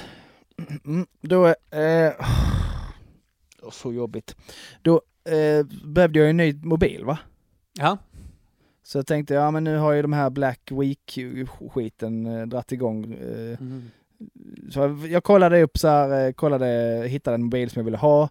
Mm, 0.84 1.06
då, 1.20 1.46
eh, 1.48 2.12
så 3.72 3.92
jobbigt. 3.92 4.36
Då 4.82 5.02
eh, 5.24 5.66
behövde 5.84 6.18
jag 6.18 6.30
en 6.30 6.36
ny 6.36 6.52
mobil 6.62 7.04
va? 7.04 7.18
Ja. 7.78 7.98
Så 8.82 8.98
jag 8.98 9.06
tänkte, 9.06 9.34
ja 9.34 9.50
men 9.50 9.64
nu 9.64 9.76
har 9.76 9.92
ju 9.92 10.02
de 10.02 10.12
här 10.12 10.30
Black 10.30 10.60
Week-skiten 10.70 12.26
eh, 12.26 12.46
dratt 12.46 12.72
igång. 12.72 13.04
Eh, 13.14 13.58
Mm. 13.60 13.90
så 14.70 14.78
jag, 14.80 15.06
jag 15.06 15.24
kollade 15.24 15.62
upp 15.62 15.78
så 15.78 15.88
här, 15.88 16.26
eh, 16.26 16.32
kollade, 16.32 17.02
hittade 17.08 17.34
en 17.34 17.42
mobil 17.42 17.70
som 17.70 17.80
jag 17.80 17.84
ville 17.84 17.96
ha. 17.96 18.28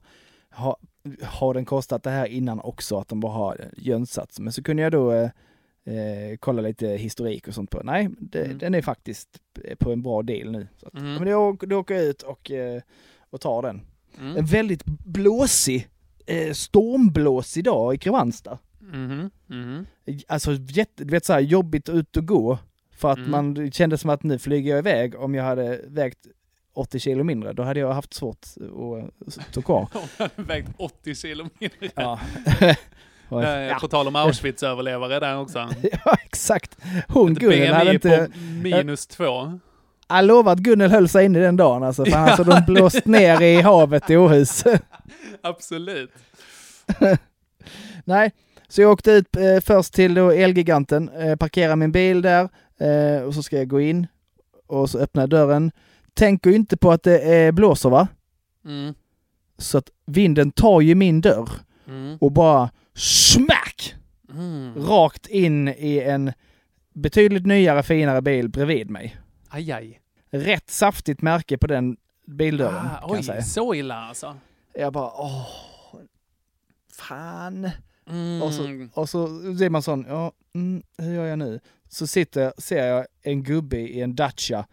ha. 0.52 0.78
Har 1.24 1.54
den 1.54 1.65
kostat 1.65 2.04
det 2.04 2.10
här 2.10 2.26
innan 2.26 2.60
också, 2.60 2.98
att 2.98 3.08
de 3.08 3.19
bara 3.19 3.32
har 3.34 3.69
jönsats? 3.78 4.39
Men 4.39 4.54
så 4.54 4.63
kunde 4.63 4.84
jag 4.84 4.91
då 4.91 5.12
eh, 5.12 5.30
eh, 5.86 6.38
kolla 6.39 6.62
lite 6.62 6.88
historik 6.88 7.48
och 7.48 7.54
sånt 7.54 7.69
på. 7.72 7.82
Nej, 7.84 8.10
det, 8.19 8.45
Mm. 8.45 8.58
den 8.58 8.76
är 8.76 8.82
faktiskt 8.82 9.30
på 9.80 9.91
en 9.91 10.02
bra 10.02 10.22
deal 10.24 10.52
nu. 10.52 10.67
Så 10.78 10.88
att, 10.88 10.93
Mm. 10.93 11.13
men 11.15 11.26
då, 11.26 11.36
åker- 11.38 11.67
då 11.67 11.78
åker 11.80 11.95
jag 11.95 12.04
ut 12.06 12.22
och, 12.22 12.52
eh, 12.52 12.82
och 13.30 13.41
tar 13.41 13.62
den. 13.62 13.82
Mm. 14.19 14.38
En 14.38 14.45
väldigt 14.45 14.86
blåsig, 14.86 15.88
eh, 16.26 16.54
stormblåsig 16.54 17.63
dag 17.63 17.93
i 17.95 17.98
Kristianstad. 17.98 18.58
Mhm. 18.80 19.30
Mhm. 19.48 19.86
Alltså 20.28 20.52
jätte, 20.54 21.04
du 21.04 21.12
vet 21.12 21.26
så 21.26 21.34
här, 21.34 21.39
jobbigt 21.39 21.89
ut 21.89 22.17
och 22.17 22.26
gå. 22.26 22.58
För 22.91 23.12
att 23.12 23.17
Mm. 23.17 23.32
man 23.32 23.54
det 23.54 23.74
kändes 23.76 24.02
som 24.02 24.10
att 24.10 24.24
nu 24.24 24.39
flyger 24.39 24.69
jag 24.72 24.80
iväg. 24.80 25.15
Om 25.15 25.36
jag 25.36 25.43
hade 25.43 25.82
vägt 25.88 26.28
80 26.80 27.00
kilo 27.00 27.24
mindre, 27.24 27.54
då 27.54 27.63
hade 27.63 27.80
jag 27.80 27.94
haft 27.94 28.13
svårt 28.13 28.46
att 29.28 29.34
stå 29.52 29.62
kvar. 29.62 29.88
Hon 29.94 30.02
hade 30.18 30.32
vägt 30.36 30.70
80 30.78 31.15
kilo 31.15 31.50
mindre. 31.60 31.89
Ja. 31.96 32.20
Och- 32.62 32.74
Eh, 33.44 33.50
ja. 33.50 33.78
På 33.82 33.88
tal 33.88 34.08
om 34.08 34.15
Auschwitz-överlevare 34.15 35.20
där 35.20 35.38
också. 35.39 35.70
ja, 36.06 36.15
exakt. 36.26 36.78
Hon 37.08 37.34
Gunnel 37.34 37.74
hade 37.74 37.94
inte... 37.94 38.28
minus 38.63 39.08
två. 39.08 39.60
Jag 40.10 40.26
lovar 40.26 40.52
att 40.54 40.60
Gunnel 40.60 40.92
höll 40.92 41.10
sig 41.10 41.26
inne 41.26 41.39
den 41.39 41.56
dagen 41.58 41.84
alltså. 41.84 42.06
För 42.06 42.18
annars 42.18 42.38
hade 42.38 42.52
de 42.65 42.74
blåst 42.74 43.06
ner 43.06 43.42
i 43.42 43.62
havet 43.62 44.10
i 44.10 44.18
Åhus. 44.18 44.63
Absolut. 45.44 46.12
Nej, 48.06 48.32
så 48.68 48.82
jag 48.82 48.92
åkte 48.92 49.12
ut 49.12 49.36
eh, 49.36 49.60
först 49.63 49.94
till 49.94 50.13
då 50.13 50.32
Elgiganten, 50.32 51.10
eh, 51.10 51.36
parkerade 51.36 51.76
min 51.76 51.92
bil 51.92 52.22
där 52.22 52.50
eh, 52.80 53.24
och 53.24 53.34
så 53.34 53.44
ska 53.44 53.58
jag 53.58 53.68
gå 53.68 53.82
in 53.82 54.08
och 54.68 54.89
så 54.89 55.00
öppnar 55.00 55.24
jag 55.24 55.30
dörren. 55.30 55.72
Tänker 56.20 56.50
ju 56.50 56.56
inte 56.56 56.78
på 56.78 56.92
att 56.92 57.04
det 57.04 57.46
eh, 57.48 57.52
blåser 57.52 57.90
va? 57.90 58.08
Mm. 58.66 58.94
Så 59.58 59.78
att 59.78 59.90
vinden 60.06 60.52
tar 60.52 60.82
ju 60.82 60.96
min 60.96 61.22
dörr 61.22 61.50
Mm. 61.88 62.18
och 62.22 62.32
bara 62.32 62.70
smack! 62.96 63.96
Mm. 64.34 64.74
Rakt 64.76 65.28
in 65.28 65.68
i 65.68 66.00
en 66.00 66.32
betydligt 66.94 67.46
nyare, 67.46 67.84
finare 67.84 68.22
bil 68.22 68.50
bredvid 68.50 68.90
mig. 68.90 69.18
Aj, 69.50 69.72
aj. 69.72 70.00
Rätt 70.32 70.70
saftigt 70.70 71.22
märke 71.22 71.58
på 71.58 71.68
den 71.68 71.98
bildörren 72.28 72.76
Ah, 72.86 73.00
kan 73.00 73.10
jag 73.10 73.12
oj, 73.12 73.24
säga. 73.24 73.42
så 73.42 73.74
illa 73.74 73.96
alltså. 73.96 74.36
Jag 74.74 74.94
bara 74.94 75.12
åh, 75.22 75.48
fan. 76.94 77.70
Mm. 78.10 78.42
Och 78.42 78.54
så, 78.54 78.90
och 78.94 79.10
så 79.10 79.28
blir 79.28 79.70
man 79.70 79.82
sån, 79.84 80.06
ja, 80.10 80.32
mm, 80.56 80.84
hur 80.98 81.14
gör 81.14 81.26
jag 81.26 81.40
nu? 81.40 81.60
Så 81.90 82.08
sitter, 82.08 82.54
ser 82.58 82.88
jag 82.88 83.06
en 83.22 83.44
gubbe 83.44 83.78
i 83.78 84.02
en 84.02 84.16
Dacia 84.16 84.66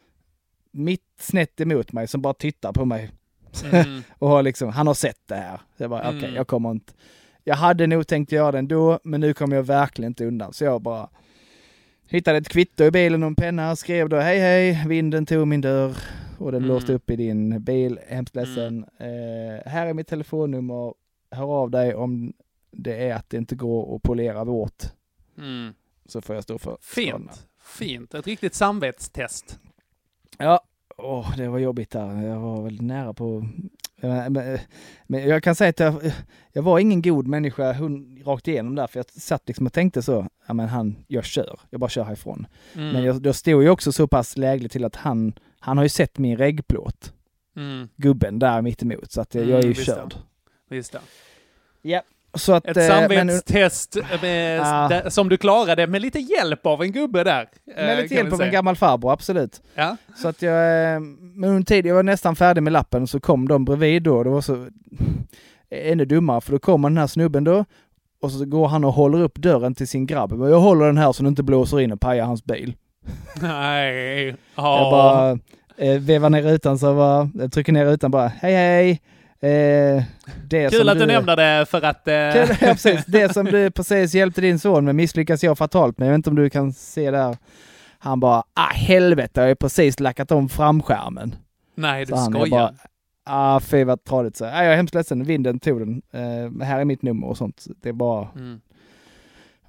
mitt 0.76 1.04
snett 1.20 1.60
emot 1.60 1.92
mig 1.92 2.06
som 2.08 2.22
bara 2.22 2.34
tittar 2.34 2.72
på 2.72 2.84
mig. 2.84 3.10
Mm. 3.72 4.02
och 4.18 4.28
har 4.28 4.42
liksom, 4.42 4.68
han 4.68 4.86
har 4.86 4.94
sett 4.94 5.20
det 5.28 5.34
här. 5.34 5.60
Så 5.76 5.82
jag 5.82 5.90
bara, 5.90 6.08
okej, 6.08 6.18
Mm. 6.24 6.34
jag 6.34 6.46
kommer 6.46 6.70
inte. 6.70 6.92
Jag 7.44 7.56
hade 7.56 7.86
nog 7.86 8.06
tänkt 8.06 8.32
göra 8.32 8.52
det 8.52 8.58
ändå, 8.58 9.00
men 9.04 9.20
nu 9.20 9.34
kommer 9.34 9.56
jag 9.56 9.62
verkligen 9.62 10.10
inte 10.10 10.24
undan. 10.26 10.52
Så 10.52 10.64
jag 10.64 10.82
bara 10.82 11.08
hittade 12.08 12.38
ett 12.38 12.48
kvitto 12.48 12.84
i 12.84 12.90
bilen 12.90 13.22
och 13.22 13.26
en 13.26 13.34
penna, 13.34 13.76
skrev 13.76 14.08
då 14.08 14.16
hej 14.16 14.38
hej, 14.38 14.84
vinden 14.88 15.26
tog 15.26 15.46
min 15.48 15.60
dörr 15.60 15.96
och 16.38 16.52
den 16.52 16.62
Mm. 16.62 16.68
låste 16.74 16.92
upp 16.92 17.10
i 17.10 17.16
din 17.16 17.62
bil, 17.62 17.98
hemskt 18.08 18.36
ledsen. 18.36 18.84
Eh, 18.98 19.70
här 19.70 19.86
är 19.86 19.94
mitt 19.94 20.06
telefonnummer, 20.08 20.94
hör 21.30 21.44
av 21.62 21.70
dig 21.70 21.94
om 21.94 22.32
det 22.70 23.08
är 23.08 23.14
att 23.14 23.30
det 23.30 23.36
inte 23.36 23.54
går 23.54 23.96
att 23.96 24.02
polera 24.02 24.44
vårt. 24.44 24.82
Mm. 25.38 25.74
Så 26.06 26.20
får 26.20 26.34
jag 26.34 26.44
stå 26.44 26.58
för 26.58 26.76
skadorna. 26.80 27.32
Fint. 27.32 27.46
Fint. 27.64 28.14
Ett 28.14 28.26
riktigt 28.26 28.54
samvetstest. 28.54 29.58
Ja, 30.38 30.60
åh, 30.96 31.36
det 31.36 31.48
var 31.48 31.58
jobbigt 31.58 31.90
där. 31.90 32.22
Jag 32.22 32.40
var 32.40 32.62
väl 32.62 32.82
nära 32.82 33.14
på... 33.14 33.48
Men, 35.06 35.28
jag 35.28 35.42
kan 35.42 35.54
säga 35.54 35.70
att 35.70 35.80
jag, 35.80 36.12
jag 36.52 36.62
var 36.62 36.78
ingen 36.78 37.02
god 37.02 37.26
människa 37.26 37.72
hon, 37.72 38.22
rakt 38.24 38.48
igenom 38.48 38.74
där, 38.74 38.86
för 38.86 38.98
jag 38.98 39.10
satt 39.10 39.42
liksom 39.46 39.66
och 39.66 39.72
tänkte 39.72 40.02
så, 40.02 40.26
ja 40.46 40.54
men 40.54 40.68
han, 40.68 40.96
jag 41.06 41.24
kör, 41.24 41.60
jag 41.70 41.80
bara 41.80 41.90
kör 41.90 42.04
härifrån. 42.04 42.46
Mm. 42.74 42.92
Men 42.92 43.04
jag, 43.04 43.22
då 43.22 43.32
stod 43.32 43.64
jag 43.64 43.72
också 43.72 43.92
så 43.92 44.06
pass 44.06 44.36
lägligt 44.36 44.72
till 44.72 44.84
att 44.84 44.96
han, 44.96 45.32
han 45.60 45.76
har 45.76 45.84
ju 45.84 45.88
sett 45.88 46.18
min 46.18 46.36
reggplåt, 46.36 47.12
Mm. 47.56 47.88
gubben 47.96 48.38
där 48.38 48.62
mitt 48.62 48.82
emot 48.82 49.12
så 49.12 49.20
att 49.20 49.34
jag, 49.34 49.44
jag 49.44 49.50
är 49.50 49.54
ju 49.54 49.58
Mm, 49.62 49.68
visst 49.68 49.86
körd. 49.86 50.14
Visst. 50.68 50.96
Ja. 51.82 52.02
Så 52.36 52.52
att, 52.52 52.66
Ett 52.66 52.76
eh, 52.76 52.82
men- 52.82 53.08
samvetstest 53.08 53.96
med, 54.22 54.60
där- 54.60 55.10
som 55.10 55.28
du 55.28 55.36
klarade 55.36 55.86
med 55.86 56.02
lite 56.02 56.18
hjälp 56.18 56.66
av 56.66 56.82
en 56.82 56.92
gubbe 56.92 57.24
där. 57.24 57.48
Med 57.76 57.90
eh, 57.90 57.96
lite 58.02 58.08
kan 58.14 58.16
hjälp 58.24 58.32
av 58.32 58.42
en 58.42 58.52
gammal 58.52 58.76
farbror, 58.76 59.12
absolut. 59.12 59.62
Ja. 59.74 59.96
Så 60.16 60.28
att 60.28 60.42
jag, 60.42 60.54
eh, 60.94 61.00
men 61.20 61.50
under 61.50 61.62
tid, 61.62 61.86
jag 61.86 61.94
var 61.94 62.02
nästan 62.02 62.36
färdig 62.36 62.62
med 62.62 62.72
lappen, 62.72 63.06
så 63.06 63.20
kom 63.20 63.48
de 63.48 63.64
bredvid 63.64 64.02
då. 64.02 64.22
Det 64.22 64.30
var 64.30 64.40
så 64.40 64.66
ännu 65.70 66.04
dummare, 66.04 66.40
för 66.40 66.52
då 66.52 66.58
kommer 66.58 66.88
den 66.90 66.98
här 66.98 67.06
snubben 67.06 67.44
då, 67.44 67.64
och 68.22 68.32
så 68.32 68.44
går 68.44 68.68
han 68.68 68.84
och 68.84 68.92
håller 68.92 69.20
upp 69.20 69.34
dörren 69.38 69.74
till 69.74 69.88
sin 69.88 70.06
grabb. 70.06 70.32
Jag 70.32 70.38
bara, 70.38 70.50
Jag 70.50 70.60
håller 70.60 70.86
den 70.86 70.98
här 70.98 71.12
så 71.12 71.22
den 71.22 71.28
inte 71.30 71.42
blåser 71.42 71.80
in 71.80 71.92
och 71.92 72.00
pajar 72.00 72.24
hans 72.24 72.44
bil. 72.44 72.74
Nej. 73.42 74.26
Jag 74.26 74.36
Ja. 74.54 74.90
bara 74.90 75.38
eh, 75.88 76.00
vevar 76.00 76.30
ner 76.30 76.42
rutan, 76.42 76.78
så 76.78 76.94
bara, 76.94 77.30
jag 77.34 77.52
trycker 77.52 77.72
ner 77.72 77.84
rutan 77.86 78.10
bara, 78.10 78.28
hej 78.28 78.54
hej. 78.54 79.00
Eh, 79.40 80.02
det 80.48 80.70
Kul 80.70 80.78
som 80.80 80.88
att 80.88 80.98
du 80.98 81.06
nämnde 81.06 81.36
det 81.36 81.66
för 81.66 81.82
att... 81.82 82.08
eh, 82.08 82.14
Kul, 82.32 82.56
ja, 82.60 82.66
precis. 82.72 83.04
Det 83.06 83.32
som 83.32 83.44
du 83.46 83.70
precis 83.70 84.14
hjälpte 84.14 84.40
din 84.40 84.58
son 84.58 84.84
med 84.84 84.94
misslyckas 84.94 85.42
jag 85.44 85.58
fatalt 85.58 85.98
med. 85.98 86.06
Jag 86.08 86.12
vet 86.12 86.16
inte 86.16 86.30
om 86.30 86.36
du 86.36 86.50
kan 86.50 86.72
se 86.72 87.10
där. 87.10 87.36
Han 87.98 88.20
bara, 88.20 88.42
ah 88.54 88.72
helvete, 88.74 89.30
jag 89.34 89.42
har 89.42 89.48
ju 89.48 89.54
precis 89.54 90.00
lackat 90.00 90.30
om 90.32 90.48
framskärmen. 90.48 91.34
Nej, 91.74 92.04
du 92.04 92.12
skojar. 92.16 92.48
bara, 92.50 92.74
Ah, 93.28 93.60
fy 93.60 93.84
vad 93.84 94.04
tradigt 94.04 94.36
så. 94.36 94.44
Ah, 94.44 94.62
jag 94.64 94.72
är 94.72 94.76
hemskt 94.76 94.94
ledsen, 94.94 95.24
vinden 95.24 95.58
tog 95.60 95.80
den. 95.80 96.02
Eh, 96.12 96.64
här 96.66 96.80
är 96.80 96.84
mitt 96.84 97.02
nummer 97.02 97.26
och 97.26 97.36
sånt. 97.36 97.64
Det 97.82 97.88
är 97.88 97.92
bara... 97.92 98.28
Mm. 98.34 98.60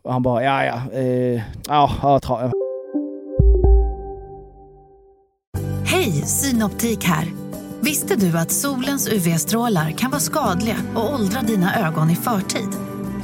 Och 0.02 0.14
han 0.14 0.22
bara, 0.24 0.44
ja 0.44 0.66
ja, 0.66 1.00
eh, 1.00 1.42
ja, 1.68 1.92
ja, 2.02 2.20
tra- 2.24 2.52
Hej, 5.86 6.12
Synoptik 6.12 7.04
här. 7.04 7.28
Visste 7.88 8.16
du 8.16 8.38
att 8.38 8.52
solens 8.52 9.08
UV-strålar 9.08 9.92
kan 9.92 10.12
vara 10.12 10.22
skadliga 10.22 10.78
och 10.96 11.14
åldra 11.14 11.42
dina 11.42 11.88
ögon 11.88 12.10
i 12.10 12.16
förtid? 12.16 12.70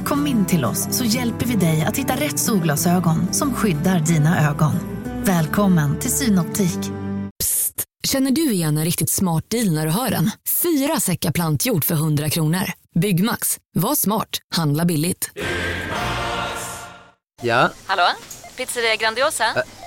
Kom 0.04 0.26
in 0.26 0.46
till 0.46 0.64
oss 0.64 0.88
så 0.90 1.04
hjälper 1.04 1.46
vi 1.46 1.54
dig 1.54 1.84
att 1.84 1.96
hitta 1.96 2.14
rätt 2.16 2.38
solglasögon 2.38 3.32
som 3.32 3.54
skyddar 3.54 4.00
dina 4.00 4.50
ögon. 4.50 4.72
Välkommen 5.24 5.98
till 6.00 6.10
Synoptik. 6.10 6.78
Psst! 7.42 7.84
Känner 8.04 8.30
du 8.30 8.52
igen 8.52 8.78
en 8.78 8.84
riktigt 8.84 9.10
smart 9.10 9.50
deal 9.50 9.74
när 9.74 9.86
du 9.86 9.92
hör 9.92 10.10
den? 10.10 10.30
Fyra 10.62 11.00
säckar 11.00 11.32
plantjord 11.32 11.84
för 11.84 11.94
100 11.94 12.30
kronor. 12.30 12.72
Byggmax. 12.94 13.58
Var 13.74 13.94
smart. 13.94 14.38
Handla 14.54 14.84
billigt. 14.84 15.30
Ja, 17.42 17.70
Hallå? 17.86 18.08
Pizzeria 18.56 18.96
Grandiosa? 18.96 19.44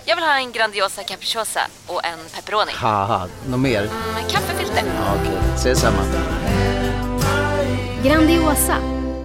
Jag 0.07 0.15
vill 0.15 0.25
ha 0.25 0.39
en 0.39 0.51
Grandiosa 0.51 1.03
capriciosa 1.03 1.59
och 1.87 2.05
en 2.05 2.19
pepperoni. 2.35 2.71
haha, 2.75 3.27
något 3.49 3.59
mer? 3.59 3.81
Med 4.13 4.31
kaffefilter. 4.31 4.83
Ja, 4.95 5.15
Okej, 5.21 5.37
ses 5.55 5.79
samma. 5.79 5.97
Grandiosa, 8.03 8.77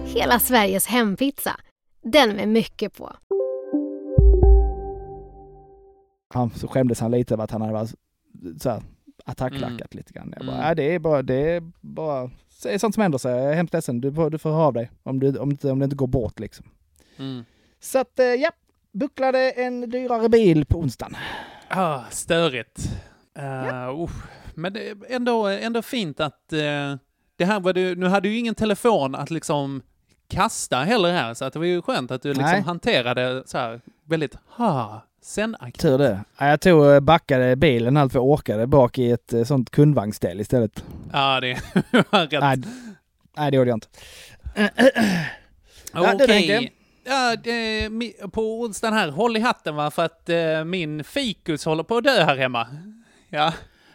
hela 0.05 0.39
Sveriges 0.39 0.87
hempizza. 0.87 1.55
Den 2.01 2.35
med 2.35 2.47
mycket 2.47 2.97
på. 2.97 3.15
han, 6.33 6.49
så 6.55 6.67
skämdes 6.67 6.99
han 6.99 7.11
lite 7.11 7.33
över 7.33 7.43
att 7.43 7.51
han 7.51 7.61
hade 7.61 7.73
varit 7.73 7.91
så 8.61 8.69
här, 8.69 8.83
attacklackat 9.25 9.93
lite 9.93 10.13
grann. 10.13 10.33
Jag 10.37 10.45
bara, 10.45 10.55
Mm. 10.55 10.65
"Nej, 10.65 10.75
det 10.75 10.95
är 10.95 10.99
bara, 10.99 11.21
det 11.21 11.35
är 11.55 11.71
bara, 11.81 12.29
det 12.63 12.73
är 12.73 12.77
sånt 12.77 12.93
som 12.95 13.01
händer 13.01 13.17
sig. 13.17 13.31
Jag 13.35 13.51
är 13.51 13.53
hemskt 13.55 13.73
ledsen. 13.73 14.01
Du, 14.01 14.13
får- 14.13 14.29
du 14.29 14.37
får 14.37 14.51
höra 14.51 14.65
av 14.65 14.73
dig 14.73 14.91
om, 15.03 15.19
du, 15.19 15.37
om, 15.37 15.55
det, 15.55 15.71
om 15.71 15.79
det 15.79 15.83
inte 15.83 15.95
går 15.95 16.07
bort 16.07 16.39
liksom. 16.39 16.65
Mm. 17.17 17.45
Så 17.79 17.99
att, 17.99 18.19
eh, 18.19 18.25
ja, 18.25 18.51
bucklade 18.93 19.51
en 19.51 19.89
dyrare 19.89 20.29
bil 20.29 20.65
på 20.65 20.79
onsdagen. 20.79 21.15
Ah, 21.67 22.01
störigt. 22.09 22.79
Uh, 23.39 24.03
usch. 24.03 24.23
Men 24.55 24.73
det 24.73 24.93
ändå, 25.09 25.47
ändå 25.47 25.81
fint 25.81 26.19
att 26.19 26.53
eh, 26.53 26.95
det 27.35 27.45
här 27.45 27.59
var 27.59 27.73
du, 27.73 27.95
nu 27.95 28.07
hade 28.07 28.29
du 28.29 28.33
ju 28.33 28.39
ingen 28.39 28.55
telefon 28.55 29.15
att 29.15 29.31
liksom 29.31 29.81
kasta 30.27 30.77
heller 30.77 31.11
här, 31.11 31.33
så 31.33 31.45
att 31.45 31.53
det 31.53 31.59
var 31.59 31.65
ju 31.65 31.81
skönt 31.81 32.11
att 32.11 32.21
du 32.21 32.29
liksom 32.29 32.51
Nej. 32.51 32.61
hanterade 32.61 33.43
så 33.45 33.57
här 33.57 33.81
väldigt 34.05 34.37
ha, 34.47 35.05
sen 35.21 35.55
Tur 35.77 35.97
det. 35.97 36.23
Ja, 36.37 36.47
jag 36.47 36.61
tog 36.61 37.03
backade 37.03 37.55
bilen 37.55 37.97
allt 37.97 38.11
för 38.11 38.19
jag 38.19 38.25
orkade 38.25 38.67
bak 38.67 38.97
i 38.97 39.11
ett 39.11 39.33
eh, 39.33 39.43
sånt 39.43 39.69
kundvagnsställ 39.69 40.41
istället. 40.41 40.83
Ja, 41.11 41.39
det 41.39 41.59
var 42.09 42.27
rätt. 42.27 42.41
Nej, 42.41 42.61
nej, 43.37 43.51
det 43.51 43.57
gjorde 43.57 43.69
jag 43.69 43.77
inte. 43.77 43.87
Ja, 45.95 46.13
Okej. 46.13 46.27
tänkte 46.27 46.69
Ja, 47.05 47.35
på 48.31 48.61
onsdagen 48.61 48.93
här, 48.97 49.09
håll 49.11 49.37
i 49.37 49.39
hatten 49.39 49.75
va, 49.75 49.91
för 49.91 50.05
att 50.05 50.29
eh, 50.29 50.63
min 50.65 51.03
fikus 51.03 51.65
håller 51.65 51.83
på 51.83 51.97
att 51.97 52.03
dö 52.03 52.23
här 52.23 52.37
hemma. 52.37 52.67
Ja, 53.29 53.53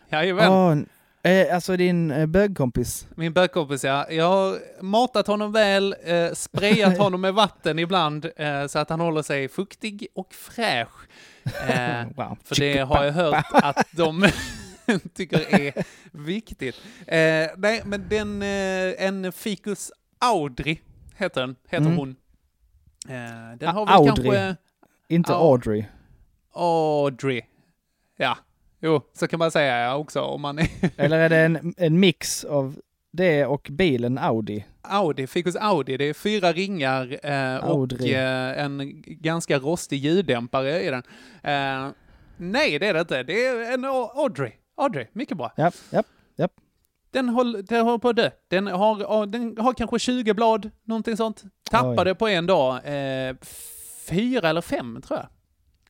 jajamän. 0.09 0.53
Åh, 0.53 1.33
eh, 1.33 1.55
alltså 1.55 1.77
din 1.77 2.11
eh, 2.11 2.27
bögkompis. 2.27 3.07
Min 3.15 3.33
bögkompis, 3.33 3.85
ja. 3.85 4.11
Jag 4.11 4.29
har 4.29 4.59
matat 4.83 5.27
honom 5.27 5.53
väl, 5.53 5.95
eh, 6.05 6.33
sprayat 6.33 6.99
honom 7.05 7.21
med 7.21 7.35
vatten 7.35 7.79
ibland, 7.79 8.29
eh, 8.37 8.67
så 8.67 8.79
att 8.79 8.91
han 8.91 9.01
håller 9.01 9.23
sig 9.23 9.49
fuktig 9.49 10.07
och 10.15 10.35
fräsch. 10.35 11.09
Eh, 11.69 12.07
Wow. 12.17 12.39
för 12.45 12.55
det 12.61 12.79
har 12.79 13.05
jag 13.05 13.13
hört 13.13 13.47
att 13.53 13.87
de 13.91 14.29
tycker 15.15 15.55
är 15.61 15.73
viktigt. 16.13 16.77
Eh, 17.07 17.47
nej, 17.57 17.83
men 17.85 18.09
den, 18.09 18.43
eh, 18.43 19.05
en 19.07 19.33
Ficus 19.33 19.93
Audrey 20.19 20.79
heter 21.17 21.41
den, 21.41 21.57
heter 21.69 21.85
Mm. 21.87 21.97
hon. 21.99 22.17
Eh, 23.09 23.57
den 23.59 23.69
A- 23.69 23.73
har 23.73 23.87
väl 23.87 23.95
Audrey. 23.95 24.15
kanske... 24.37 24.57
Inte 25.09 25.33
Ja. 25.33 25.37
Audrey. 25.39 25.85
Audrey. 26.55 27.43
Ja, 28.17 28.39
jo, 28.81 29.01
så 29.13 29.29
kan 29.29 29.39
man 29.39 29.51
säga 29.51 29.97
också 29.97 30.21
om 30.21 30.41
man 30.41 30.59
är 30.59 30.69
Eller 30.97 31.19
är 31.19 31.29
det 31.29 31.37
en, 31.39 31.75
en 31.77 32.01
mix 32.01 32.45
av 32.45 32.77
det 33.13 33.47
och 33.47 33.69
bilen 33.71 34.19
Audi? 34.19 34.65
Audi, 34.83 35.27
Ficus 35.27 35.57
Audi. 35.57 35.97
Det 35.97 36.05
är 36.05 36.15
fyra 36.15 36.53
ringar 36.53 37.19
eh, 37.23 37.57
och 37.57 37.93
eh, 38.03 38.65
en 38.65 39.03
ganska 39.07 39.59
rostig 39.59 39.97
ljuddämpare 39.99 40.83
i 40.83 40.91
den. 40.91 41.03
Eh, 41.43 41.91
nej, 42.37 42.79
det 42.79 42.87
är 42.87 42.95
det 42.95 43.01
inte. 43.01 43.23
Det 43.23 43.47
är 43.47 43.75
en 43.75 43.85
A- 43.85 44.13
Audrey. 44.15 44.53
Audrey, 44.77 45.07
mycket 45.13 45.37
bra. 45.37 45.53
Ja, 45.57 45.71
ja, 45.91 46.03
ja. 46.37 46.49
Den 47.11 47.29
håller, 47.29 47.63
den 47.63 47.85
håller 47.85 47.99
på 47.99 48.09
att 48.09 48.17
dö. 48.17 48.31
Den 48.49 48.67
har, 48.67 49.27
den 49.27 49.59
har 49.59 49.73
kanske 49.73 49.99
20 49.99 50.35
blad, 50.35 50.71
någonting 50.85 51.17
sånt. 51.17 51.43
Tappade 51.71 52.15
på 52.15 52.29
en 52.29 52.47
dag. 52.47 52.75
Eh, 52.85 53.37
fyra 54.09 54.49
eller 54.49 54.61
fem, 54.61 55.03
tror 55.03 55.19
jag. 55.19 55.29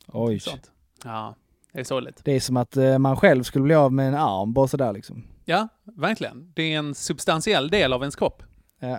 Oj. 0.06 0.40
Sånt. 0.40 0.70
Ja, 1.04 1.34
det 1.72 1.80
är 1.80 1.84
sorgligt. 1.84 2.20
Det 2.24 2.32
är 2.32 2.40
som 2.40 2.56
att 2.56 2.76
eh, 2.76 2.98
man 2.98 3.16
själv 3.16 3.42
skulle 3.42 3.62
bli 3.64 3.74
av 3.74 3.92
med 3.92 4.08
en 4.08 4.14
arm, 4.14 4.52
bara 4.52 4.68
sådär 4.68 4.92
liksom. 4.92 5.24
Ja, 5.44 5.68
verkligen. 5.84 6.52
Det 6.56 6.62
är 6.62 6.78
en 6.78 6.94
substantiell 6.94 7.68
del 7.68 7.92
av 7.92 8.02
ens 8.02 8.16
kropp. 8.16 8.42
Ja. 8.78 8.98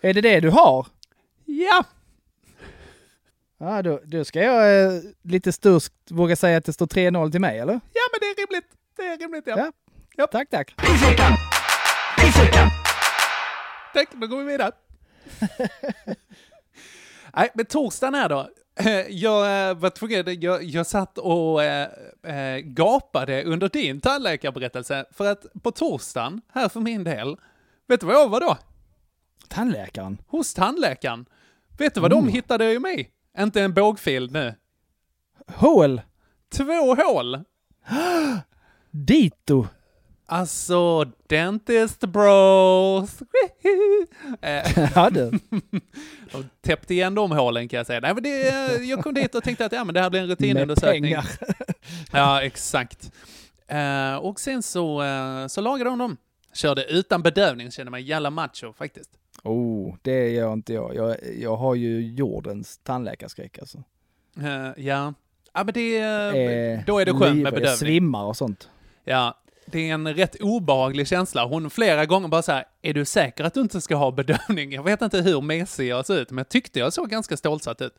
är 0.00 0.14
det 0.14 0.20
det 0.20 0.40
du 0.40 0.50
har? 0.50 0.86
Ja! 1.44 1.84
Ja, 3.58 3.82
då, 3.82 4.00
då 4.04 4.24
ska 4.24 4.42
jag 4.42 4.84
eh, 4.84 5.00
lite 5.22 5.52
sturskt 5.52 6.10
våga 6.10 6.36
säga 6.36 6.58
att 6.58 6.64
det 6.64 6.72
står 6.72 6.86
3-0 6.86 7.30
till 7.30 7.40
mig, 7.40 7.58
eller? 7.58 7.72
Ja, 7.72 8.02
men 8.12 8.20
det 8.20 8.26
är 8.26 8.46
rimligt. 8.46 8.70
Det 9.00 9.06
är 9.06 9.18
rimligt, 9.18 9.46
ja. 9.46 9.58
Ja. 9.58 9.72
Ja. 10.16 10.26
Tack, 10.26 10.50
tack. 10.50 10.74
Tack, 13.94 14.08
då 14.12 14.26
går 14.26 14.38
vi 14.38 14.44
vidare. 14.44 14.72
Nej, 17.34 17.50
men 17.54 17.66
torsdagen 17.66 18.14
här 18.14 18.28
då. 18.28 18.48
Jag 19.08 19.68
eh, 19.70 19.74
var 19.76 19.90
tvungen, 19.90 20.40
jag, 20.40 20.64
jag 20.64 20.86
satt 20.86 21.18
och 21.18 21.64
eh, 21.64 22.58
gapade 22.58 23.44
under 23.44 23.68
din 23.68 24.00
tandläkarberättelse, 24.00 25.04
för 25.12 25.26
att 25.32 25.46
på 25.62 25.70
torsdagen, 25.70 26.40
här 26.52 26.68
för 26.68 26.80
min 26.80 27.04
del, 27.04 27.36
vet 27.88 28.00
du 28.00 28.06
vad 28.06 28.14
jag 28.16 28.28
var 28.28 28.40
då? 28.40 28.58
Tandläkaren. 29.48 30.18
Hos 30.26 30.54
tandläkaren. 30.54 31.26
Vet 31.78 31.94
du 31.94 32.00
vad 32.00 32.10
de 32.10 32.24
Oh. 32.24 32.30
hittade 32.32 32.72
i 32.72 32.78
mig? 32.78 33.10
Inte 33.38 33.62
en 33.62 33.74
bågfil 33.74 34.32
nu. 34.32 34.54
Hål! 35.46 36.00
Två 36.52 36.94
hål! 36.94 37.44
Dito! 38.90 39.66
Alltså, 40.26 41.04
dentist 41.26 42.00
bros. 42.00 43.18
Eh, 44.42 44.88
Ja 44.94 45.10
du. 45.10 45.30
De 46.32 46.44
täppte 46.60 46.94
igen 46.94 47.14
de 47.14 47.30
hålen 47.30 47.68
kan 47.68 47.76
jag 47.76 47.86
säga. 47.86 48.00
Nej, 48.00 48.14
men 48.14 48.22
det, 48.22 48.38
jag 48.84 49.02
kom 49.02 49.14
dit 49.14 49.34
och 49.34 49.44
tänkte 49.44 49.66
att 49.66 49.72
ja, 49.72 49.84
men 49.84 49.94
det 49.94 50.00
här 50.00 50.10
blir 50.10 50.20
en 50.20 50.28
Med 50.28 50.40
rutinundersökning. 50.40 51.02
pengar. 51.02 51.24
Ja, 52.12 52.42
exakt. 52.42 53.12
Eh, 53.68 54.16
och 54.16 54.40
sen 54.40 54.62
så, 54.62 55.02
uh, 55.02 55.46
så 55.46 55.60
lagade 55.60 55.90
de 55.90 55.98
dem. 55.98 56.16
Körde 56.54 56.84
utan 56.84 57.22
bedövning, 57.22 57.70
kände 57.70 57.90
mig 57.90 58.02
jävla 58.02 58.30
macho 58.30 58.72
faktiskt. 58.72 59.10
Oh, 59.42 59.94
det 60.02 60.28
gör 60.30 60.52
inte 60.52 60.72
jag. 60.72 60.94
Jag, 60.94 61.16
jag 61.38 61.56
har 61.56 61.74
ju 61.74 62.00
jordens 62.14 62.78
tandläkarskräck 62.78 63.58
alltså. 63.58 63.78
Eh, 64.38 64.84
ja. 64.86 65.14
ja, 65.54 65.64
men 65.64 65.74
det, 65.74 65.98
Eh, 65.98 66.80
då 66.86 66.98
är 66.98 67.04
det 67.04 67.12
skönt 67.12 67.20
med 67.20 67.34
livrädd. 67.36 67.46
Jag 67.46 67.54
bedövning. 67.54 67.76
svimmar 67.76 68.24
och 68.24 68.36
sånt. 68.36 68.68
Ja, 69.10 69.36
det 69.66 69.90
är 69.90 69.94
en 69.94 70.14
rätt 70.14 70.36
obehaglig 70.40 71.08
känsla. 71.08 71.44
Hon 71.44 71.70
flera 71.70 72.06
gånger 72.06 72.28
bara 72.28 72.42
så 72.42 72.52
här, 72.52 72.64
är 72.82 72.94
du 72.94 73.04
säker 73.04 73.44
att 73.44 73.54
du 73.54 73.60
inte 73.60 73.80
ska 73.80 73.96
ha 73.96 74.10
bedövning? 74.10 74.72
Jag 74.72 74.82
vet 74.82 75.02
inte 75.02 75.20
hur 75.20 75.40
mesig 75.40 75.88
jag 75.88 76.06
ser 76.06 76.20
ut, 76.20 76.30
men 76.30 76.38
jag 76.38 76.48
tyckte 76.48 76.78
jag 76.78 76.92
såg 76.92 77.10
ganska 77.10 77.36
stålsatt 77.36 77.82
ut. 77.82 77.94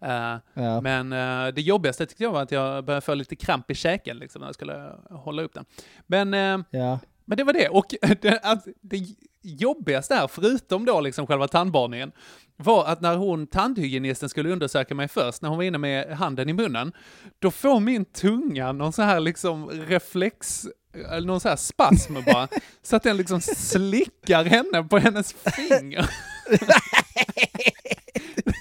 Eh, 0.00 0.34
Ja. 0.54 0.80
Men 0.80 1.12
eh, 1.12 1.54
det 1.54 1.60
jobbigaste 1.62 2.06
tyckte 2.06 2.22
jag 2.24 2.32
var 2.32 2.42
att 2.42 2.52
jag 2.52 2.84
började 2.84 3.00
få 3.00 3.14
lite 3.14 3.36
kramp 3.36 3.70
i 3.70 3.74
käken 3.74 4.18
liksom, 4.18 4.40
när 4.40 4.48
jag 4.48 4.54
skulle 4.54 4.92
hålla 5.10 5.42
upp 5.42 5.54
den. 5.54 5.64
Men, 6.06 6.34
eh, 6.34 6.66
Ja. 6.70 6.98
men 7.24 7.36
det 7.38 7.44
var 7.44 7.52
det. 7.52 7.68
Och 7.68 7.94
det, 8.20 8.40
att 8.42 8.64
det 8.80 9.00
jobbigaste 9.42 10.14
här, 10.14 10.28
förutom 10.28 10.84
då 10.84 11.00
liksom 11.00 11.26
själva 11.26 11.48
tandborrningen, 11.48 12.12
var 12.56 12.84
att 12.84 13.00
när 13.00 13.16
hon, 13.16 13.46
tandhygienisten, 13.46 14.28
skulle 14.28 14.50
undersöka 14.50 14.94
mig 14.94 15.08
först, 15.08 15.42
när 15.42 15.48
hon 15.48 15.58
var 15.58 15.64
inne 15.64 15.78
med 15.78 16.16
handen 16.16 16.48
i 16.48 16.52
munnen, 16.52 16.92
då 17.38 17.50
får 17.50 17.80
min 17.80 18.04
tunga 18.04 18.72
någon 18.72 18.92
så 18.92 19.02
här 19.02 19.20
liksom 19.20 19.70
reflex, 19.70 20.66
eller 21.10 21.26
någon 21.26 21.40
så 21.40 21.48
här 21.48 21.56
spasm 21.56 22.14
bara, 22.26 22.48
så 22.82 22.96
att 22.96 23.02
den 23.02 23.16
liksom 23.16 23.40
slickar 23.40 24.44
henne 24.44 24.82
på 24.82 24.98
hennes 24.98 25.32
finger. 25.32 26.10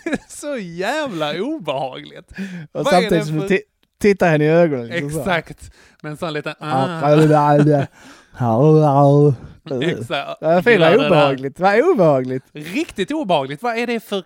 Det 0.03 0.09
är 0.11 0.29
så 0.29 0.57
jävla 0.57 1.41
obehagligt. 1.41 2.31
Och 2.71 2.85
Vad 2.85 2.87
samtidigt 2.87 3.27
som 3.27 3.39
du 3.39 3.59
tittar 4.01 4.29
henne 4.29 4.43
i 4.43 4.47
ögonen. 4.47 4.87
liksom 4.87 5.11
så. 5.11 5.19
Exakt. 5.19 5.71
Men 6.01 6.11
en 6.11 6.17
sån 6.17 6.33
liten... 6.33 6.53
Exakt. 9.81 10.37
Ja, 10.41 10.61
fy 10.63 10.77
vad 10.77 10.95
obehagligt. 10.95 11.59
Vad 11.59 11.81
obehagligt. 11.81 12.43
Riktigt 12.51 13.11
obehagligt. 13.11 13.61
Vad 13.63 13.77
är 13.77 13.87
det 13.87 13.99
för 13.99 14.23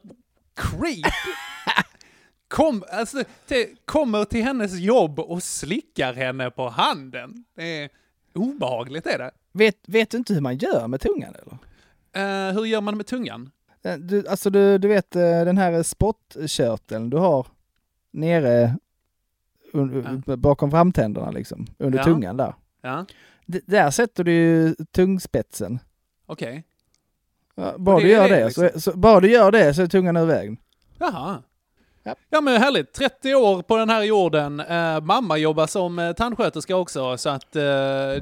creep? 0.55 1.05
Kom, 2.47 2.83
alltså, 2.91 3.23
till, 3.47 3.65
kommer 3.85 4.25
till 4.25 4.43
hennes 4.43 4.79
jobb 4.79 5.19
och 5.19 5.43
slickar 5.43 6.13
henne 6.13 6.49
på 6.51 6.69
handen. 6.69 7.45
Det 7.55 7.83
är 7.83 7.89
Obehagligt 8.33 9.07
är 9.07 9.17
det. 9.17 9.31
Vet, 9.53 9.75
vet 9.87 10.11
du 10.11 10.17
inte 10.17 10.33
hur 10.33 10.41
man 10.41 10.57
gör 10.57 10.87
med 10.87 11.01
tungan 11.01 11.35
eller? 11.35 11.57
Eh, 12.49 12.53
hur 12.55 12.65
gör 12.65 12.81
man 12.81 12.97
med 12.97 13.07
tungan? 13.07 13.51
Eh, 13.83 13.97
Du, 13.97 14.27
alltså 14.27 14.49
du, 14.49 14.77
du 14.77 14.87
vet 14.87 15.15
eh, 15.15 15.21
den 15.21 15.57
här 15.57 15.83
spottkörteln 15.83 17.09
du 17.09 17.17
har 17.17 17.47
nere 18.11 18.75
un, 19.73 20.23
bakom 20.25 20.71
framtänderna 20.71 21.31
liksom, 21.31 21.67
under 21.77 21.99
Ja. 21.99 22.03
tungan 22.03 22.37
där. 22.37 22.53
Ja, 22.81 23.05
D- 23.51 23.61
där 23.65 23.91
sätter 23.91 24.23
du 24.23 24.31
ju 24.31 24.75
tungspetsen. 24.91 25.79
okej. 26.25 26.63
Ja, 27.55 27.75
bara, 27.77 27.97
det 27.97 28.03
du 28.03 28.09
gör 28.09 28.29
det, 28.29 28.35
det, 28.35 28.45
liksom. 28.45 28.69
så, 28.73 28.81
så, 28.81 28.97
bara 28.97 29.19
du 29.19 29.31
gör 29.31 29.51
det 29.51 29.73
så 29.73 29.81
är 29.81 29.87
tungan 29.87 30.17
ur 30.17 30.25
vägen. 30.25 30.57
Jaha. 30.99 31.43
Ja 32.29 32.41
men 32.41 32.61
härligt, 32.61 32.93
30 32.93 33.35
år 33.35 33.61
på 33.61 33.77
den 33.77 33.89
här 33.89 34.03
jorden. 34.03 34.59
Eh, 34.59 35.01
mamma 35.01 35.37
jobbar 35.37 35.67
som 35.67 35.99
eh, 35.99 36.11
tandsköterska 36.13 36.75
också, 36.75 37.17
så 37.17 37.29
att 37.29 37.55
eh, 37.55 37.61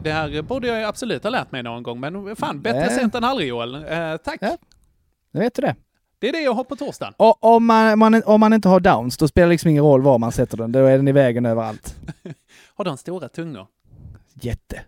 det 0.02 0.12
här 0.12 0.42
borde 0.42 0.68
jag 0.68 0.84
absolut 0.84 1.24
ha 1.24 1.30
lärt 1.30 1.52
mig 1.52 1.64
någon 1.64 1.84
gång. 1.84 2.00
Men 2.00 2.36
fan, 2.36 2.62
bättre 2.62 2.80
Nej. 2.80 3.00
sent 3.00 3.16
än 3.16 3.24
aldrig 3.24 3.50
Joel. 3.50 3.76
Eh, 3.76 4.18
tack. 4.18 4.42
Nu 5.32 5.40
vet 5.40 5.56
du 5.56 5.62
det. 5.62 5.76
Det 6.20 6.30
är 6.30 6.32
det 6.32 6.42
jag 6.42 6.54
har 6.54 6.64
på 6.64 6.76
torsdagen. 6.76 7.14
Och 7.18 7.44
om 7.44 7.66
man, 7.66 8.00
man, 8.00 8.24
om 8.26 8.40
man 8.40 8.54
inte 8.54 8.70
har 8.70 8.80
downs, 8.80 9.18
då 9.18 9.28
spelar 9.28 9.48
det 9.48 9.52
liksom 9.52 9.70
ingen 9.70 9.84
roll 9.84 10.02
var 10.02 10.18
man 10.18 10.32
sätter 10.32 10.58
den. 10.58 10.72
Då 10.72 10.80
är 10.80 10.98
den 10.98 11.08
i 11.08 11.12
vägen 11.12 11.46
överallt. 11.46 11.96
Har 12.76 12.86
de 12.86 12.98
stora 12.98 13.30
tungor? 13.30 13.68
Jätte. 14.34 14.82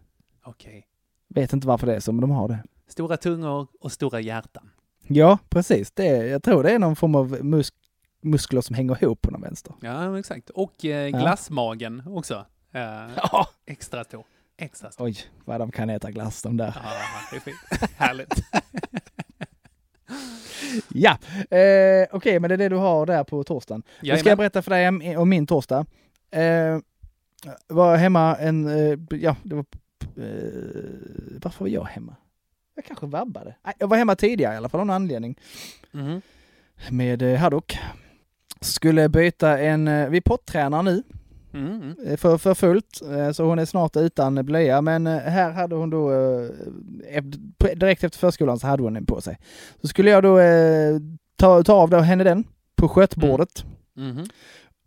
Okej. 0.49 0.87
Vet 1.27 1.53
inte 1.53 1.67
varför 1.67 1.87
det 1.87 1.95
är 1.95 1.99
så, 1.99 2.11
men 2.11 2.21
de 2.21 2.31
har 2.31 2.47
det. 2.47 2.63
Stora 2.87 3.17
tungor 3.17 3.67
och 3.79 3.91
stora 3.91 4.19
hjärtan. 4.19 4.69
Ja, 5.07 5.37
precis. 5.49 5.91
Det 5.91 6.07
är, 6.07 6.25
jag 6.25 6.43
tror 6.43 6.63
det 6.63 6.71
är 6.71 6.79
någon 6.79 6.95
form 6.95 7.15
av 7.15 7.45
musk, 7.45 7.73
muskler 8.21 8.61
som 8.61 8.75
hänger 8.75 9.03
ihop 9.03 9.21
på 9.21 9.31
någon 9.31 9.41
vänster. 9.41 9.73
Ja, 9.81 10.19
exakt. 10.19 10.49
Och 10.49 10.85
eh, 10.85 11.09
glassmagen 11.09 12.03
också. 12.07 12.45
Eh, 12.71 12.81
Ja. 13.15 13.47
Extra 13.65 14.03
tå. 14.03 14.25
Extra 14.57 14.91
stor. 14.91 15.05
Oj, 15.05 15.17
vad 15.45 15.59
de 15.59 15.71
kan 15.71 15.89
äta 15.89 16.11
glass 16.11 16.41
de 16.41 16.57
där. 16.57 16.73
Ja, 16.83 16.91
det 17.31 17.35
är 17.35 17.39
fint. 17.39 17.91
Härligt. 17.97 18.33
Ja, 20.93 21.17
eh, 21.57 22.07
okej, 22.11 22.39
men 22.39 22.49
det 22.49 22.53
är 22.55 22.57
det 22.57 22.69
du 22.69 22.75
har 22.75 23.05
där 23.05 23.23
på 23.23 23.43
torsdagen. 23.43 23.83
Nu 23.85 23.91
ska 23.97 24.07
Jajamän. 24.07 24.29
jag 24.29 24.37
berätta 24.37 24.61
för 24.61 24.71
dig 24.71 24.87
om, 24.87 25.15
om 25.17 25.29
min 25.29 25.47
torsdag. 25.47 25.85
Eh, 26.31 26.77
var 27.67 27.97
hemma 27.97 28.35
en, 28.35 28.67
eh, 28.67 28.99
ja, 29.09 29.35
det 29.43 29.55
var, 29.55 29.65
varför 31.41 31.65
var 31.65 31.67
jag 31.67 31.83
hemma? 31.83 32.15
Jag 32.75 32.85
kanske 32.85 33.05
vabbade. 33.05 33.55
Jag 33.77 33.87
var 33.87 33.97
hemma 33.97 34.15
tidigare 34.15 34.53
i 34.53 34.57
alla 34.57 34.69
fall 34.69 34.79
av 34.79 34.87
någon 34.87 34.95
anledning. 34.95 35.39
Mhm. 35.91 36.21
Med 36.89 37.21
eh, 37.21 37.39
Haddock. 37.39 37.77
Skulle 38.61 39.09
byta 39.09 39.59
en, 39.59 39.87
eh, 39.87 40.09
vi 40.09 40.21
pottränar 40.21 40.83
nu. 40.83 41.03
Mm, 41.53 41.81
mm. 41.81 41.95
eh, 42.07 42.17
för, 42.17 42.37
för 42.37 42.53
fullt, 42.53 43.01
eh, 43.11 43.31
så 43.31 43.43
hon 43.43 43.59
är 43.59 43.65
snart 43.65 43.95
utan 43.95 44.45
blöja. 44.45 44.81
Men 44.81 45.07
eh, 45.07 45.17
här 45.17 45.51
hade 45.51 45.75
hon 45.75 45.89
då, 45.89 46.11
eh, 46.11 47.23
direkt 47.75 48.03
efter 48.03 48.19
förskolan 48.19 48.59
så 48.59 48.67
hade 48.67 48.83
hon 48.83 48.93
den 48.93 49.05
på 49.05 49.21
sig. 49.21 49.37
Så 49.81 49.87
skulle 49.87 50.09
jag 50.09 50.23
då 50.23 50.39
eh, 50.39 50.99
ta, 51.35 51.63
ta 51.63 51.73
av 51.73 51.89
då 51.89 51.97
henne 51.97 52.23
den 52.23 52.43
på 52.75 52.89
skötbordet. 52.89 53.65
Mhm. 53.95 54.25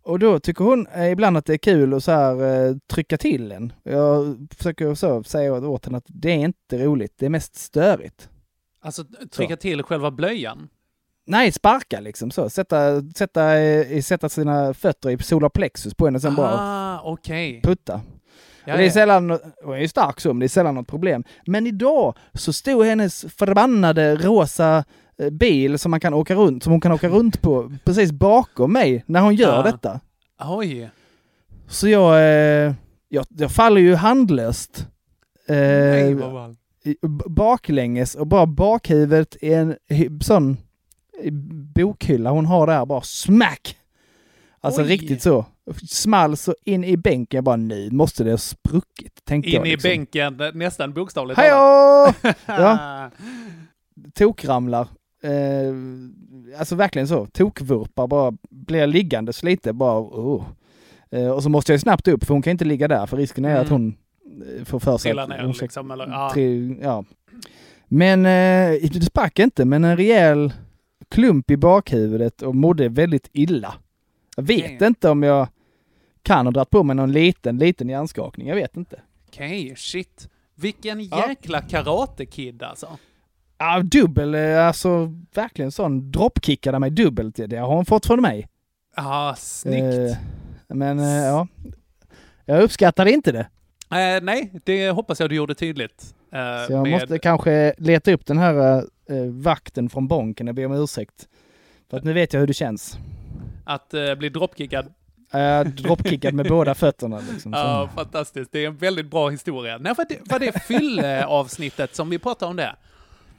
Och 0.05 0.19
då 0.19 0.39
tycker 0.39 0.63
hon 0.63 0.87
eh, 0.87 1.11
ibland 1.11 1.37
att 1.37 1.45
det 1.45 1.53
är 1.53 1.57
kul 1.57 1.93
att 1.93 2.03
så 2.03 2.11
här, 2.11 2.65
eh, 2.69 2.75
trycka 2.93 3.17
till 3.17 3.49
den. 3.49 3.73
Jag 3.83 4.37
försöker 4.57 4.95
så 4.95 5.23
säga 5.23 5.53
åt 5.53 5.85
henne 5.85 5.97
att 5.97 6.05
det 6.07 6.29
är 6.31 6.35
inte 6.35 6.85
roligt, 6.85 7.13
det 7.17 7.25
är 7.25 7.29
mest 7.29 7.55
störigt. 7.55 8.29
Alltså 8.81 9.03
trycka 9.31 9.55
till 9.57 9.83
själva 9.83 10.11
blöjan. 10.11 10.69
Nej, 11.25 11.51
sparka 11.51 11.99
liksom 11.99 12.31
så. 12.31 12.49
Sätta, 12.49 13.01
sätta, 13.15 13.41
sätta 14.03 14.29
sina 14.29 14.73
fötter 14.73 15.09
i 15.09 15.17
solarplexus 15.23 15.93
på 15.93 16.05
henne 16.05 16.15
och 16.15 16.21
sen 16.21 16.35
bara 16.35 16.53
Ah, 16.59 17.01
okej. 17.03 17.61
putta. 17.63 18.01
Ja, 18.65 18.77
det 18.77 18.85
är 18.85 18.89
sällan, 18.89 19.39
hon 19.63 19.73
är 19.75 19.79
ju 19.79 19.87
stark 19.87 20.19
så, 20.19 20.29
men 20.29 20.39
det 20.39 20.45
är 20.45 20.47
sällan 20.47 20.75
något 20.75 20.87
problem. 20.87 21.23
Men 21.45 21.67
idag 21.67 22.15
så 22.33 22.53
stod 22.53 22.85
hennes 22.85 23.25
förbannade 23.37 24.15
rosa 24.15 24.83
bil 25.31 25.79
som 25.79 25.91
man 25.91 25.99
kan 25.99 26.13
åka 26.13 26.35
runt, 26.35 26.63
som 26.63 26.71
hon 26.71 26.81
kan 26.81 26.91
åka 26.91 27.09
runt 27.09 27.41
på, 27.41 27.71
precis 27.85 28.11
bakom 28.11 28.73
mig 28.73 29.03
när 29.07 29.21
hon 29.21 29.35
gör 29.35 29.55
Ja. 29.55 29.63
detta. 29.71 29.99
Oj. 30.39 30.89
Så 31.67 31.87
jag, 31.87 32.15
eh, 32.15 32.73
jag, 33.09 33.25
jag 33.29 33.51
faller 33.51 33.81
ju 33.81 33.95
handlöst. 33.95 34.87
Eh, 35.47 35.55
Nej, 35.55 36.13
vad 36.13 36.55
i- 36.85 36.97
b- 37.01 37.23
baklänges 37.27 38.15
och 38.15 38.27
bara 38.27 38.45
bakhuvudet 38.45 39.37
i 39.41 39.53
en 39.53 39.75
sån 40.21 40.57
i 41.23 41.31
bokhylla 41.75 42.29
hon 42.31 42.45
har 42.45 42.67
där, 42.67 42.85
bara 42.85 43.01
smack! 43.01 43.77
Alltså 44.61 44.81
Oj. 44.81 44.87
riktigt 44.87 45.21
så. 45.21 45.45
Small 45.89 46.37
så 46.37 46.55
in 46.65 46.83
i 46.83 46.97
bänken, 46.97 47.37
jag 47.37 47.43
bara 47.43 47.55
nu 47.55 47.89
måste 47.91 48.23
det 48.23 48.31
ha 48.31 48.37
spruckit, 48.37 49.25
tänkte 49.25 49.49
In 49.49 49.55
jag. 49.55 49.67
i 49.67 49.71
liksom. 49.71 49.89
bänken, 49.89 50.41
nästan 50.53 50.93
bokstavligt 50.93 51.39
talat. 51.39 52.15
ja, 52.47 53.09
tokramlar. 54.13 54.87
Eh, 55.23 56.59
alltså 56.59 56.75
verkligen 56.75 57.07
så. 57.07 57.25
Tokvurpar, 57.25 58.07
bara 58.07 58.33
blir 58.49 58.87
liggandes 58.87 59.43
lite, 59.43 59.73
bara 59.73 59.99
oh. 59.99 60.43
eh, 61.11 61.27
Och 61.29 61.43
så 61.43 61.49
måste 61.49 61.73
jag 61.73 61.81
snabbt 61.81 62.07
upp, 62.07 62.23
för 62.23 62.33
hon 62.33 62.41
kan 62.41 62.51
inte 62.51 62.65
ligga 62.65 62.87
där, 62.87 63.05
för 63.05 63.17
risken 63.17 63.45
är 63.45 63.49
Mm. 63.49 63.61
att 63.61 63.69
hon 63.69 63.95
eh, 64.59 64.63
får 64.65 64.79
för 64.79 64.97
sig 64.97 65.19
att 65.19 65.29
ner 65.29 65.43
hon 65.43 65.53
ska 65.53 65.65
liksom, 65.65 65.91
eller? 65.91 66.07
Ja. 66.07 66.31
Tri- 66.35 66.79
ja. 66.83 67.03
Men 67.87 68.19
eh, 68.25 68.89
det 68.91 69.05
sprack 69.05 69.39
inte, 69.39 69.65
men 69.65 69.83
en 69.83 69.97
rejäl 69.97 70.53
klump 71.09 71.51
i 71.51 71.57
bakhuvudet 71.57 72.41
och 72.41 72.55
mådde 72.55 72.89
väldigt 72.89 73.29
illa. 73.33 73.73
Jag 74.35 74.43
vet 74.43 74.65
Okej. 74.75 74.87
inte 74.87 75.09
om 75.09 75.23
jag 75.23 75.47
kan 76.21 76.45
ha 76.45 76.51
dragit 76.51 76.69
på 76.69 76.83
mig 76.83 76.95
någon 76.95 77.11
liten, 77.11 77.57
liten 77.57 77.89
hjärnskakning. 77.89 78.47
Jag 78.47 78.55
vet 78.55 78.77
inte. 78.77 79.01
Okej, 79.27 79.73
shit. 79.77 80.29
Vilken 80.55 81.03
Ja. 81.03 81.27
jäkla 81.29 81.61
karatekid 81.61 82.63
alltså. 82.63 82.87
Ja, 83.65 83.81
dubbel, 83.83 84.35
eh, 84.35 84.67
alltså 84.67 85.13
verkligen 85.33 85.71
sån 85.71 86.11
dropkickade 86.11 86.79
mig 86.79 86.89
dubbelt. 86.89 87.35
Det 87.47 87.57
har 87.57 87.67
hon 87.67 87.85
fått 87.85 88.05
från 88.05 88.21
mig. 88.21 88.47
Ja, 88.95 89.35
snyggt. 89.37 89.83
Eh, 90.11 90.17
men 90.75 90.99
eh, 90.99 91.05
ja, 91.05 91.47
jag 92.45 92.63
uppskattade 92.63 93.11
inte 93.11 93.31
det. 93.31 93.47
Eh, 93.97 94.23
nej, 94.23 94.53
det 94.63 94.89
hoppas 94.89 95.19
jag 95.19 95.29
du 95.29 95.35
gjorde 95.35 95.55
tydligt. 95.55 96.01
Så 96.67 96.73
jag 96.73 96.83
med- 96.83 96.91
måste 96.91 97.19
kanske 97.19 97.73
leta 97.77 98.11
upp 98.11 98.25
den 98.25 98.37
här 98.37 98.77
eh, 98.77 98.83
vakten 99.31 99.89
från 99.89 100.07
Bonken 100.07 100.47
och 100.47 100.55
be 100.55 100.65
om 100.65 100.71
ursäkt. 100.73 101.27
För 101.89 101.97
att 101.97 102.03
nu 102.03 102.13
vet 102.13 102.33
jag 102.33 102.39
hur 102.39 102.47
det 102.47 102.53
känns. 102.53 102.97
Att 103.65 103.93
bli 104.17 104.29
dropkickad. 104.29 104.85
Uh, 105.35 105.69
dropkickad 105.71 106.33
med 106.33 106.47
båda 106.49 106.75
fötterna. 106.75 107.21
Liksom, 107.31 107.53
Ja, 107.53 107.89
fantastiskt. 107.95 108.51
Det 108.51 108.59
är 108.63 108.67
en 108.67 108.77
väldigt 108.77 109.11
bra 109.11 109.29
historia. 109.29 109.77
Nej, 109.77 109.93
var 109.97 110.05
det, 110.09 110.17
var 110.31 110.39
det 110.39 110.65
fylleavsnittet 110.65 111.95
som 111.95 112.09
vi 112.09 112.19
pratade 112.19 112.49
om 112.49 112.55
det? 112.55 112.75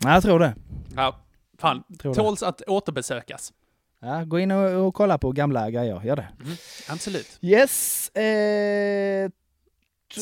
Ja, 0.05 0.13
jag 0.15 0.23
tror 0.23 0.39
det. 0.39 0.55
Ja, 0.97 1.17
fan. 1.59 1.83
Tror 1.99 2.15
det. 2.15 2.21
Tåls 2.21 2.43
att 2.43 2.63
återbesökas. 2.63 3.53
Ja, 4.01 4.25
gå 4.25 4.39
in 4.39 4.51
och, 4.51 4.87
och 4.87 4.95
kolla 4.95 5.19
på 5.19 5.33
gamla 5.33 5.71
grejer. 5.71 6.03
Gör 6.05 6.17
det. 6.17 6.29
Mm, 6.45 6.57
absolut. 6.89 7.39
Yes. 7.41 8.09
Eh, 8.09 9.31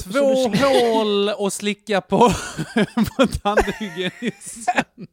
Två 0.03 0.49
hål 0.49 1.29
och 1.29 1.53
slicka 1.53 2.01
på, 2.01 2.19
på 3.17 3.27
tandhygienisten. 3.27 4.85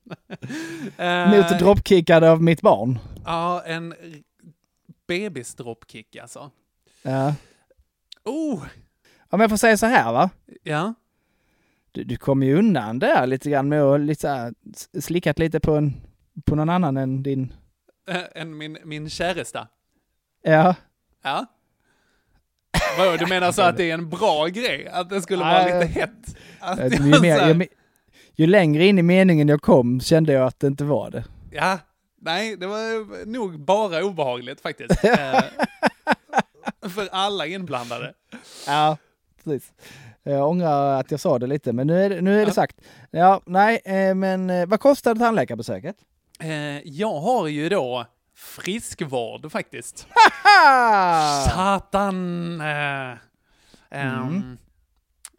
Eh, 0.98 1.30
Mot 1.38 1.60
dropkickad 1.60 2.24
av 2.24 2.44
mitt 2.44 2.62
barn. 2.62 3.00
Ja, 3.26 3.62
en 3.66 3.94
bebisdropkick 5.08 6.16
alltså. 6.16 6.52
Ja. 7.02 7.34
Oh, 8.26 8.64
Om 9.30 9.40
jag 9.42 9.50
får 9.50 9.58
säga 9.58 9.78
så 9.78 9.86
här 9.86 10.14
va. 10.14 10.30
ja. 10.64 10.94
Du, 12.00 12.04
du 12.04 12.18
kom 12.18 12.44
ju 12.44 12.58
undan 12.58 13.00
där 13.00 13.28
lite 13.28 13.50
grann 13.50 13.70
med 13.70 13.84
att 13.84 14.00
lite 14.02 14.30
här, 14.30 14.54
slickat 15.00 15.40
lite 15.40 15.60
på, 15.60 15.76
en, 15.76 15.94
på 16.46 16.56
någon 16.56 16.70
annan 16.70 16.98
än 16.98 17.24
din... 17.24 17.54
Eh, 18.10 18.22
En, 18.36 18.58
min, 18.58 18.78
min 18.84 19.10
käresta. 19.10 19.68
Ja. 20.44 20.76
Ja. 21.24 21.46
Vadå, 22.98 23.18
du 23.18 23.26
menar 23.28 23.52
så 23.52 23.62
att 23.62 23.78
det 23.78 23.90
är 23.90 23.94
en 23.94 24.10
bra 24.10 24.48
grej? 24.48 24.88
Att 24.88 25.10
det 25.10 25.22
skulle 25.22 25.44
vara 25.44 25.66
lite 25.66 25.86
hett? 25.86 26.38
Att 26.60 26.94
Ju, 27.00 27.20
mer, 27.22 27.48
ju, 27.54 27.68
ju 28.36 28.48
längre 28.48 28.86
in 28.86 29.00
i 29.00 29.04
meningen 29.04 29.48
jag 29.48 29.62
kom 29.62 30.02
kände 30.02 30.34
jag 30.34 30.48
att 30.48 30.60
det 30.60 30.68
inte 30.68 30.84
var 30.84 31.12
det. 31.12 31.24
Ja, 31.52 31.80
nej, 32.22 32.56
det 32.58 32.68
var 32.68 33.26
nog 33.26 33.60
bara 33.60 34.04
obehagligt 34.04 34.62
faktiskt. 34.62 35.04
Eh, 36.82 36.90
För 36.90 37.08
alla 37.12 37.46
inblandade. 37.46 38.14
Ja, 38.68 38.98
precis. 39.44 39.72
Jag 40.24 40.50
ångrar 40.50 41.00
att 41.00 41.12
jag 41.12 41.20
sa 41.20 41.40
det 41.40 41.48
lite, 41.48 41.74
men 41.74 41.88
nu 41.88 42.04
är 42.04 42.10
det, 42.10 42.22
nu 42.22 42.42
är 42.42 42.46
det 42.46 42.52
sagt. 42.54 42.78
Ja, 43.12 43.42
nej, 43.46 43.82
eh, 43.86 44.16
men 44.16 44.50
eh, 44.50 44.66
vad 44.66 44.80
kostade 44.80 45.20
tandläkarbesöket? 45.20 45.96
Eh, 46.40 46.80
Jag 46.88 47.20
har 47.20 47.48
ju 47.48 47.70
då 47.70 48.06
friskvård 48.36 49.52
faktiskt. 49.52 50.08
Satan! 51.56 52.62
Eh, 52.62 53.18
Mm. 53.92 54.58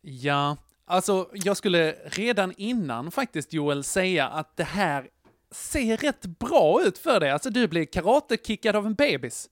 Ja, 0.02 0.56
alltså 0.86 1.28
jag 1.32 1.56
skulle 1.56 1.92
redan 1.92 2.52
innan 2.56 3.10
faktiskt 3.10 3.52
Joel 3.52 3.84
säga 3.84 4.28
att 4.28 4.56
det 4.56 4.64
här 4.64 5.08
ser 5.50 5.96
rätt 5.96 6.26
bra 6.26 6.82
ut 6.86 6.98
för 6.98 7.20
dig. 7.20 7.30
Alltså 7.30 7.50
du 7.50 7.68
blir 7.68 7.84
karatekickad 7.84 8.76
av 8.76 8.86
en 8.86 8.94
bebis. 8.94 9.48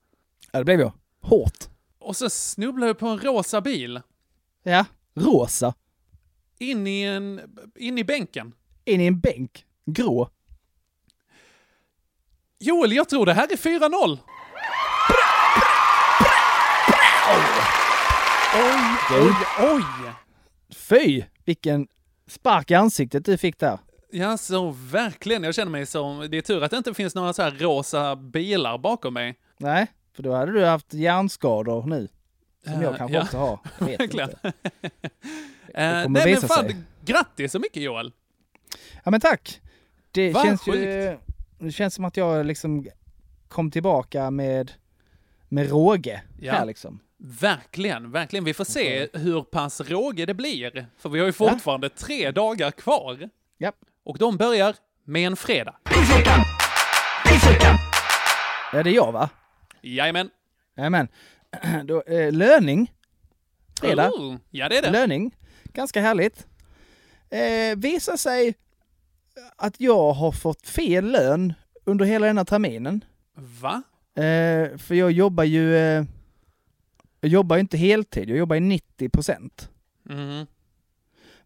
Ja, 0.53 0.59
det 0.59 0.65
blev 0.65 0.81
jag. 0.81 0.93
Hårt. 1.23 1.59
Och 1.99 2.17
så 2.17 2.31
snubblar 2.31 2.87
du 2.87 2.95
på 2.95 3.07
en 3.07 3.19
rosa 3.19 3.61
bil. 3.61 4.01
Ja, 4.63 4.85
rosa. 5.21 5.75
In 6.59 6.87
i 6.87 7.03
en, 7.03 7.41
in 7.77 7.99
i 7.99 8.05
bänken. 8.05 8.55
In 8.85 9.01
i 9.01 9.07
en 9.07 9.21
bänk. 9.21 9.65
Grå. 9.87 10.31
Joel, 12.61 12.93
jag 12.93 13.09
tror 13.09 13.27
det 13.27 13.35
här 13.35 13.53
är 13.53 13.57
4-0. 13.57 14.19
Oj, 18.55 19.21
oj, 19.21 19.35
oj. 19.75 20.13
Fy! 20.75 21.23
Vilken 21.45 21.89
spark 22.27 22.71
i 22.71 22.75
ansiktet 22.75 23.25
du 23.25 23.39
fick 23.39 23.59
där. 23.59 23.79
Ja, 24.11 24.37
så 24.37 24.71
verkligen. 24.71 25.43
Jag 25.45 25.55
känner 25.55 25.71
mig 25.71 25.87
som... 25.87 26.29
Det 26.31 26.39
är 26.39 26.43
tur 26.43 26.63
att 26.63 26.71
det 26.71 26.77
inte 26.77 26.95
finns 26.95 27.15
några 27.15 27.33
så 27.33 27.43
här 27.43 27.51
rosa 27.51 28.17
bilar 28.17 28.79
bakom 28.79 29.15
mig. 29.15 29.39
Nej, 29.59 29.87
för 30.17 30.23
då 30.23 30.35
hade 30.35 30.53
du 30.53 30.65
haft 30.65 30.95
hjärnskador 30.95 31.87
nu. 31.87 32.09
Som 32.73 32.83
jag 32.83 32.93
Eh, 32.93 32.97
kanske 32.99 33.17
ja. 33.17 33.23
också 33.23 33.37
har. 33.39 33.59
Jag 33.79 33.87
vet 33.87 34.01
inte. 34.01 34.53
Eh, 35.75 36.03
kommer 36.03 36.09
nej 36.09 36.09
men 36.09 36.25
visa 36.25 36.49
fan, 36.49 36.65
sig. 36.65 36.77
grattis 37.05 37.53
så 37.53 37.59
mycket 37.59 37.83
Joel. 37.83 38.13
Ja 39.05 39.11
men 39.11 39.21
tack. 39.21 39.61
Det 40.13 40.33
Vad 40.33 40.45
känns 40.47 40.67
ju... 40.67 41.17
Det 41.59 41.73
känns 41.73 41.95
som 41.95 42.05
att 42.05 42.17
jag 42.17 42.47
liksom 42.47 42.87
kom 43.49 43.71
tillbaka 43.71 44.31
med, 44.31 44.73
med 45.49 45.71
råge 45.71 46.23
Ja. 46.41 46.53
här 46.53 46.65
liksom. 46.67 47.01
Verkligen, 47.41 48.11
verkligen. 48.11 48.45
Vi 48.45 48.55
får 48.55 48.65
se 48.65 49.09
hur 49.13 49.43
pass 49.43 49.81
råge 49.81 50.27
det 50.27 50.35
blir. 50.35 50.87
För 50.99 51.09
vi 51.09 51.19
har 51.19 51.27
ju 51.27 51.33
fortfarande 51.33 51.89
tre 51.89 52.31
dagar 52.31 52.71
kvar. 52.71 53.29
Ja. 53.59 53.73
Och 54.05 54.19
de 54.19 54.37
börjar 54.37 54.77
med 55.05 55.27
en 55.27 55.37
fredag. 55.37 55.75
Ja 58.73 58.83
det 58.83 58.91
är 58.91 58.95
jag 58.95 59.13
va? 59.13 59.31
Jajamän. 59.83 60.31
Jajamän. 60.77 61.09
Då, 61.85 62.03
eh, 62.03 62.33
löning. 62.33 62.93
Fredag. 63.81 64.11
Oh, 64.11 64.37
ja, 64.51 64.69
det 64.69 64.79
är 64.79 64.83
det. 64.83 64.91
Löning. 64.91 65.37
Ganska 65.65 66.01
härligt. 66.01 66.47
Eh, 67.31 67.77
visar 67.77 68.17
sig 68.17 68.55
att 69.57 69.81
jag 69.81 70.13
har 70.13 70.33
fått 70.33 70.67
fel 70.67 71.11
lön 71.11 71.55
under 71.85 72.05
hela 72.05 72.27
denna 72.27 72.45
terminen. 72.45 73.05
Va? 73.35 73.83
Eh, 74.15 74.79
för 74.79 74.95
jag 74.95 75.13
jobbar 75.13 75.45
ju... 75.45 75.77
Eh, 75.77 76.05
jag 77.21 77.31
jobbar 77.31 77.57
ju 77.57 77.61
inte 77.61 77.77
heltid, 77.77 78.31
jag 78.31 78.39
jobbar 78.39 78.57
i 78.57 78.61
90 78.61 79.09
procent. 79.09 79.71
Mm. 80.11 80.47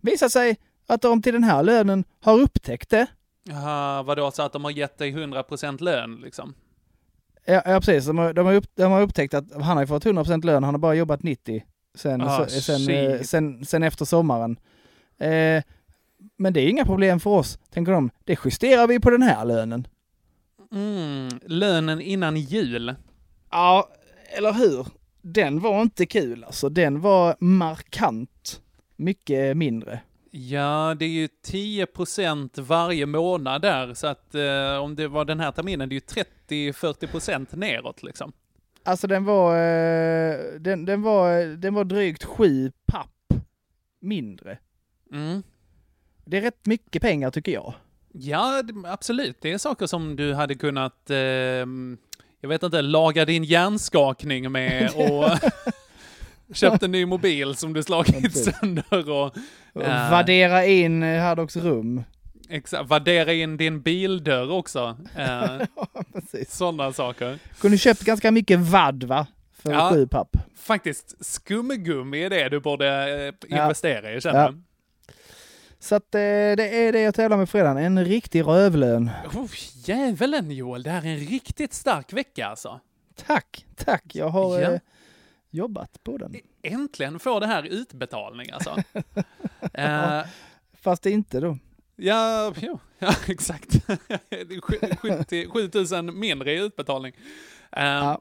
Visar 0.01 0.29
sig 0.29 0.57
att 0.87 1.03
de 1.03 1.23
till 1.23 1.33
den 1.33 1.45
här 1.45 1.63
lönen 1.63 2.05
har 2.21 2.41
upptäckt 2.41 2.91
det. 2.91 3.07
Jaha, 3.45 4.03
vadå, 4.03 4.31
så 4.31 4.43
att 4.43 4.53
de 4.53 4.65
har 4.65 4.71
gett 4.71 4.99
dig 4.99 5.13
100% 5.13 5.83
lön 5.83 6.21
liksom? 6.25 6.55
Ja, 7.45 7.63
ja 7.65 7.81
precis, 7.81 8.07
de 8.07 8.19
har, 8.19 8.33
de, 8.33 8.47
har 8.47 8.55
upp, 8.55 8.67
de 8.75 8.93
har 8.93 9.01
upptäckt 9.03 9.35
att 9.35 9.53
han 9.53 9.63
har 9.77 9.81
ju 9.81 9.87
fått 9.87 10.07
100 10.07 10.25
procent 10.25 10.45
lön, 10.45 10.65
han 10.65 10.75
har 10.75 10.79
bara 10.79 10.95
jobbat 10.95 11.23
90 11.23 11.65
sen, 11.95 12.21
Ah, 12.21 12.49
så, 12.49 12.61
sen, 12.61 12.89
eh, 12.91 13.19
shit. 13.19 13.29
sen, 13.29 13.65
sen 13.65 13.83
efter 13.83 14.05
sommaren. 14.05 14.57
Eh, 15.19 15.63
men 16.37 16.53
det 16.53 16.61
är 16.61 16.69
inga 16.69 16.85
problem 16.85 17.21
för 17.21 17.31
oss, 17.31 17.59
tänker 17.71 17.93
de. 17.93 18.11
Det 18.25 18.39
justerar 18.45 18.87
vi 18.87 19.01
på 19.01 19.11
den 19.11 19.23
här 19.23 19.45
lönen. 19.45 19.87
Mm, 20.73 21.29
lönen 21.47 22.01
innan 22.01 22.37
jul. 22.37 22.95
Ja, 23.51 23.89
eller 24.37 24.53
hur? 24.53 24.87
Den 25.23 25.61
var 25.61 25.83
inte 25.83 26.07
kul 26.07 26.45
alltså. 26.45 26.69
Den 26.69 27.01
var 27.01 27.37
markant 27.39 28.61
mycket 28.97 29.57
mindre. 29.57 30.01
Ja, 30.31 30.97
det 30.99 31.05
är 31.05 31.09
ju 31.09 31.29
10% 31.47 32.61
varje 32.61 33.07
månad 33.07 33.63
där, 33.63 33.95
så 33.95 34.07
att 34.07 34.35
eh, 34.35 34.83
om 34.83 34.95
det 34.97 35.09
var 35.09 35.25
den 35.25 35.41
här 35.41 35.53
terminen, 35.53 35.89
det 35.89 35.93
är 35.93 35.97
ju 35.97 36.01
30-40% 36.53 37.57
neråt 37.57 38.03
liksom. 38.03 38.33
Alltså 38.85 39.07
den 39.07 39.25
var, 39.25 39.57
eh, 39.57 40.37
den, 40.61 40.85
den 40.85 41.03
var, 41.03 41.57
den 41.57 41.75
var 41.75 41.85
drygt 41.85 42.25
sju 42.25 42.73
papp 42.87 43.09
mindre. 44.01 44.59
Mm. 45.13 45.43
Det 46.25 46.37
är 46.37 46.41
rätt 46.41 46.67
mycket 46.67 47.03
pengar 47.03 47.31
tycker 47.31 47.53
jag. 47.53 47.75
Ja, 48.13 48.63
absolut. 48.85 49.37
Det 49.41 49.53
är 49.53 49.59
saker 49.59 49.87
som 49.87 50.17
du 50.17 50.35
hade 50.35 50.55
kunnat, 50.55 51.11
eh, 51.11 51.17
jag 52.41 52.49
vet 52.49 52.63
inte, 52.63 52.83
laga 52.83 53.25
din 53.25 53.45
hjärnskakning 53.45 54.53
med 54.53 54.91
och 54.97 55.25
köpt 56.57 56.83
en 56.83 56.93
ny 56.93 57.07
mobil 57.07 57.55
som 57.55 57.73
du 57.73 57.83
slagit 57.83 58.45
sönder 58.45 59.11
och... 59.11 59.37
Och 59.73 59.83
eh, 59.83 60.11
Värdera 60.11 60.67
in 60.67 61.03
hade 61.03 61.43
också 61.43 61.61
rum. 61.61 62.03
Exakt, 62.53 62.91
värdera 62.91 63.33
in 63.33 63.57
din 63.57 63.83
bildörr 63.83 64.51
också. 64.51 64.97
Eh, 65.17 65.61
Sådana 66.49 66.93
saker. 66.93 67.39
Kunde 67.61 67.79
köpt 67.79 68.01
ganska 68.05 68.31
mycket 68.31 68.59
vadd 68.61 69.05
va? 69.05 69.27
För 69.53 69.73
Ja. 69.73 69.91
sju 69.93 70.07
papp. 70.07 70.37
Faktiskt, 70.57 71.25
skumgummi 71.25 72.23
är 72.25 72.31
det 72.31 72.49
du 72.49 72.61
borde 72.61 72.89
eh, 73.29 73.35
Ja. 73.49 73.63
investera 73.63 74.13
i, 74.13 74.21
känner 74.21 74.41
Ja. 74.45 74.55
Så 75.79 75.95
att 75.95 76.15
eh, 76.15 76.19
det 76.21 76.69
är 76.87 76.93
det 76.93 77.01
jag 77.01 77.15
tävlar 77.15 77.37
med 77.37 77.49
fredagen. 77.49 77.77
En 77.77 78.05
riktig 78.05 78.43
rövlön. 78.47 79.11
Oh, 79.35 79.47
Djävulen 79.85 80.51
Joel, 80.51 80.83
det 80.83 80.91
här 80.91 81.03
är 81.07 81.09
en 81.13 81.17
riktigt 81.19 81.73
stark 81.75 82.13
vecka 82.13 82.47
alltså. 82.47 82.81
Tack, 83.27 83.67
tack. 83.77 84.05
Jag 84.15 84.29
har 84.29 84.61
Ja. 84.61 84.73
eh, 84.73 84.81
jobbat 85.51 86.03
på 86.05 86.17
den. 86.19 86.35
Äntligen 86.63 87.19
får 87.19 87.41
det 87.41 87.47
här 87.47 87.63
utbetalning 87.63 88.51
alltså. 88.51 88.77
eh, 89.75 90.21
Fast 90.81 91.07
inte 91.07 91.41
då 91.41 91.59
ja, 92.03 92.53
jo, 92.61 92.79
ja, 92.99 93.15
exakt. 93.33 93.79
70 94.31 95.49
7000 95.53 96.15
mindre 96.15 96.55
i 96.55 96.61
utbetalning. 96.67 97.15
Um, 97.77 97.83
ja. 97.83 98.21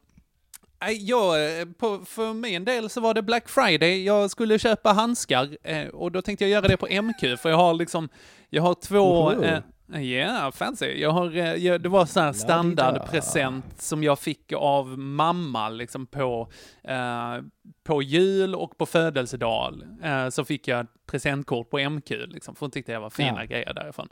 Eh, 0.86 1.68
på, 1.78 2.06
för 2.06 2.34
min 2.34 2.66
del 2.66 2.90
så 2.90 3.02
var 3.02 3.14
det 3.14 3.22
Black 3.22 3.50
Friday. 3.50 4.04
Jag 4.04 4.32
skulle 4.32 4.60
köpa 4.60 4.92
handskar 4.94 5.58
eh, 5.64 5.88
och 5.88 6.12
då 6.12 6.22
tänkte 6.22 6.44
jag 6.44 6.52
göra 6.52 6.68
det 6.68 6.78
på 6.78 6.88
MQ 7.02 7.40
för 7.40 7.50
jag 7.50 7.58
har 7.58 7.74
liksom, 7.74 8.10
jag 8.50 8.62
har 8.64 8.74
två, 8.74 8.98
Oho. 9.28 9.44
eh, 9.44 9.60
Ja, 9.94 10.52
fancy. 10.52 10.86
Jag 11.02 11.12
har, 11.12 11.38
eh, 11.38 11.54
jag, 11.56 11.82
det 11.82 11.90
var 11.90 12.06
så 12.06 12.20
här 12.20 12.34
standardpresent 12.34 13.82
som 13.82 14.04
jag 14.04 14.20
fick 14.20 14.54
av 14.54 14.88
mamma 15.00 15.70
liksom 15.70 16.06
på, 16.08 16.50
eh, 16.84 17.38
på 17.84 18.02
jul 18.02 18.56
och 18.56 18.78
på 18.78 18.86
födelsedag. 18.86 19.82
Eh, 20.04 20.30
så 20.30 20.46
fick 20.46 20.68
jag 20.68 20.88
presentkort 21.06 21.70
på 21.70 21.80
MQ 21.90 22.10
liksom, 22.28 22.56
för 22.56 22.60
hon 22.60 22.72
tyckte 22.72 22.92
jag 22.92 23.02
var 23.02 23.10
fina 23.10 23.36
Ja. 23.40 23.46
grejer 23.46 23.74
därifrån. 23.74 24.10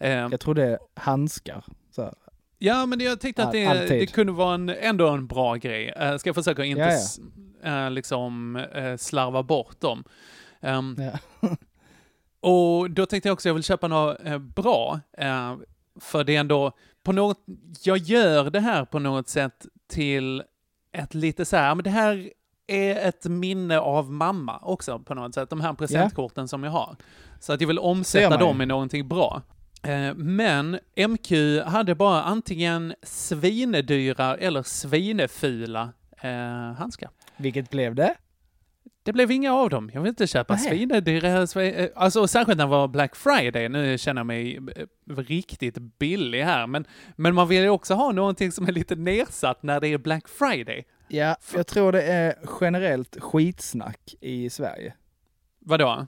Eh, 0.00 0.10
Jag 0.12 0.40
trodde 0.40 0.78
handskar. 0.94 1.64
Så. 1.90 2.02
här. 2.02 2.14
Ja, 2.64 2.86
men 2.86 3.00
jag 3.00 3.20
tyckte 3.20 3.44
att 3.44 3.52
det, 3.52 3.66
alltid. 3.66 4.00
det 4.00 4.06
kunde 4.06 4.32
vara 4.32 4.54
en, 4.54 4.68
ändå 4.68 5.08
en 5.08 5.26
bra 5.26 5.54
grej. 5.54 5.94
Uh, 6.02 6.16
ska 6.16 6.28
jag 6.28 6.34
försöka 6.34 6.64
inte 6.64 6.82
Ja, 6.82 6.98
ja. 7.62 7.86
eh, 7.86 7.90
liksom 7.90 8.56
eh, 8.56 8.96
slarva 8.96 9.42
bort 9.42 9.80
dem. 9.80 10.04
Ehm, 10.60 10.96
och 12.40 12.90
då 12.90 13.06
tänkte 13.06 13.28
jag 13.28 13.32
också 13.32 13.48
att 13.48 13.50
jag 13.50 13.54
vill 13.54 13.64
köpa 13.64 13.88
något 13.88 14.18
bra. 14.40 15.00
för 16.00 16.24
det 16.24 16.36
är 16.36 16.40
ändå, 16.40 16.72
på 17.02 17.12
något, 17.12 17.38
jag 17.82 17.98
gör 17.98 18.50
det 18.50 18.60
här 18.60 18.84
på 18.84 18.98
något 18.98 19.28
sätt 19.28 19.66
till 19.88 20.42
ett 20.92 21.14
lite 21.14 21.44
så 21.44 21.56
här, 21.56 21.74
men 21.74 21.84
det 21.84 21.90
här 21.90 22.30
är 22.66 23.08
ett 23.08 23.24
minne 23.24 23.78
av 23.78 24.12
mamma 24.12 24.58
också 24.62 24.98
på 24.98 25.14
något 25.14 25.34
sätt, 25.34 25.50
de 25.50 25.60
här 25.60 25.72
presentkorten 25.72 26.48
som 26.48 26.64
jag 26.64 26.70
har. 26.70 26.96
Så 27.40 27.52
att 27.52 27.60
jag 27.60 27.68
vill 27.68 27.78
omsätta 27.78 28.36
dem 28.36 28.62
i 28.62 28.66
någonting 28.66 29.08
bra. 29.08 29.42
Eh, 29.84 30.14
Men 30.14 30.78
MQ 31.08 31.30
hade 31.66 31.94
bara 31.94 32.22
antingen 32.22 32.94
svinedyra 33.02 34.36
eller 34.36 34.62
svinefula 34.62 35.92
eh, 36.22 36.72
handskar. 36.78 37.10
Vilket 37.36 37.70
blev 37.70 37.94
det? 37.94 38.14
Det 39.02 39.12
blev 39.12 39.30
inga 39.30 39.52
av 39.54 39.70
dem. 39.70 39.90
Jag 39.94 40.00
vill 40.00 40.08
inte 40.08 40.26
köpa 40.26 40.54
svinedyra... 40.58 41.44
svi- 41.46 41.80
eh, 41.82 41.88
Alltså 41.94 42.26
särskilt 42.28 42.58
när 42.58 42.64
det 42.64 42.70
var 42.70 42.88
Black 42.88 43.16
Friday. 43.16 43.68
Nu 43.68 43.98
känner 43.98 44.20
jag 44.20 44.26
mig 44.26 44.60
riktigt 45.10 45.78
billig 45.98 46.42
här. 46.42 46.66
Men, 46.66 46.84
men 47.16 47.34
man 47.34 47.48
vill 47.48 47.62
ju 47.62 47.68
också 47.68 47.94
ha 47.94 48.12
någonting 48.12 48.52
som 48.52 48.68
är 48.68 48.72
lite 48.72 48.96
nedsatt 48.96 49.62
när 49.62 49.80
det 49.80 49.88
är 49.88 49.98
Black 49.98 50.28
Friday. 50.28 50.84
Ja, 51.08 51.36
jag 51.54 51.66
tror 51.66 51.92
det 51.92 52.02
är 52.02 52.34
generellt 52.60 53.16
skitsnack 53.20 54.14
i 54.20 54.50
Sverige. 54.50 54.94
Vadå? 55.60 56.06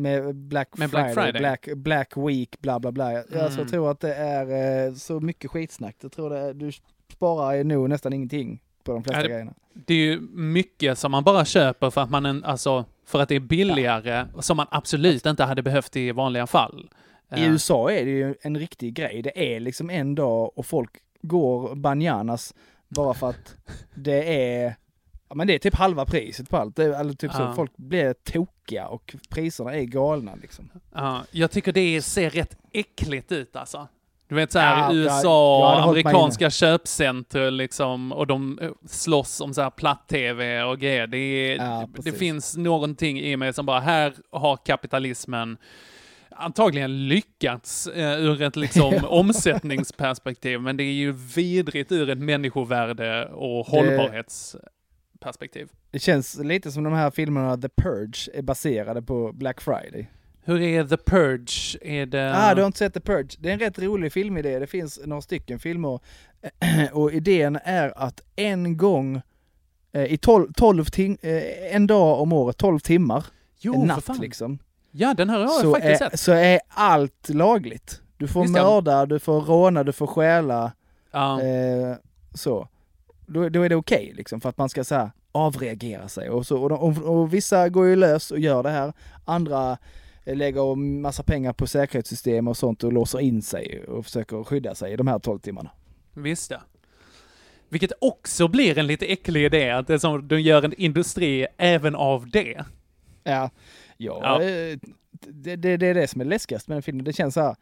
Med 0.00 0.34
Black 0.36 0.78
Med 0.78 0.90
Friday, 0.90 1.14
Black 1.14 1.24
Friday? 1.24 1.40
Black, 1.40 1.68
Black 1.76 2.16
Week, 2.16 2.60
bla 2.60 2.80
bla 2.80 2.92
bla. 2.92 3.12
Jag 3.12 3.24
alltså, 3.36 3.60
Mm. 3.60 3.70
tror 3.70 3.90
att 3.90 4.00
det 4.00 4.14
är 4.14 4.86
eh, 4.88 4.94
så 4.94 5.20
mycket 5.20 5.50
skitsnack. 5.50 5.96
Jag 6.02 6.12
tror 6.12 6.30
det 6.30 6.52
du 6.52 6.72
sparar 7.12 7.64
nog 7.64 7.88
nästan 7.88 8.12
ingenting 8.12 8.62
på 8.84 8.92
de 8.92 9.02
flesta 9.04 9.18
Ja, 9.20 9.22
det- 9.22 9.28
grejerna. 9.28 9.54
Det 9.86 9.94
är 9.94 9.98
ju 9.98 10.20
mycket 10.32 10.98
som 10.98 11.12
man 11.12 11.24
bara 11.24 11.44
köper 11.44 11.90
för 11.90 12.00
att 12.00 12.10
man 12.10 12.26
en, 12.26 12.44
alltså, 12.44 12.84
för 13.06 13.20
att 13.20 13.28
det 13.28 13.34
är 13.34 13.40
billigare 13.40 14.26
och 14.34 14.44
som 14.44 14.56
man 14.56 14.66
absolut 14.70 15.26
inte 15.26 15.44
hade 15.44 15.62
behövt 15.62 15.96
i 15.96 16.12
vanliga 16.12 16.46
fall. 16.46 16.90
I 17.36 17.40
Eh, 17.40 17.50
USA 17.52 17.90
är 17.90 18.04
det 18.04 18.10
ju 18.10 18.34
en 18.42 18.58
riktig 18.58 18.94
grej. 18.94 19.22
Det 19.22 19.56
är 19.56 19.60
liksom 19.60 19.90
en 19.90 20.14
dag 20.14 20.58
och 20.58 20.66
folk 20.66 20.90
går 21.22 21.74
bananas 21.74 22.54
bara 22.88 23.14
för 23.14 23.28
att 23.30 23.54
det 23.94 24.42
är 24.54 24.74
Ja 25.30 25.36
men 25.36 25.46
det 25.46 25.54
är 25.54 25.58
typ 25.58 25.74
halva 25.74 26.04
priset 26.04 26.50
på 26.50 26.56
allt. 26.56 26.76
Det 26.76 26.84
är, 26.84 27.00
eller 27.00 27.12
typ 27.12 27.32
så, 27.32 27.42
Ja. 27.42 27.52
folk 27.54 27.76
blir 27.76 28.12
tokiga 28.12 28.86
och 28.88 29.16
priserna 29.30 29.74
är 29.76 29.82
galna 29.84 30.32
liksom. 30.42 30.70
Ja, 30.94 31.22
jag 31.30 31.50
tycker 31.50 31.72
det 31.72 32.02
ser 32.02 32.30
rätt 32.30 32.56
äckligt 32.72 33.32
ut 33.32 33.56
alltså. 33.56 33.88
Du 34.28 34.34
vet 34.34 34.52
så 34.52 34.58
här 34.58 34.76
Ja, 34.76 34.92
USA, 34.94 35.74
jag 35.76 35.80
mig 35.80 35.88
amerikanska 35.90 36.50
köpcenter 36.50 37.50
liksom, 37.50 38.12
och 38.12 38.26
de 38.26 38.58
eh, 38.62 38.70
slåss 38.86 39.40
om 39.40 39.54
så 39.54 39.62
här 39.62 39.70
platt-tv 39.70 40.62
och 40.62 40.78
grejer. 40.78 41.06
Det, 41.06 41.54
Ja, 41.54 41.88
det 42.04 42.12
finns 42.12 42.56
någonting 42.56 43.20
i 43.20 43.36
mig 43.36 43.52
som 43.52 43.66
bara, 43.66 43.80
här 43.80 44.12
har 44.30 44.56
kapitalismen 44.56 45.56
antagligen 46.30 47.08
lyckats 47.08 47.86
eh, 47.86 48.20
ur 48.20 48.42
ett 48.42 48.56
liksom 48.56 48.94
omsättningsperspektiv, 49.08 50.60
men 50.60 50.76
det 50.76 50.82
är 50.84 50.92
ju 50.92 51.12
vidrigt 51.12 51.92
ur 51.92 52.10
ett 52.10 52.18
människovärde 52.18 53.26
och 53.26 53.66
hållbarhetsperspektiv. 55.24 55.68
Det 55.90 55.98
känns 55.98 56.38
lite 56.38 56.72
som 56.72 56.84
de 56.84 56.92
här 56.92 57.10
filmerna 57.10 57.56
The 57.56 57.68
Purge 57.68 58.30
är 58.34 58.42
baserade 58.42 59.02
på 59.02 59.32
Black 59.32 59.60
Friday. 59.60 60.10
Hur 60.44 60.60
är 60.62 60.84
The 60.84 60.96
Purge? 60.96 61.78
Är 61.82 62.06
det... 62.06 62.32
Ah, 62.36 62.54
du 62.54 62.62
har 62.62 62.66
inte 62.66 62.78
sett 62.78 62.94
The 62.94 63.00
Purge? 63.00 63.36
Det 63.38 63.48
är 63.48 63.52
en 63.52 63.58
rätt 63.58 63.78
rolig 63.78 64.12
filmidé. 64.12 64.58
Det 64.58 64.66
finns 64.66 65.00
några 65.04 65.22
stycken 65.22 65.58
filmer 65.58 66.00
och 66.92 67.12
idén 67.12 67.58
är 67.64 67.92
att 67.96 68.20
en 68.36 68.76
gång 68.76 69.20
eh, 69.92 70.04
i 70.04 70.16
12, 70.16 70.52
12 70.56 70.84
tim- 70.84 71.18
eh, 71.22 71.74
en 71.76 71.86
dag 71.86 72.20
om 72.20 72.32
året, 72.32 72.56
12 72.56 72.78
timmar, 72.78 73.24
Jo, 73.60 73.74
en 73.74 73.86
natt 73.86 74.18
liksom. 74.20 74.58
Ja, 74.92 75.14
den 75.14 75.30
här 75.30 75.36
har 75.38 75.44
jag 75.44 75.60
så, 75.60 75.72
faktiskt 75.74 76.02
är, 76.02 76.10
sett. 76.10 76.20
så 76.20 76.32
är 76.32 76.60
allt 76.68 77.28
lagligt. 77.28 78.00
Du 78.16 78.28
får 78.28 78.42
Visst, 78.42 78.56
ja. 78.56 78.62
mörda, 78.62 79.06
du 79.06 79.18
får 79.18 79.40
råna, 79.40 79.84
du 79.84 79.92
får 79.92 80.06
stjäla. 80.06 80.72
Ja. 81.10 81.42
Eh, 81.42 81.96
så. 82.34 82.68
Då, 83.32 83.48
då 83.48 83.62
är 83.62 83.68
det 83.68 83.76
okej 83.76 84.12
liksom 84.16 84.40
för 84.40 84.48
att 84.48 84.58
man 84.58 84.68
ska 84.68 84.84
så 84.84 84.94
här 84.94 85.10
avreagera 85.32 86.08
sig. 86.08 86.30
Och, 86.30 86.46
så, 86.46 86.62
och, 86.62 86.68
de, 86.68 86.78
och, 86.78 87.20
och 87.20 87.34
vissa 87.34 87.68
går 87.68 87.86
ju 87.86 87.96
lös 87.96 88.30
och 88.30 88.38
gör 88.38 88.62
det 88.62 88.70
här. 88.70 88.92
Andra 89.24 89.78
eh, 90.24 90.36
lägger 90.36 90.74
massa 90.74 91.22
pengar 91.22 91.52
på 91.52 91.66
säkerhetssystem 91.66 92.48
och 92.48 92.56
sånt 92.56 92.84
och 92.84 92.92
låser 92.92 93.20
in 93.20 93.42
sig 93.42 93.84
och 93.84 94.04
försöker 94.04 94.44
skydda 94.44 94.74
sig 94.74 94.92
i 94.92 94.96
de 94.96 95.06
här 95.06 95.18
12 95.18 95.38
timmarna. 95.38 95.70
Visst 96.14 96.50
ja. 96.50 96.58
Vilket 97.68 97.92
också 98.00 98.48
blir 98.48 98.78
en 98.78 98.86
lite 98.86 99.06
äcklig 99.06 99.44
idé, 99.44 99.70
att 99.70 99.86
det 99.86 99.94
är 99.94 99.98
som 99.98 100.28
de 100.28 100.40
gör 100.40 100.62
en 100.62 100.74
industri 100.74 101.46
även 101.56 101.94
av 101.94 102.30
det. 102.30 102.64
Ja, 103.24 103.50
ja, 103.96 104.20
Ja. 104.22 104.42
eh, 104.42 104.78
Det, 105.12 105.56
det, 105.56 105.76
det 105.76 105.86
är 105.86 105.94
det 105.94 106.08
som 106.08 106.20
är 106.20 106.24
läskigast 106.24 106.68
med 106.68 106.76
den 106.76 106.82
filmen. 106.82 107.04
Det 107.04 107.12
känns 107.12 107.34
så 107.34 107.40
här, 107.40 107.56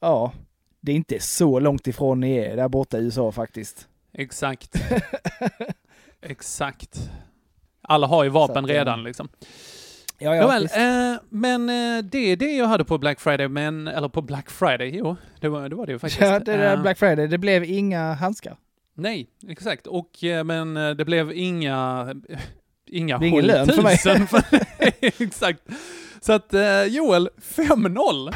ja, 0.00 0.32
det 0.80 0.92
är 0.92 0.96
inte 0.96 1.20
så 1.20 1.58
långt 1.58 1.86
ifrån 1.86 2.20
ni 2.20 2.36
är 2.36 2.56
där 2.56 2.68
borta 2.68 2.98
i 2.98 3.02
USA 3.04 3.32
faktiskt. 3.32 3.88
Exakt. 4.14 4.76
Exakt. 6.22 6.98
Alla 7.82 8.06
har 8.06 8.24
ju 8.24 8.30
vapen 8.30 8.54
Så 8.54 8.58
att, 8.60 8.70
eh, 8.70 8.74
redan 8.74 9.04
liksom. 9.04 9.28
Ja, 10.18 10.34
ja, 10.36 10.42
Nåväl, 10.42 10.62
visst. 10.62 10.76
eh, 10.76 11.14
men 11.28 11.68
eh, 11.68 12.04
det 12.04 12.18
är 12.18 12.36
det 12.36 12.52
jag 12.56 12.66
hade 12.66 12.84
på 12.84 12.98
Black 12.98 13.20
Friday, 13.20 13.48
men, 13.48 13.88
eller 13.88 14.08
på 14.08 14.22
Black 14.22 14.50
Friday, 14.50 14.90
jo, 14.96 15.16
det 15.40 15.48
var 15.48 15.68
det, 15.68 15.76
var 15.76 15.86
det 15.86 15.92
ju 15.92 15.98
faktiskt. 15.98 16.20
Ja, 16.26 16.38
det 16.38 16.56
där 16.56 16.74
Eh, 16.76 16.82
Black 16.82 16.98
Friday, 16.98 17.26
det 17.26 17.38
blev 17.38 17.64
inga 17.64 18.14
handskar. 18.14 18.56
Nej, 18.96 19.26
exakt. 19.48 19.86
Och, 19.86 20.24
eh, 20.24 20.44
men 20.44 20.74
det 20.74 21.04
blev 21.04 21.32
inga, 21.32 22.08
inga 22.90 23.18
Det 23.18 23.26
ingen 23.28 23.44
lön 23.46 23.66
för 23.66 23.82
mig. 23.82 23.98
7000 23.98 24.26
för 24.26 24.42
Exakt. 25.00 25.60
Så 26.20 26.32
att 26.32 26.54
eh, 26.54 26.84
Joel, 26.84 27.30
5-0. 27.56 28.32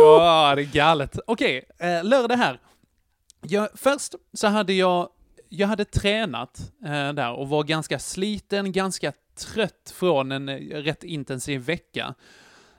Ja, 0.00 0.52
det 0.56 0.62
är 0.62 0.72
galet. 0.72 1.18
Okej, 1.26 1.64
eh, 1.78 2.04
lördag 2.04 2.36
här. 2.36 2.60
Jag, 3.42 3.68
först 3.74 4.14
så 4.32 4.46
hade 4.46 4.72
jag, 4.72 5.08
jag 5.48 5.68
hade 5.68 5.84
tränat 5.84 6.72
eh, 6.84 7.12
där 7.12 7.32
och 7.32 7.48
var 7.48 7.64
ganska 7.64 7.98
sliten, 7.98 8.72
ganska 8.72 9.12
trött 9.38 9.94
från 9.94 10.32
en 10.32 10.48
rätt 10.58 11.04
intensiv 11.04 11.60
vecka. 11.60 12.14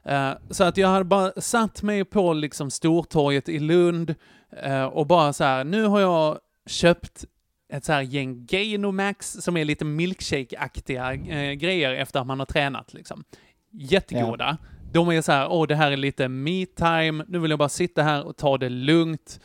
Eh, 0.03 0.31
så 0.49 0.63
att 0.63 0.77
jag 0.77 0.87
hade 0.87 1.05
bara 1.05 1.31
satt 1.41 1.83
mig 1.83 2.05
på 2.05 2.33
liksom 2.33 2.71
Stortorget 2.71 3.49
i 3.49 3.59
Lund 3.59 4.15
eh, 4.63 4.83
och 4.83 5.07
bara 5.07 5.33
så 5.33 5.43
här, 5.43 5.63
nu 5.63 5.83
har 5.83 5.99
jag 5.99 6.39
köpt 6.65 7.25
ett 7.73 7.85
så 7.85 7.93
här 7.93 8.01
gäng 8.01 8.45
Gainomax 8.45 9.31
som 9.31 9.57
är 9.57 9.65
lite 9.65 9.85
milkshake-aktiga 9.85 11.13
eh, 11.13 11.51
grejer 11.53 11.91
efter 11.91 12.19
att 12.19 12.27
man 12.27 12.39
har 12.39 12.45
tränat 12.45 12.93
liksom. 12.93 13.23
Jättegoda. 13.71 14.57
De 14.93 15.09
är 15.09 15.21
så 15.21 15.31
här, 15.31 15.47
åh 15.51 15.67
det 15.67 15.75
här 15.75 15.91
är 15.91 15.97
lite 15.97 16.27
me-time, 16.27 17.25
nu 17.27 17.39
vill 17.39 17.49
jag 17.51 17.59
bara 17.59 17.69
sitta 17.69 18.03
här 18.03 18.25
och 18.25 18.37
ta 18.37 18.57
det 18.57 18.69
lugnt 18.69 19.39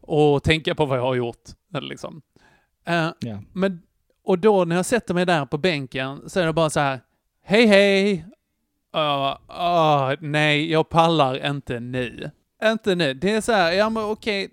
och 0.00 0.42
tänka 0.42 0.74
på 0.74 0.86
vad 0.86 0.98
jag 0.98 1.02
har 1.02 1.14
gjort. 1.14 1.42
Eller 1.74 1.88
Liksom. 1.88 2.22
Eh, 2.86 3.08
Ja. 3.20 3.42
men, 3.52 3.82
och 4.24 4.38
då 4.38 4.64
när 4.64 4.76
jag 4.76 4.86
sätter 4.86 5.14
mig 5.14 5.26
där 5.26 5.46
på 5.46 5.58
bänken 5.58 6.30
så 6.30 6.40
är 6.40 6.46
det 6.46 6.52
bara 6.52 6.70
så 6.70 6.80
här, 6.80 7.00
hej 7.44 7.66
hej! 7.66 8.24
Uh, 8.96 9.36
uh, 9.50 10.12
nej, 10.20 10.70
jag 10.72 10.88
pallar 10.88 11.46
inte 11.46 11.80
nu. 11.80 12.30
Inte 12.64 12.94
nu. 12.94 13.14
Det 13.14 13.30
är 13.32 13.40
så 13.40 13.52
här, 13.52 13.72
ja 13.72 13.90
men 13.90 14.02
okej, 14.04 14.50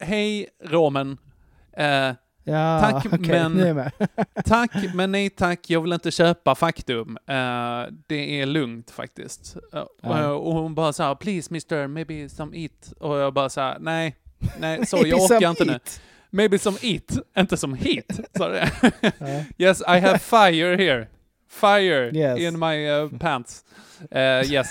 hej 0.00 0.48
Roman. 0.64 1.18
Eh, 1.72 2.10
Ja, 2.44 2.80
tack, 2.80 3.06
okej, 3.12 3.28
men... 3.28 3.52
nu 3.52 3.90
tack, 4.44 4.70
men 4.94 5.12
nej 5.12 5.30
tack, 5.30 5.70
jag 5.70 5.80
vill 5.80 5.92
inte 5.92 6.10
köpa 6.10 6.54
faktum. 6.54 7.16
Eh, 7.26 7.82
det 8.06 8.40
är 8.40 8.46
lugnt 8.46 8.90
faktiskt. 8.90 9.56
Eh, 9.72 9.84
Ja. 10.02 10.28
och, 10.32 10.52
hon 10.54 10.74
bara 10.74 10.92
så 10.92 11.02
här, 11.02 11.14
please 11.14 11.52
mister, 11.52 11.86
maybe 11.86 12.28
some 12.28 12.56
eat. 12.58 12.92
Och 13.00 13.16
jag 13.18 13.34
bara 13.34 13.48
så 13.48 13.60
här, 13.60 13.78
nej, 13.80 14.16
nej, 14.58 14.78
Maybe 14.92 15.08
jag 15.08 15.20
orkar 15.22 15.50
inte 15.50 15.64
nu. 15.64 15.72
eat. 15.72 16.00
Maybe 16.30 16.58
some 16.58 16.76
eat, 16.82 17.18
inte 17.38 17.56
som 17.56 17.74
hit. 17.74 18.20
yes, 19.58 19.80
I 19.80 19.98
have 20.00 20.18
fire 20.18 20.76
here. 20.76 21.08
Fire 21.48 22.10
Yes. 22.14 22.38
in 22.38 22.58
my 22.58 22.90
uh, 22.90 23.10
pants. 23.18 23.64
Uh, 24.14 24.52
yes, 24.52 24.68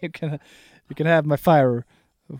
You 0.00 0.10
can, 0.12 0.30
you 0.88 0.96
can 0.96 1.06
have 1.06 1.26
my 1.28 1.36
fire 1.36 1.82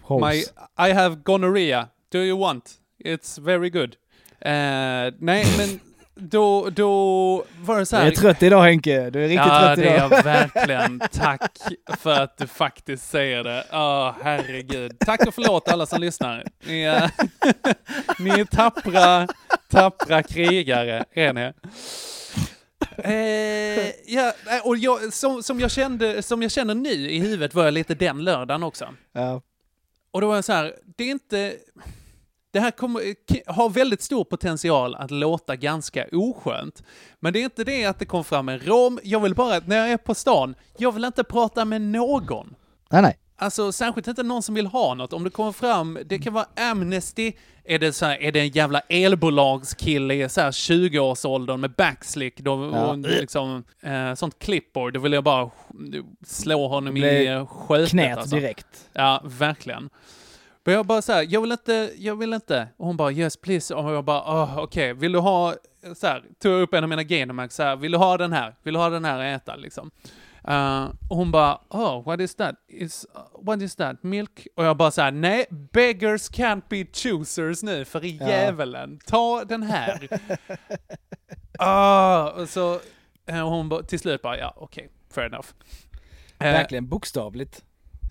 hose. 0.02 0.20
my, 0.20 0.44
I 0.90 0.92
have 0.92 1.16
gonorrhea. 1.24 1.88
Do 2.10 2.18
you 2.18 2.36
want? 2.40 2.70
It's 2.98 3.38
very 3.38 3.70
good. 3.70 3.96
Eh, 4.44 5.14
nej, 5.18 5.46
men 5.58 5.80
då, 6.14 6.70
då 6.70 7.44
var 7.60 7.78
det 7.78 7.86
så 7.86 7.96
här. 7.96 8.04
Jag 8.04 8.12
är 8.12 8.16
trött 8.16 8.42
idag 8.42 8.62
Henke, 8.62 9.10
du 9.10 9.24
är 9.24 9.28
riktigt 9.28 9.46
ja, 9.46 9.60
trött 9.60 9.78
det 9.78 9.88
är 9.88 9.96
idag. 9.96 10.12
jag 10.12 10.22
verkligen. 10.22 11.02
Tack 11.12 11.58
för 11.98 12.20
att 12.20 12.38
du 12.38 12.46
faktiskt 12.46 13.10
säger 13.10 13.44
det. 13.44 13.64
Åh, 13.72 14.14
herregud. 14.22 14.98
Tack 14.98 15.26
och 15.26 15.34
förlåt 15.34 15.68
alla 15.68 15.86
som 15.86 16.00
lyssnar. 16.00 16.44
Ni 16.66 16.82
är, 16.82 17.10
ni 18.18 18.30
är 18.30 18.44
tappra, 18.44 19.28
tappra 19.70 20.22
krigare, 20.22 21.04
är 21.12 21.32
ni. 21.32 21.52
Eh, 22.96 23.92
ja, 24.06 24.32
och 24.64 24.76
jag, 24.76 25.12
som, 25.12 25.42
som, 25.42 25.60
jag 25.60 25.70
kände, 25.70 26.22
som 26.22 26.42
jag 26.42 26.50
känner 26.50 26.74
nu 26.74 27.10
i 27.10 27.18
huvudet 27.18 27.54
var 27.54 27.64
jag 27.64 27.74
lite 27.74 27.94
den 27.94 28.24
lördagen 28.24 28.62
också. 28.62 28.88
Ja. 29.12 29.42
Och 30.10 30.20
då 30.20 30.28
var 30.28 30.34
jag 30.34 30.44
så 30.44 30.52
här, 30.52 30.74
det 30.96 31.04
är 31.04 31.10
inte... 31.10 31.52
Det 32.52 32.60
här 32.60 32.70
kommer, 32.70 33.00
k- 33.14 33.52
har 33.52 33.68
väldigt 33.68 34.02
stor 34.02 34.24
potential 34.24 34.94
att 34.94 35.10
låta 35.10 35.56
ganska 35.56 36.06
oskönt. 36.12 36.82
Men 37.20 37.32
det 37.32 37.38
är 37.40 37.44
inte 37.44 37.64
det 37.64 37.84
att 37.84 37.98
det 37.98 38.04
kom 38.04 38.24
fram 38.24 38.48
en 38.48 38.58
rom. 38.58 38.98
Jag 39.02 39.20
vill 39.20 39.34
bara, 39.34 39.60
när 39.66 39.76
jag 39.76 39.90
är 39.90 39.96
på 39.96 40.14
stan, 40.14 40.54
jag 40.76 40.92
vill 40.92 41.04
inte 41.04 41.24
prata 41.24 41.64
med 41.64 41.80
någon. 41.82 42.54
Nej, 42.90 43.02
nej. 43.02 43.18
Alltså 43.36 43.72
särskilt 43.72 44.08
inte 44.08 44.22
någon 44.22 44.42
som 44.42 44.54
vill 44.54 44.66
ha 44.66 44.94
något. 44.94 45.12
Om 45.12 45.24
det 45.24 45.30
kommer 45.30 45.52
fram, 45.52 45.98
det 46.06 46.18
kan 46.18 46.32
vara 46.32 46.46
Amnesty, 46.70 47.32
är 47.64 47.78
det, 47.78 47.92
så 47.92 48.06
här, 48.06 48.22
är 48.22 48.32
det 48.32 48.40
en 48.40 48.48
jävla 48.48 48.80
elbolagskille 48.80 50.14
i 50.14 50.28
så 50.28 50.40
här 50.40 50.50
20-årsåldern 50.50 51.60
med 51.60 51.70
backslick 51.70 52.40
då, 52.40 52.70
Ja. 52.74 52.86
och 52.86 52.98
liksom, 52.98 53.64
eh, 53.82 54.14
sånt 54.14 54.38
clipboard, 54.38 54.92
då 54.94 55.00
vill 55.00 55.12
jag 55.12 55.24
bara 55.24 55.50
slå 56.26 56.68
honom 56.68 56.96
i 56.96 57.26
eh, 57.26 57.46
skötet. 57.46 57.90
Knät 57.90 58.18
alltså. 58.18 58.36
direkt. 58.36 58.88
Ja, 58.92 59.22
verkligen. 59.24 59.90
Men 60.64 60.74
jag 60.74 60.86
bara 60.86 61.02
så 61.02 61.12
här, 61.12 61.26
jag 61.28 61.40
vill 61.40 61.52
inte, 61.52 61.92
jag 61.96 62.16
vill 62.16 62.32
inte. 62.32 62.68
Och 62.76 62.86
hon 62.86 62.96
bara 62.96 63.12
yes 63.12 63.36
please. 63.36 63.74
Och 63.74 63.92
jag 63.92 64.04
bara, 64.04 64.20
oh, 64.20 64.58
okej, 64.58 64.92
vill 64.94 65.12
du 65.12 65.18
ha, 65.18 65.54
så 65.96 66.06
här, 66.06 66.24
tog 66.42 66.60
upp 66.62 66.74
en 66.74 66.84
av 66.84 66.88
mina 66.90 67.02
Gainomax 67.02 67.54
så 67.54 67.62
här, 67.62 67.76
vill 67.76 67.92
du 67.92 67.98
ha 67.98 68.16
den 68.16 68.32
här? 68.32 68.54
Vill 68.62 68.74
du 68.74 68.80
ha 68.80 68.88
den 68.90 69.04
här 69.04 69.18
att 69.34 69.42
äta 69.42 69.56
liksom? 69.56 69.90
Eh, 70.48 70.84
och 71.10 71.16
hon 71.16 71.30
bara, 71.30 71.58
oh, 71.68 72.04
what 72.04 72.20
is 72.20 72.34
that? 72.34 72.54
Is, 72.68 73.06
uh, 73.14 73.44
what 73.46 73.62
is 73.62 73.76
that? 73.76 74.02
Milk? 74.02 74.46
Och 74.56 74.64
jag 74.64 74.76
bara 74.76 74.90
så 74.90 75.02
här, 75.02 75.10
nej, 75.10 75.46
beggars 75.50 76.30
can't 76.30 76.62
be 76.68 76.86
choosers 76.92 77.62
nu, 77.62 77.84
för 77.84 78.04
i 78.04 78.16
Ja. 78.20 78.28
djävulen. 78.28 78.98
Ta 79.06 79.44
den 79.44 79.62
här. 79.62 80.08
Ah, 81.58 82.30
och 82.30 82.48
så, 82.48 82.80
eh, 83.26 83.40
och 83.42 83.50
hon 83.50 83.68
bara, 83.68 83.82
till 83.82 83.98
slut 83.98 84.22
bara, 84.22 84.38
ja, 84.38 84.54
okej, 84.56 84.88
fair 85.14 85.26
enough. 85.26 85.48
Eh, 86.38 86.52
Verkligen 86.52 86.88
bokstavligt. 86.88 87.64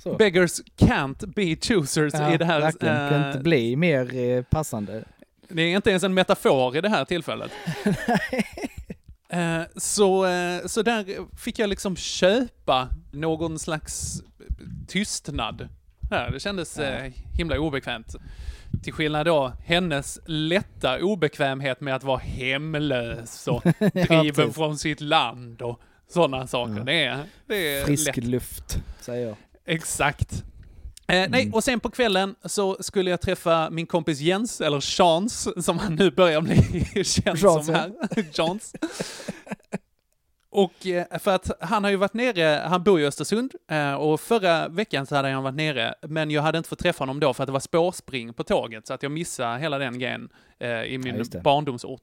Så. 0.04 0.16
Beggars 0.16 0.62
can't 0.78 1.28
be 1.36 1.56
choosers 1.62 2.14
Ja, 2.14 2.34
i 2.34 2.38
det 2.38 2.46
här. 2.46 2.60
verkligen. 2.62 3.10
Kan 3.10 3.22
eh, 3.22 3.28
inte 3.28 3.40
bli 3.40 3.76
mer 3.76 4.16
eh, 4.16 4.44
passande. 4.44 5.04
det 5.50 5.62
är 5.62 5.76
inte 5.76 5.90
ens 5.90 6.04
en 6.04 6.14
metafor 6.14 6.78
i 6.78 6.82
det 6.82 6.90
här 6.90 7.06
tillfället. 7.06 7.52
Eh, 9.34 9.62
så, 9.76 10.26
eh, 10.26 10.66
så 10.66 10.82
där 10.82 11.06
fick 11.38 11.60
jag 11.60 11.70
liksom 11.70 11.96
köpa 11.96 12.90
någon 13.12 13.60
slags 13.60 14.22
tystnad. 14.88 15.68
Här, 16.12 16.32
det 16.32 16.40
kändes 16.40 16.80
eh, 16.80 17.12
himla 17.38 17.60
obekvämt. 17.60 18.16
Till 18.84 18.94
skillnad 18.94 19.26
då, 19.26 19.52
hennes 19.66 20.20
lätta 20.26 21.00
obekvämhet 21.04 21.82
med 21.82 21.96
att 21.96 22.04
vara 22.04 22.18
hemlös 22.18 23.48
och 23.48 23.64
driven 23.94 24.34
precis. 24.34 24.56
från 24.56 24.78
sitt 24.78 25.02
land 25.02 25.62
och 25.62 25.82
sådana 26.08 26.48
saker. 26.48 26.78
Ja. 26.78 26.84
Det 26.84 27.04
är, 27.06 27.24
det 27.48 27.56
är 27.76 27.86
Frisk 27.86 28.16
lätt. 28.18 28.26
luft, 28.26 28.80
säger 29.02 29.28
jag. 29.28 29.36
Exakt. 29.66 30.44
Eh, 31.08 31.30
nej, 31.30 31.42
Mm. 31.42 31.54
och 31.54 31.64
sen 31.64 31.80
på 31.80 31.90
kvällen 31.90 32.36
så 32.46 32.78
skulle 32.80 33.10
jag 33.10 33.22
träffa 33.22 33.70
min 33.70 33.86
kompis 33.86 34.20
Jens, 34.20 34.62
eller 34.62 34.82
Chans, 34.82 35.66
som 35.66 35.78
han 35.78 35.96
nu 35.96 36.12
börjar 36.12 36.42
bli 36.42 37.04
känd 37.04 37.40
Chans, 37.40 37.66
som 37.66 37.76
ja. 37.76 37.82
här. 37.82 38.24
Chans. 38.34 38.74
Och 40.50 40.88
eh, 40.88 41.20
för 41.20 41.36
att 41.36 41.52
han 41.60 41.84
har 41.84 41.92
ju 41.92 41.98
varit 41.98 42.14
nere, 42.14 42.64
han 42.68 42.84
bor 42.84 43.00
i 43.02 43.06
Östersund, 43.06 43.52
eh, 43.72 43.94
och 43.94 44.22
förra 44.22 44.68
veckan 44.68 45.06
så 45.06 45.16
hade 45.16 45.30
han 45.30 45.44
varit 45.44 45.56
nere, 45.56 45.94
men 46.02 46.32
jag 46.32 46.42
hade 46.42 46.58
inte 46.58 46.70
fått 46.70 46.80
träffa 46.80 47.02
honom 47.02 47.20
då 47.20 47.34
för 47.34 47.44
att 47.44 47.48
det 47.48 47.54
var 47.54 47.60
spårspring 47.60 48.34
på 48.34 48.44
tåget, 48.44 48.88
så 48.88 48.94
att 48.94 49.04
jag 49.04 49.12
missade 49.12 49.60
hela 49.60 49.78
den 49.78 50.00
grejen 50.00 50.30
eh, 50.60 50.70
i 50.70 50.94
Ja, 50.94 51.00
min 51.00 51.24
det. 51.32 51.42
barndomsort. 51.44 52.02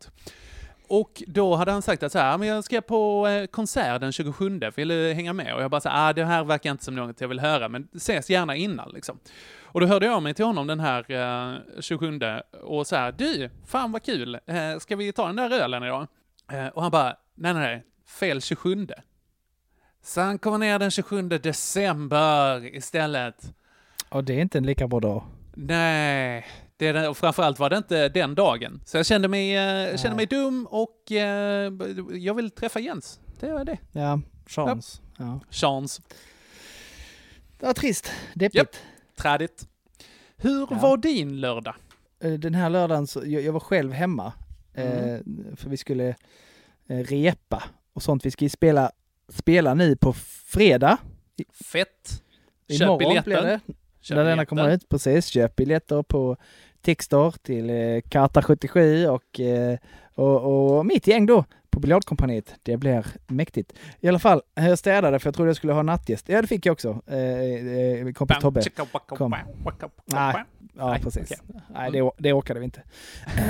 Och 0.89 1.22
då 1.26 1.55
hade 1.55 1.72
han 1.72 1.82
sagt 1.82 2.03
att 2.03 2.12
så 2.12 2.18
här, 2.18 2.39
men 2.39 2.49
jag 2.49 2.64
ska 2.64 2.80
på 2.80 3.28
eh, 3.28 3.47
konsert 3.47 4.01
den 4.01 4.12
27, 4.12 4.61
vill 4.76 4.89
du 4.89 5.12
hänga 5.12 5.32
med? 5.32 5.55
Och 5.55 5.62
jag 5.62 5.70
bara 5.70 5.80
så 5.80 5.89
här, 5.89 6.09
ah, 6.09 6.12
det 6.12 6.24
här 6.24 6.45
verkar 6.45 6.70
inte 6.70 6.84
som 6.84 6.95
något 6.95 7.20
jag 7.20 7.28
vill 7.28 7.41
höra, 7.41 7.68
men 7.68 7.89
ses 7.95 8.30
gärna 8.30 8.57
innan 8.57 8.91
liksom. 8.91 9.18
Och 9.62 9.80
då 9.80 9.86
hörde 9.86 10.07
jag 10.07 10.22
mig 10.22 10.34
till 10.34 10.45
honom 10.45 10.66
den 10.66 10.80
här 10.80 11.11
eh, 11.11 11.80
27 11.80 12.20
och 12.62 12.86
så 12.86 12.97
här, 12.97 13.12
du, 13.12 13.51
fan 13.66 13.93
vad 13.93 14.03
kul, 14.03 14.39
eh, 14.47 14.78
ska 14.78 14.97
vi 14.97 15.12
ta 15.12 15.26
den 15.26 15.36
där 15.36 15.51
ölen 15.51 15.82
idag? 15.82 16.07
Eh, 16.53 16.66
och 16.66 16.82
han 16.82 16.91
bara, 16.91 17.16
nej 17.34 17.55
nej 17.55 17.62
nej, 17.62 17.84
fel 18.20 18.43
27. 18.43 18.86
Så 20.03 20.20
han 20.20 20.39
kommer 20.39 20.59
ner 20.59 20.78
den 20.78 20.91
27 20.91 21.28
december 21.28 22.74
istället. 22.76 23.55
Och 24.09 24.24
det 24.24 24.32
är 24.32 24.41
inte 24.41 24.59
en 24.59 24.66
lika 24.66 24.89
bra 24.89 25.01
dag. 25.01 25.22
Nej, 25.55 26.47
det 26.78 26.92
den, 26.92 27.08
och 27.08 27.16
framförallt 27.16 27.58
var 27.58 27.70
det 27.70 27.76
inte 27.76 28.08
den 28.08 28.34
dagen. 28.34 28.80
Så 28.84 28.96
jag 28.96 29.06
kände 29.06 29.28
mig, 29.28 29.56
eh, 29.56 29.96
kände 29.96 30.16
mig 30.16 30.26
dum 30.26 30.66
och 30.70 31.12
eh, 31.12 31.72
jag 32.12 32.34
vill 32.34 32.50
träffa 32.50 32.80
Jens. 32.80 33.20
Det 33.40 33.46
gör 33.46 33.64
det. 33.64 33.78
Ja, 33.92 34.20
chans. 34.46 35.00
Ja. 35.18 35.40
Chans. 35.50 36.00
Ja, 37.60 37.74
trist. 37.74 38.12
Deppigt. 38.34 38.82
Trädigt. 39.16 39.68
Hur 40.36 40.66
Ja. 40.70 40.78
var 40.82 40.96
din 40.96 41.40
lördag? 41.40 41.74
Eh, 42.20 42.32
Den 42.32 42.54
här 42.54 42.70
lördagen, 42.70 43.06
så, 43.06 43.22
jag, 43.26 43.42
jag 43.42 43.52
var 43.52 43.60
själv 43.60 43.92
hemma. 43.92 44.32
Mm. 44.74 45.14
Eh, 45.14 45.20
för 45.56 45.70
vi 45.70 45.76
skulle 45.76 46.08
eh, 46.88 46.96
repa 46.98 47.62
och 47.92 48.02
sånt. 48.02 48.26
Vi 48.26 48.30
ska 48.30 48.44
ju 48.44 48.48
spela, 48.48 48.90
spela 49.28 49.74
nu 49.74 49.96
på 49.96 50.12
fredag. 50.46 50.96
Fett. 51.64 52.22
Köp 52.68 52.80
Imorgon 52.80 52.98
biljetter. 52.98 53.22
blir 53.24 53.42
det. 53.42 53.60
Köp 54.00 54.16
när 54.16 54.24
denna 54.24 54.46
kommer 54.46 54.70
ut. 54.70 54.88
Precis. 54.88 55.26
Köp 55.26 55.56
biljetter 55.56 56.02
på 56.02 56.36
Tixtor 56.82 57.34
till 57.42 57.70
eh, 57.70 58.00
Karta 58.08 58.42
77 58.42 59.06
och, 59.08 59.40
eh, 59.40 59.78
och, 60.14 60.76
och 60.76 60.86
mitt 60.86 61.06
gäng 61.06 61.26
då 61.26 61.44
på 61.70 61.80
Biljardkompaniet. 61.80 62.54
Det 62.62 62.76
blir 62.76 63.04
mäktigt. 63.26 63.72
I 64.00 64.08
alla 64.08 64.18
fall, 64.18 64.42
jag 64.54 64.78
städade 64.78 65.18
för 65.18 65.26
jag 65.28 65.34
trodde 65.34 65.48
jag 65.48 65.56
skulle 65.56 65.72
ha 65.72 65.82
nattgäst. 65.82 66.28
Ja, 66.28 66.42
det 66.42 66.48
fick 66.48 66.66
jag 66.66 66.72
också. 66.72 67.02
Eh, 67.06 67.18
eh, 67.18 68.12
kompis 68.12 68.36
Tobbe. 68.40 68.60
Kom. 69.16 69.30
Nej, 70.04 70.34
ja 70.76 70.96
precis. 71.02 71.22
okej. 71.32 71.60
Nej, 71.74 71.90
det, 71.92 72.10
det 72.18 72.32
orkade 72.32 72.60
vi 72.60 72.64
inte. 72.64 72.82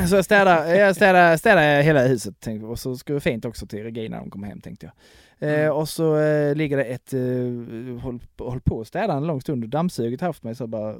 Så 0.08 0.16
jag 0.16 0.24
städade, 0.24 0.76
jag 0.76 0.96
städade, 0.96 1.38
städade 1.38 1.82
hela 1.82 2.06
huset 2.06 2.40
tänkte, 2.40 2.66
och 2.66 2.78
så 2.78 2.96
skulle 2.96 3.16
det 3.16 3.20
fint 3.20 3.44
också 3.44 3.66
till 3.66 3.82
Regina 3.82 4.16
när 4.16 4.20
hon 4.20 4.30
kommer 4.30 4.48
hem 4.48 4.60
tänkte 4.60 4.86
jag. 4.86 4.92
Eh, 4.92 4.98
Mm. 5.40 5.72
och 5.72 5.88
så 5.88 6.16
eh, 6.16 6.54
ligger 6.54 6.76
det 6.76 6.84
ett, 6.84 7.12
eh, 7.14 8.02
håll, 8.02 8.20
håll 8.38 8.60
på 8.60 8.80
att 8.80 8.86
städa 8.88 9.12
en 9.12 9.26
lång 9.26 9.40
stund 9.40 9.68
dammsuget 9.68 10.20
haft 10.20 10.42
mig 10.42 10.54
så 10.54 10.66
bara, 10.66 10.96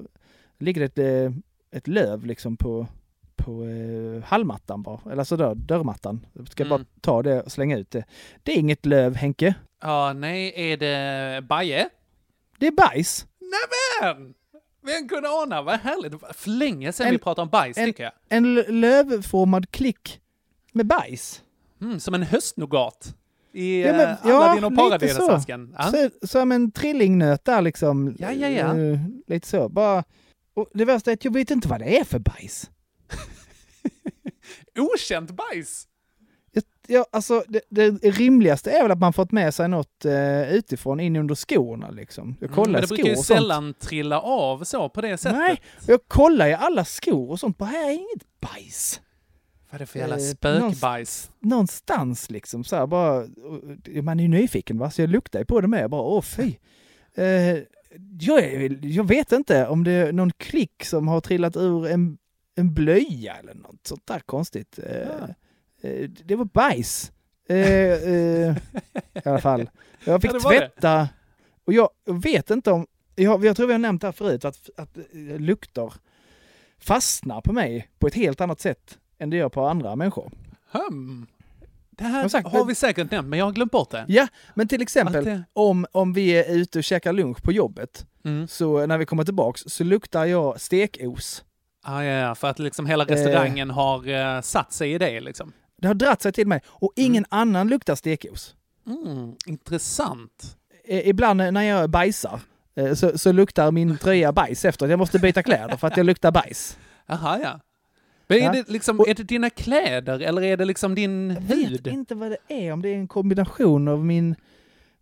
ligger 0.59 0.81
det 0.81 0.87
ett, 0.87 1.27
eh, 1.27 1.33
ett 1.71 1.89
löv 1.89 2.27
liksom 2.27 2.57
på, 2.57 2.87
på 3.37 3.65
eh, 3.65 4.23
hallmattan 4.25 4.83
bara, 4.83 5.01
eller 5.07 5.19
alltså 5.19 5.37
där, 5.37 5.55
dörrmattan. 5.55 6.27
Jag 6.33 6.49
ska 6.49 6.63
Mm. 6.65 6.71
bara 6.79 6.85
ta 7.01 7.23
det 7.23 7.43
och 7.43 7.53
slänga 7.53 7.79
ut 7.79 7.91
det. 7.91 8.05
Det 8.43 8.53
är 8.53 8.57
inget 8.57 8.87
löv 8.87 9.15
Henke, 9.17 9.55
Ja, 9.83 10.13
nej, 10.13 10.53
är 10.73 10.77
det 10.77 11.43
Baje? 11.43 11.89
det 12.59 12.67
är 12.67 12.71
bajs. 12.73 13.27
Nämen! 13.41 14.35
Vem 14.83 15.09
kunde 15.09 15.29
ana? 15.29 15.63
Vad 15.63 15.81
härligt. 15.81 16.15
För 16.37 16.51
länge 16.51 16.93
sedan 16.93 17.07
En- 17.07 17.13
vi 17.13 17.19
pratade 17.19 17.43
om 17.43 17.49
bajs, 17.49 17.79
en- 17.79 17.87
tycker 17.87 18.03
jag. 18.05 18.13
En 18.29 18.55
lövformad 18.55 19.71
klick 19.71 20.21
med 20.73 20.87
bajs. 20.87 21.43
Mm, 21.81 22.01
som 22.01 22.15
en 22.15 22.23
höstnougat. 22.23 23.15
I 23.53 23.83
Ja, 23.83 23.89
ja, 23.89 23.97
men- 23.97 24.17
ja, 24.31 24.45
Aladdin 24.45 24.65
och 24.65 24.71
lite 24.71 24.83
Paradisasken. 24.83 25.75
Ja. 25.79 25.83
Så, 26.21 26.27
som 26.27 26.53
en 26.53 26.71
trillingnöt 26.71 27.45
där 27.45 27.63
liksom. 27.63 28.17
Ja, 28.19 28.33
ja, 28.33 28.49
ja. 28.49 28.79
Eh, 28.79 28.99
lite 29.27 29.49
så. 29.49 29.69
Bara, 29.69 30.05
och 30.59 30.69
det 30.75 30.85
värsta 30.85 31.11
är 31.11 31.15
att 31.15 31.25
jag 31.25 31.33
vet 31.33 31.51
inte 31.51 31.69
vad 31.69 31.81
det 31.81 31.99
är 31.99 32.05
för 32.05 32.19
bajs. 32.19 32.71
Okänt 34.79 35.31
bajs! 35.31 35.85
Jag, 36.91 37.07
alltså, 37.13 37.45
det, 37.49 37.61
det 37.71 38.11
rimligaste 38.11 38.71
är 38.71 38.83
väl 38.83 38.91
att 38.93 38.99
man 38.99 39.13
fått 39.13 39.33
med 39.33 39.55
sig 39.55 39.69
något 39.69 40.05
eh, 40.05 40.53
utifrån 40.55 41.01
in 41.01 41.17
under 41.17 41.35
skorna 41.35 41.91
liksom. 41.91 42.37
Jag 42.41 42.49
Mm, 42.51 42.55
kollar 42.55 42.73
men 42.73 42.81
det 42.81 42.87
skor 42.87 42.97
brukar 42.97 43.11
ju 43.11 43.17
och 43.19 43.25
sånt. 43.25 43.39
sällan 43.39 43.75
trilla 43.75 44.21
av 44.21 44.65
så 44.65 44.89
på 44.89 45.01
det 45.01 45.19
sättet. 45.19 45.39
Nej, 45.39 45.63
jag 45.87 46.01
kollar 46.09 46.47
ju 46.47 46.53
alla 46.53 46.85
skor 46.85 47.31
och 47.31 47.41
sånt. 47.41 47.59
Bara 47.59 47.67
här 47.67 47.89
är 47.89 47.93
inget 47.95 48.41
bajs. 48.41 49.01
Vad 49.71 49.75
är 49.75 49.79
det 49.79 49.87
för 49.87 49.99
jävla 49.99 50.17
Eh, 50.17 50.21
spökbajs? 50.21 51.31
Någonstans 51.41 52.31
liksom 52.31 52.65
så 52.65 52.77
här 52.77 52.87
bara. 52.87 53.27
Man 54.03 54.19
är 54.21 54.23
ju 54.25 54.29
nyfiken 54.29 54.79
va, 54.79 54.91
så 54.91 55.03
jag 55.03 55.11
luktar 55.11 55.39
ju 55.39 55.45
på 55.45 55.61
det 55.61 55.69
med. 55.69 55.91
Bara 55.91 56.03
åh 56.03 56.23
fy. 56.23 56.55
Eh, 57.15 57.59
jag, 58.21 58.45
är, 58.45 58.79
jag 58.83 59.05
vet 59.05 59.33
inte 59.33 59.67
om 59.67 59.85
det 59.85 59.93
är 59.93 60.13
någon 60.13 60.33
klick 60.33 60.85
som 60.85 61.09
har 61.09 61.21
trillat 61.21 61.57
ur 61.57 61.87
en, 61.87 62.19
en 62.55 62.75
blöja 62.75 63.35
eller 63.35 63.55
något 63.55 63.87
sånt 63.87 64.07
där 64.07 64.21
konstigt. 64.21 64.79
Eh, 64.79 65.25
eh, 65.83 66.11
det 66.11 66.37
var 66.37 66.45
bajs. 66.45 67.13
Eh, 67.49 67.57
I 67.57 68.55
alla 69.25 69.41
fall. 69.41 69.71
Jag 70.05 70.23
fick 70.23 70.35
Ja, 70.35 70.41
tvätta. 70.41 71.09
Och 71.65 71.73
jag 71.73 71.91
vet 72.05 72.51
inte 72.51 72.73
om, 72.73 72.87
jag, 73.15 73.45
jag 73.45 73.57
tror 73.57 73.67
vi 73.67 73.73
har 73.73 73.79
nämnt 73.79 74.01
det 74.01 74.07
här 74.07 74.13
förut, 74.13 74.45
att, 74.45 74.71
att 74.77 74.99
lukter 75.39 75.93
fastnar 76.79 77.41
på 77.41 77.53
mig 77.53 77.89
på 77.99 78.07
ett 78.07 78.15
helt 78.15 78.41
annat 78.41 78.61
sätt 78.61 78.99
än 79.19 79.31
det 79.31 79.37
gör 79.37 79.49
på 79.49 79.67
andra 79.67 79.97
människor. 79.97 80.33
Hmm. 80.71 81.27
Det 81.99 82.05
här 82.05 82.23
har 82.23 82.29
sagt, 82.29 82.49
har 82.49 82.65
vi 82.65 82.75
säkert 82.75 83.11
nämnt, 83.11 83.29
men 83.29 83.39
jag 83.39 83.47
har 83.47 83.53
glömt 83.53 83.73
bort 83.73 83.91
det. 83.91 84.05
Ja, 84.09 84.27
men 84.55 84.69
till 84.69 84.83
exempel 84.83 85.25
det- 85.25 85.45
om, 85.53 85.87
om 85.93 86.13
vi 86.13 86.31
är 86.31 86.55
ute 86.55 86.79
och 86.79 86.85
käkar 86.85 87.13
lunch 87.13 87.43
på 87.43 87.53
jobbet, 87.53 88.07
Mm. 88.25 88.49
så 88.49 88.87
när 88.87 88.99
vi 88.99 89.07
kommer 89.07 89.25
tillbaks 89.25 89.63
så 89.67 89.85
luktar 89.85 90.25
jag 90.25 90.61
stekos. 90.61 91.45
Ah, 91.85 92.03
ja, 92.03 92.13
ja, 92.29 92.35
för 92.35 92.49
att 92.49 92.59
liksom 92.59 92.87
hela 92.87 93.05
Eh. 93.05 93.09
restaurangen 93.09 93.71
har 93.71 94.09
eh, 94.09 94.41
satt 94.41 94.73
sig 94.73 94.93
i 94.93 94.99
det 94.99 95.21
liksom. 95.21 95.53
Det 95.83 95.87
har 95.89 95.95
dratt 95.95 96.23
sig 96.23 96.33
till 96.33 96.47
mig 96.47 96.61
och 96.67 96.93
ingen 96.97 97.25
annan 97.29 97.69
luktar 97.69 97.95
stekos. 97.95 98.55
Mm, 98.87 99.35
intressant. 99.47 100.57
Eh, 100.89 101.09
ibland 101.09 101.37
när 101.53 101.63
jag 101.63 101.91
bajsar 101.91 102.41
eh, 102.77 102.95
så, 102.95 103.19
så 103.19 103.33
luktar 103.33 103.71
min 103.71 103.99
tröja 103.99 104.33
bajs 104.33 104.65
efter. 104.65 104.89
Jag 104.89 104.99
måste 104.99 105.19
byta 105.19 105.43
kläder 105.43 105.77
för 105.77 105.87
att 105.87 105.97
jag 105.97 106.07
luktar 106.07 106.31
bajs. 106.33 106.79
Jaha, 107.07 107.39
ja. 107.43 107.61
Men 108.29 108.39
är, 108.39 108.43
Ja. 108.43 108.53
det 108.53 108.69
liksom, 108.69 109.01
är 109.01 109.15
det 109.15 109.23
dina 109.23 109.51
kläder 109.51 110.21
eller 110.21 110.43
är 110.43 110.57
det 110.57 110.65
liksom 110.65 110.95
din 110.95 111.31
Jag 111.31 111.41
vet 111.41 111.71
hud? 111.71 111.87
inte 111.87 112.15
vad 112.15 112.31
det 112.31 112.39
är, 112.67 112.73
om 112.73 112.83
det 112.83 112.89
är 112.89 112.95
en 112.95 113.09
kombination 113.09 113.89
av 113.89 114.05
min 114.05 114.35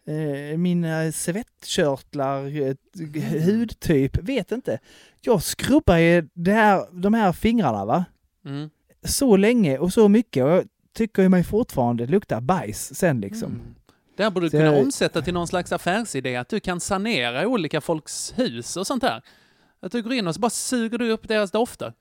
eh, 0.08 0.58
mina 0.58 1.12
svettkörtlar, 1.12 2.60
eh, 2.68 2.74
hudtyp, 3.44 4.18
vet 4.22 4.52
inte. 4.52 4.78
Jag 5.20 5.42
skrubbar 5.42 5.96
ju 5.96 6.28
det 6.34 6.52
här, 6.52 6.86
de 7.00 7.14
här 7.14 7.32
fingrarna 7.32 7.84
va, 7.84 8.04
Mm. 8.44 8.70
så 9.04 9.36
länge 9.36 9.78
och 9.78 9.92
så 9.92 10.08
mycket 10.08 10.44
och 10.44 10.50
jag 10.50 10.64
tycker 10.96 11.28
mig 11.28 11.44
fortfarande 11.44 12.06
lukta 12.06 12.40
bajs 12.40 12.94
sen 12.98 13.20
liksom. 13.20 13.52
Mm. 13.52 13.74
Det 14.16 14.22
här 14.22 14.30
borde 14.30 14.46
du 14.46 14.50
Så 14.50 14.56
kunna 14.56 14.64
jag- 14.72 14.78
omsätta 14.84 15.22
till 15.22 15.34
någon 15.34 15.46
slags 15.48 15.72
affärsidé, 15.72 16.36
att 16.36 16.48
du 16.48 16.60
kan 16.60 16.80
sanera 16.80 17.48
olika 17.48 17.80
folks 17.80 18.34
hus 18.36 18.76
och 18.76 18.86
sånt 18.86 19.02
där. 19.02 19.22
Att 19.80 19.92
du 19.92 20.02
går 20.02 20.12
in 20.12 20.26
och 20.26 20.34
så 20.34 20.40
bara 20.40 20.50
suger 20.50 20.98
du 20.98 21.10
upp 21.10 21.28
deras 21.28 21.50
dofter. 21.50 21.92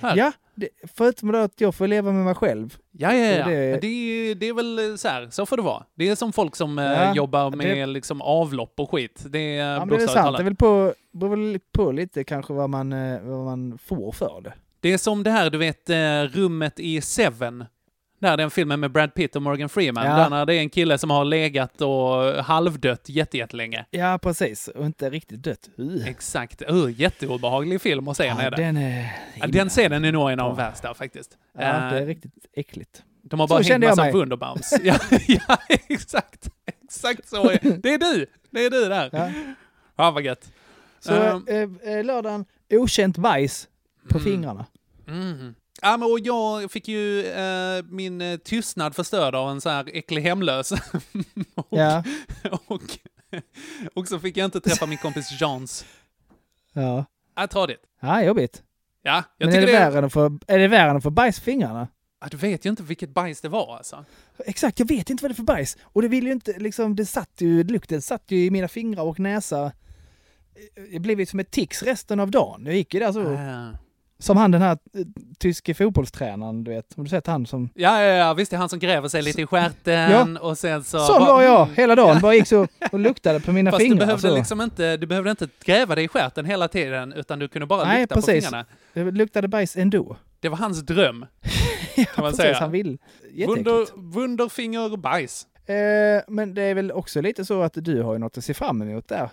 Här. 0.00 0.16
Ja, 0.16 0.32
det, 0.54 0.68
förutom 0.94 1.34
att 1.34 1.60
jag 1.60 1.74
får 1.74 1.86
leva 1.86 2.12
med 2.12 2.24
mig 2.24 2.34
själv. 2.34 2.76
Ja, 2.92 3.14
ja, 3.14 3.26
ja. 3.36 3.46
Det- 3.46 3.76
Det, 3.80 4.34
det, 4.34 4.48
är, 4.48 4.52
väl 4.54 4.98
så 4.98 5.08
här, 5.08 5.28
så 5.30 5.46
får 5.46 5.56
det 5.56 5.62
vara. 5.62 5.84
Det 5.94 6.08
är 6.08 6.14
som 6.14 6.32
folk 6.32 6.56
som 6.56 6.78
eh, 6.78 6.84
Ja, 6.84 7.14
jobbar 7.14 7.50
med 7.50 7.66
det- 7.76 7.86
liksom 7.86 8.22
avlopp 8.22 8.80
och 8.80 8.90
skit. 8.90 9.24
Det 9.28 9.38
är 9.58 9.72
Ja, 9.72 9.78
men 9.78 9.88
det 9.88 10.04
är 10.04 10.06
sant, 10.06 10.36
det 10.38 10.44
väl 10.44 10.54
på, 10.56 10.94
beror 11.12 11.36
väl 11.36 11.58
på 11.72 11.92
lite 11.92 12.24
kanske 12.24 12.52
vad 12.52 12.70
man, 12.70 12.92
eh, 12.92 13.20
vad 13.22 13.44
man 13.44 13.78
får 13.84 14.12
för 14.12 14.40
det. 14.44 14.52
Det 14.80 14.92
är 14.92 14.98
som 14.98 15.22
det 15.22 15.30
här, 15.30 15.50
du 15.50 15.58
vet, 15.58 15.90
eh, 15.90 16.22
rummet 16.38 16.80
i 16.80 17.00
Seven. 17.00 17.64
Där 18.22 18.36
den 18.36 18.50
filmen 18.50 18.80
med 18.80 18.92
Brad 18.92 19.14
Pitt 19.14 19.36
och 19.36 19.42
Morgan 19.42 19.68
Freeman. 19.68 20.06
Ja. 20.06 20.16
Där 20.16 20.30
när 20.30 20.46
det 20.46 20.54
är 20.54 20.58
en 20.58 20.70
kille 20.70 20.98
som 20.98 21.10
har 21.10 21.24
legat 21.24 21.80
och 21.80 22.44
halvdött 22.44 23.08
jätte- 23.08 23.38
jättelänge. 23.38 23.84
Ja, 23.90 24.18
precis. 24.22 24.68
Och 24.68 24.86
inte 24.86 25.10
riktigt 25.10 25.42
dött. 25.42 25.68
Uh. 25.80 26.08
Exakt. 26.08 26.62
Uh, 26.70 26.90
jätteobehaglig 27.00 27.80
film 27.80 28.08
att 28.08 28.16
se 28.16 28.24
Ja, 28.26 28.50
den 28.50 28.76
är... 28.76 29.12
Ja, 29.40 29.46
den 29.46 29.68
scenen 29.68 30.04
är 30.04 30.12
nog 30.12 30.30
en 30.30 30.40
av 30.40 30.48
de 30.48 30.56
värsta 30.56 30.94
faktiskt. 30.94 31.30
Ja, 31.54 31.60
det 31.60 31.66
är 31.66 32.00
Eh, 32.00 32.06
riktigt 32.06 32.32
äckligt. 32.52 33.02
De 33.22 33.40
har 33.40 33.46
Så 33.46 33.50
bara 33.52 33.56
hängt 33.56 33.66
kände 33.66 33.86
jag 33.86 33.96
massa. 33.96 34.12
Wunderbaums. 34.12 34.72
ja, 34.82 34.96
ja, 35.28 35.58
exakt. 35.88 36.48
Exakt 36.84 37.28
så 37.28 37.50
är 37.50 37.58
det. 37.82 37.88
är 37.94 37.98
du! 37.98 38.26
Det 38.50 38.64
är 38.64 38.70
du 38.70 38.88
där. 38.88 39.08
Ja. 39.12 39.30
Ja, 39.96 40.10
vad 40.10 40.22
gött. 40.22 40.52
Så 41.00 41.14
eh, 41.14 41.68
eh, 41.92 42.04
lördagen, 42.04 42.44
okänt 42.70 43.18
bajs 43.18 43.68
på 44.08 44.18
Mm. 44.18 44.24
fingrarna. 44.32 44.66
mm. 45.08 45.54
Ja, 45.82 45.96
men 45.96 46.10
och 46.10 46.20
jag 46.20 46.70
fick 46.70 46.88
ju 46.88 47.26
eh, 47.26 47.82
min 47.88 48.20
eh, 48.20 48.36
tystnad 48.36 48.96
förstörd 48.96 49.34
av 49.34 49.50
en 49.50 49.60
så 49.60 49.68
här 49.68 49.90
äcklig 49.92 50.22
hemlös. 50.22 50.72
och, 51.54 51.66
Ja. 51.70 52.04
och, 52.66 52.82
och 53.94 54.08
så 54.08 54.18
fick 54.18 54.36
jag 54.36 54.44
inte 54.44 54.60
träffa 54.60 54.86
min 54.86 54.98
kompis 54.98 55.40
Jans. 55.40 55.84
Ja. 56.72 57.04
Ja, 57.36 57.46
tradigt. 57.46 57.80
Ja, 58.00 58.22
jobbigt. 58.22 58.62
Ja, 59.02 59.22
jag 59.38 59.46
Men 59.46 59.48
är 59.48 59.52
tycker 59.60 59.72
det, 59.72 59.78
det, 59.78 59.84
värre 59.84 59.98
än 59.98 60.04
att 60.04 60.12
få, 60.12 60.38
är 60.46 60.58
det 60.58 60.68
värre 60.68 60.90
än 60.90 60.96
att 60.96 61.02
få 61.02 61.10
bajs 61.10 61.38
i 61.38 61.40
fingrarna? 61.40 61.88
Ja, 62.20 62.28
du 62.30 62.36
vet 62.36 62.66
ju 62.66 62.70
inte 62.70 62.82
vilket 62.82 63.10
bajs 63.10 63.40
det 63.40 63.48
var 63.48 63.76
alltså. 63.76 64.04
Exakt, 64.46 64.78
jag 64.78 64.88
vet 64.88 65.10
inte 65.10 65.24
vad 65.24 65.30
det 65.30 65.32
är 65.32 65.36
för 65.36 65.42
bajs. 65.42 65.76
Och 65.82 66.02
det 66.02 66.08
vill 66.08 66.26
ju 66.26 66.32
inte, 66.32 66.58
liksom, 66.58 66.96
det 66.96 67.06
satt 67.06 67.30
ju, 67.38 67.64
lukten 67.64 68.02
satt 68.02 68.30
ju 68.30 68.44
i 68.44 68.50
mina 68.50 68.68
fingrar 68.68 69.02
och 69.02 69.18
näsa. 69.20 69.72
Det 70.92 70.98
blev 70.98 71.20
ju 71.20 71.26
som 71.26 71.40
ett 71.40 71.50
tics 71.50 71.82
resten 71.82 72.20
av 72.20 72.30
dagen. 72.30 72.66
Jag 72.66 72.74
gick 72.74 72.94
ju 72.94 73.00
där 73.00 73.12
så. 73.12 73.34
Ah. 73.34 73.78
Som 74.22 74.36
han 74.36 74.50
den 74.50 74.62
här 74.62 74.72
eh, 74.72 75.04
tyske 75.38 75.74
fotbollstränaren, 75.74 76.64
du 76.64 76.70
vet. 76.70 76.94
Har 76.96 77.04
du 77.04 77.10
sett 77.10 77.26
han 77.26 77.46
som... 77.46 77.68
Ja, 77.74 78.02
ja, 78.02 78.14
ja, 78.14 78.34
visst 78.34 78.50
det 78.50 78.56
är 78.56 78.58
han 78.58 78.68
som 78.68 78.78
gräver 78.78 79.08
sig 79.08 79.22
lite 79.22 79.42
i 79.42 79.46
stjärten 79.46 80.36
och 80.36 80.58
sen 80.58 80.84
så... 80.84 80.98
Sån 80.98 81.22
var 81.26 81.42
jag 81.42 81.68
hela 81.76 81.94
dagen, 81.94 82.20
bara 82.20 82.34
gick 82.34 82.46
så 82.46 82.66
och 82.92 82.98
luktade 83.00 83.40
på 83.40 83.52
mina 83.52 83.70
Fast 83.70 83.82
fingrar. 83.82 83.98
du 83.98 84.06
behövde 84.06 84.28
så. 84.28 84.34
liksom 84.34 84.60
inte, 84.60 84.96
du 84.96 85.06
behövde 85.06 85.30
inte 85.30 85.48
gräva 85.64 85.94
dig 85.94 86.04
i 86.04 86.08
stjärten 86.08 86.44
hela 86.44 86.68
tiden, 86.68 87.12
utan 87.12 87.38
du 87.38 87.48
kunde 87.48 87.66
bara 87.66 87.84
Nej, 87.84 88.00
lukta 88.00 88.14
precis. 88.14 88.26
på 88.26 88.32
fingrarna. 88.32 88.64
Det 88.94 89.10
luktade 89.10 89.48
bajs 89.48 89.76
ändå. 89.76 90.16
Det 90.40 90.48
var 90.48 90.56
hans 90.56 90.80
dröm, 90.82 91.26
Ja, 91.96 92.04
kan 92.14 92.22
man 92.24 92.30
precis, 92.32 92.36
säga. 92.44 92.56
han 92.60 92.70
vill. 92.70 92.98
Wunder, 93.46 93.86
wunderfinger 94.12 94.96
bajs. 94.96 95.46
Eh, 95.66 96.22
men 96.28 96.54
det 96.54 96.62
är 96.62 96.74
väl 96.74 96.92
också 96.92 97.20
lite 97.20 97.44
så 97.44 97.62
att 97.62 97.72
du 97.74 98.02
har 98.02 98.12
ju 98.12 98.18
något 98.18 98.38
att 98.38 98.44
se 98.44 98.54
fram 98.54 98.82
emot 98.82 99.08
där. 99.08 99.30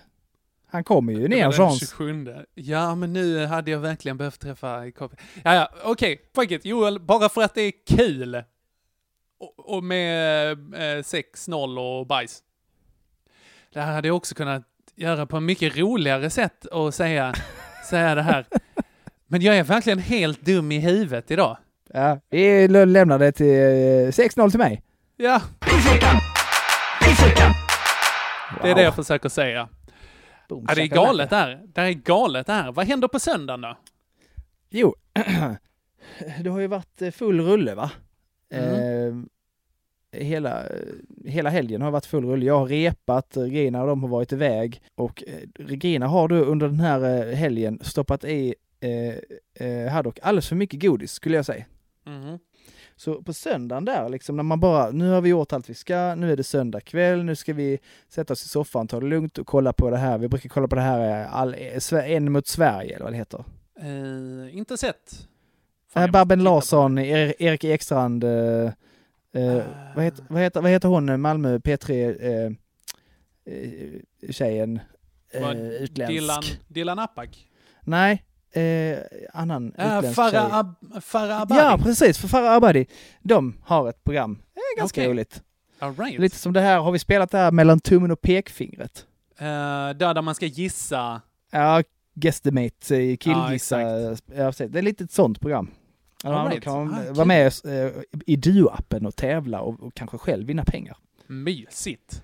Han 0.72 0.84
kommer 0.84 1.14
ju 1.14 1.28
ner. 1.28 1.52
27. 1.80 2.28
Ja, 2.54 2.96
men 2.96 3.14
nu 3.14 3.46
hade 3.46 3.72
jag 3.72 3.80
verkligen 3.80 4.18
behövt 4.18 4.40
träffa 4.40 4.92
Kopi. 4.92 5.16
Ja, 5.44 5.54
ja, 5.54 5.70
okej. 5.84 6.22
Fuck 6.36 6.52
it. 6.52 6.66
Joel, 6.66 7.00
bara 7.00 7.30
för 7.30 7.42
att 7.42 7.56
det 7.56 7.62
är 7.62 7.74
kul. 7.98 8.44
Och, 9.40 9.76
och 9.76 9.84
med 9.84 10.52
eh, 10.52 11.04
6-0 11.04 12.00
och 12.00 12.08
bajs. 12.08 12.44
Det 13.74 13.82
här 13.82 13.94
hade 13.94 14.08
jag 14.08 14.18
också 14.18 14.36
kunnat 14.36 14.64
göra 14.96 15.26
på 15.26 15.38
en 15.38 15.46
mycket 15.46 15.78
roligare 15.78 16.30
sätt 16.30 16.66
och 16.66 16.94
säga, 16.94 17.34
säga 17.90 18.16
det 18.16 18.22
här. 18.22 18.46
Men 19.28 19.42
jag 19.42 19.58
är 19.58 19.64
verkligen 19.64 20.00
helt 20.00 20.42
dum 20.42 20.72
i 20.72 20.80
huvudet 20.80 21.32
idag. 21.32 21.58
Ja, 21.94 22.20
vi 22.30 22.68
lämnar 22.68 23.20
det 23.20 23.32
till 23.32 23.48
eh, 23.48 24.26
6-0 24.28 24.50
till 24.50 24.60
mig. 24.60 24.84
Ja, 25.18 25.42
det 28.64 28.70
är 28.70 28.76
det 28.76 28.82
jag 28.82 28.96
försöker 28.96 29.30
säga. 29.30 29.70
Boom, 30.50 30.66
Ja, 30.68 30.76
det 30.76 30.82
är 30.82 30.88
galet 30.88 31.30
där. 31.30 31.62
Det 31.74 31.82
är 31.82 31.92
galet 31.92 32.48
där. 32.48 32.72
Vad 32.72 32.86
händer 32.88 33.08
på 33.08 33.20
söndagen 33.20 33.62
då? 33.62 33.78
Jo, 34.70 34.96
det 36.44 36.50
har 36.50 36.60
ju 36.60 36.68
varit 36.68 37.02
eh, 37.02 37.12
full 37.12 37.42
rulle 37.42 37.76
va? 37.76 37.92
Mm. 38.54 39.30
Eh, 40.12 40.22
hela, 40.22 40.64
hela 41.26 41.50
helgen 41.50 41.82
har 41.82 41.92
varit 41.92 42.06
full 42.06 42.26
rulle. 42.26 42.46
Jag 42.46 42.60
har 42.60 42.66
repat, 42.66 43.38
Regina 43.38 43.82
och 43.82 43.88
de 43.88 44.02
har 44.04 44.10
varit 44.10 44.32
iväg 44.32 44.82
och 44.96 45.24
eh, 45.28 45.34
Regina 45.60 46.08
har 46.08 46.28
då 46.28 46.36
under 46.36 46.68
den 46.68 46.80
här 46.80 47.28
eh, 47.30 47.36
helgen 47.36 47.80
stoppat 47.82 48.24
i 48.24 48.56
eh, 48.80 49.68
eh, 49.68 49.92
Haddock 49.92 50.20
alldeles 50.22 50.48
för 50.50 50.56
mycket 50.56 50.82
godis 50.82 51.12
skulle 51.12 51.36
jag 51.36 51.46
säga. 51.46 51.66
Mhm. 52.06 52.40
Så 53.00 53.22
på 53.24 53.34
söndagen 53.34 53.86
där, 53.86 54.10
liksom 54.10 54.36
när 54.36 54.44
man 54.44 54.60
bara, 54.60 54.92
nu 54.92 55.10
har 55.10 55.22
vi 55.22 55.30
gjort 55.30 55.54
allt 55.54 55.70
vi 55.70 55.74
ska, 55.74 56.16
nu 56.16 56.32
är 56.32 56.38
det 56.38 56.44
söndag 56.44 56.82
kväll, 56.82 57.24
nu 57.24 57.36
ska 57.36 57.54
vi 57.54 57.80
sätta 58.10 58.34
oss 58.34 58.46
i 58.46 58.48
soffan, 58.48 58.88
ta 58.88 59.00
det 59.00 59.06
lugnt 59.06 59.38
och 59.38 59.48
kolla 59.48 59.74
på 59.74 59.90
det 59.90 59.98
här. 59.98 60.18
Vi 60.18 60.28
brukar 60.28 60.50
kolla 60.50 60.68
på 60.68 60.76
det 60.76 60.82
här, 60.82 61.22
eh, 61.22 61.36
all, 61.36 61.54
eh, 61.54 62.12
En 62.12 62.32
mot 62.32 62.48
Sverige, 62.48 62.96
eller 62.96 63.04
vad 63.04 63.14
det 63.14 63.18
heter. 63.18 63.44
Eh, 63.80 64.58
inte 64.58 64.78
sett. 64.78 65.28
Fan, 65.94 66.04
Äh, 66.04 66.12
Babben 66.12 66.44
Larsson, 66.44 66.98
er, 66.98 67.34
Erik 67.42 67.64
Ekstrand, 67.64 68.24
eh, 68.24 68.72
eh, 69.34 69.62
vad, 69.96 70.06
heter, 70.06 70.26
vad, 70.30 70.42
heter, 70.42 70.62
vad 70.62 70.72
heter 70.72 70.88
hon, 70.90 71.22
Malmö 71.22 71.58
P3 71.58 72.16
eh, 72.22 72.52
eh, 73.54 74.32
tjejen? 74.32 74.80
Eh, 75.32 75.52
utländsk. 75.62 76.14
Dylan, 76.14 76.44
Dylan 76.68 77.00
Apak? 77.00 77.48
Nej, 77.82 78.24
eh, 78.52 78.98
annan 79.34 79.74
Ja, 79.78 79.98
utländsk 79.98 80.16
Farah. 80.16 80.54
Ab- 80.60 81.02
Farah 81.02 81.42
Abadi? 81.42 81.60
Ja, 81.62 81.78
precis, 81.84 82.18
för 82.18 82.28
Farah 82.28 82.54
Abadi. 82.54 82.86
De 83.22 83.56
har 83.64 83.90
ett 83.90 84.04
program. 84.04 84.42
Det 84.54 84.60
är 84.60 84.78
ganska 84.78 85.02
Okej. 85.02 85.12
roligt. 85.12 85.44
Right. 85.98 86.20
Lite 86.20 86.36
som 86.38 86.54
det 86.54 86.62
här, 86.62 86.80
har 86.80 86.92
vi 86.92 87.00
spelat 87.00 87.32
det 87.32 87.38
här 87.38 87.52
mellan 87.52 87.80
tummen 87.80 88.12
och 88.12 88.22
pekfingret? 88.22 89.06
Eh, 89.38 89.46
där, 89.46 90.14
där 90.14 90.22
man 90.22 90.36
ska 90.36 90.46
gissa. 90.46 91.22
Ja, 91.52 91.84
Guestimate, 92.14 92.96
eh, 92.96 93.02
Ja, 93.12 93.18
killgissa. 93.20 93.82
Ja, 93.82 94.16
precis. 94.26 94.72
det 94.72 94.80
är 94.80 94.84
lite 94.84 95.04
ett 95.04 95.12
sånt 95.12 95.40
program. 95.42 95.72
Ja, 96.24 96.48
right. 96.52 96.64
kan 96.64 96.94
Ah, 96.94 97.14
vara 97.14 97.26
med 97.26 97.54
i 98.26 98.36
Duo-appen 98.36 99.08
och 99.08 99.16
tävla 99.16 99.62
och, 99.62 99.80
och 99.84 99.94
kanske 99.94 100.18
själv 100.18 100.48
vinna 100.48 100.64
pengar. 100.66 100.98
Mysigt. 101.28 102.24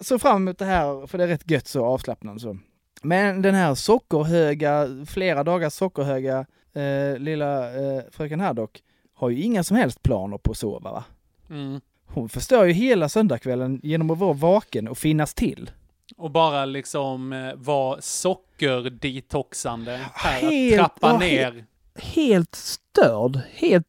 Så 0.00 0.18
fram 0.18 0.36
emot 0.36 0.58
det 0.58 0.64
här, 0.64 1.06
för 1.06 1.18
det 1.18 1.24
är 1.24 1.28
rätt 1.28 1.50
gött 1.50 1.66
så 1.66 1.84
avslappnande 1.84 2.40
så. 2.40 2.58
Men 3.02 3.42
den 3.42 3.54
här 3.54 3.74
sockerhöga, 3.74 4.88
flera 5.06 5.44
dagars 5.44 5.72
sockerhöga 5.72 6.46
eh, 6.74 7.18
lilla 7.18 7.74
eh, 7.74 8.02
fröken 8.10 8.40
Haddock 8.40 8.82
har 9.14 9.30
ju 9.30 9.42
inga 9.42 9.64
som 9.64 9.76
helst 9.76 10.02
planer 10.02 10.38
på 10.38 10.50
att 10.50 10.56
sova 10.58 10.92
va? 10.92 11.04
Mm. 11.50 11.80
Hon 12.06 12.28
förstör 12.28 12.64
ju 12.64 12.72
hela 12.72 13.08
söndagskvällen 13.08 13.80
genom 13.82 14.10
att 14.10 14.18
vara 14.18 14.32
vaken 14.32 14.88
och 14.88 14.98
finnas 14.98 15.34
till. 15.34 15.70
Och 16.16 16.30
bara 16.30 16.64
liksom 16.64 17.32
eh, 17.32 17.54
vara 17.54 18.00
sockerdetoxande. 18.00 20.00
Här, 20.14 20.40
Helt- 20.40 20.80
att 20.80 21.00
trappa 21.00 21.18
ner. 21.18 21.52
he- 21.52 21.64
Helt 21.98 22.54
störd, 22.54 23.40
helt 23.54 23.86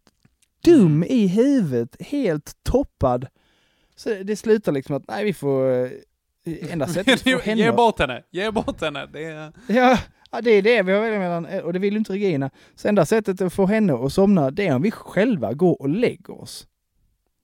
dum 0.63 1.03
i 1.03 1.27
huvudet, 1.27 1.95
helt 1.99 2.53
toppad. 2.63 3.27
Så 3.95 4.09
det 4.23 4.35
slutar 4.35 4.71
liksom 4.71 4.95
att, 4.95 5.03
nej 5.07 5.25
vi 5.25 5.33
får, 5.33 5.83
eh, 5.85 5.89
enda 6.71 6.87
sättet 6.87 7.21
för 7.23 7.39
henne 7.39 7.61
Ge 7.61 7.71
bort 7.71 7.99
henne, 7.99 8.23
ge 8.31 8.51
bort 8.51 8.81
henne. 8.81 9.05
Det 9.13 9.23
är... 9.23 9.51
Ja, 9.67 9.97
det 10.41 10.51
är 10.51 10.61
det 10.61 10.81
vi 10.81 10.91
har 10.91 11.01
välja 11.01 11.19
mellan, 11.19 11.45
och 11.63 11.73
det 11.73 11.79
vill 11.79 11.93
ju 11.93 11.97
inte 11.99 12.13
Regina. 12.13 12.49
Så 12.75 12.87
enda 12.87 13.05
sättet 13.05 13.41
att 13.41 13.53
få 13.53 13.65
henne 13.65 13.93
att 13.93 14.13
somna, 14.13 14.51
det 14.51 14.67
är 14.67 14.75
om 14.75 14.81
vi 14.81 14.91
själva 14.91 15.53
går 15.53 15.81
och 15.81 15.89
lägger 15.89 16.41
oss. 16.41 16.67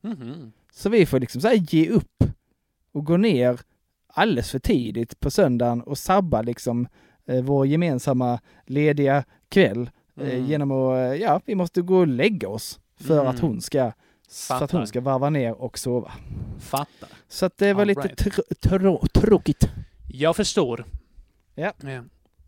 Mhm. 0.01 0.51
Så 0.72 0.89
vi 0.89 1.06
får 1.06 1.20
liksom 1.20 1.41
så 1.41 1.51
ge 1.54 1.89
upp 1.89 2.24
och 2.93 3.06
gå 3.06 3.18
ner 3.18 3.60
alldeles 4.08 4.51
för 4.51 4.60
tidigt 4.60 5.20
på 5.20 5.32
söndagen 5.32 5.82
och 5.82 5.97
sabba 5.97 6.41
liksom 6.41 6.88
eh, 7.26 7.41
vår 7.43 7.68
gemensamma 7.68 8.39
lediga 8.66 9.24
kväll 9.49 9.89
eh, 10.22 10.28
Mm. 10.34 10.45
genom 10.45 10.72
att, 10.72 10.95
eh, 10.97 11.14
ja, 11.22 11.41
vi 11.45 11.56
måste 11.56 11.82
gå 11.82 11.97
och 11.97 12.08
lägga 12.08 12.47
oss 12.49 12.80
för 12.99 13.14
Mm. 13.20 13.28
att 13.28 13.39
hon 13.39 13.62
ska 13.62 13.91
så 14.28 14.53
att 14.53 14.59
Fattar. 14.59 14.78
hon 14.78 14.88
ska 14.88 15.01
varva 15.01 15.30
ner 15.30 15.51
och 15.61 15.78
sova. 15.78 16.11
Fattar. 16.59 17.09
Så 17.28 17.45
att 17.45 17.57
det 17.57 17.74
var 17.74 17.82
All 17.82 17.88
lite 17.88 18.01
right. 18.01 18.21
tr- 18.21 18.53
trå- 18.61 19.07
tråkigt. 19.07 19.69
Jag 20.07 20.36
förstår. 20.36 20.86
Ja. 21.55 21.74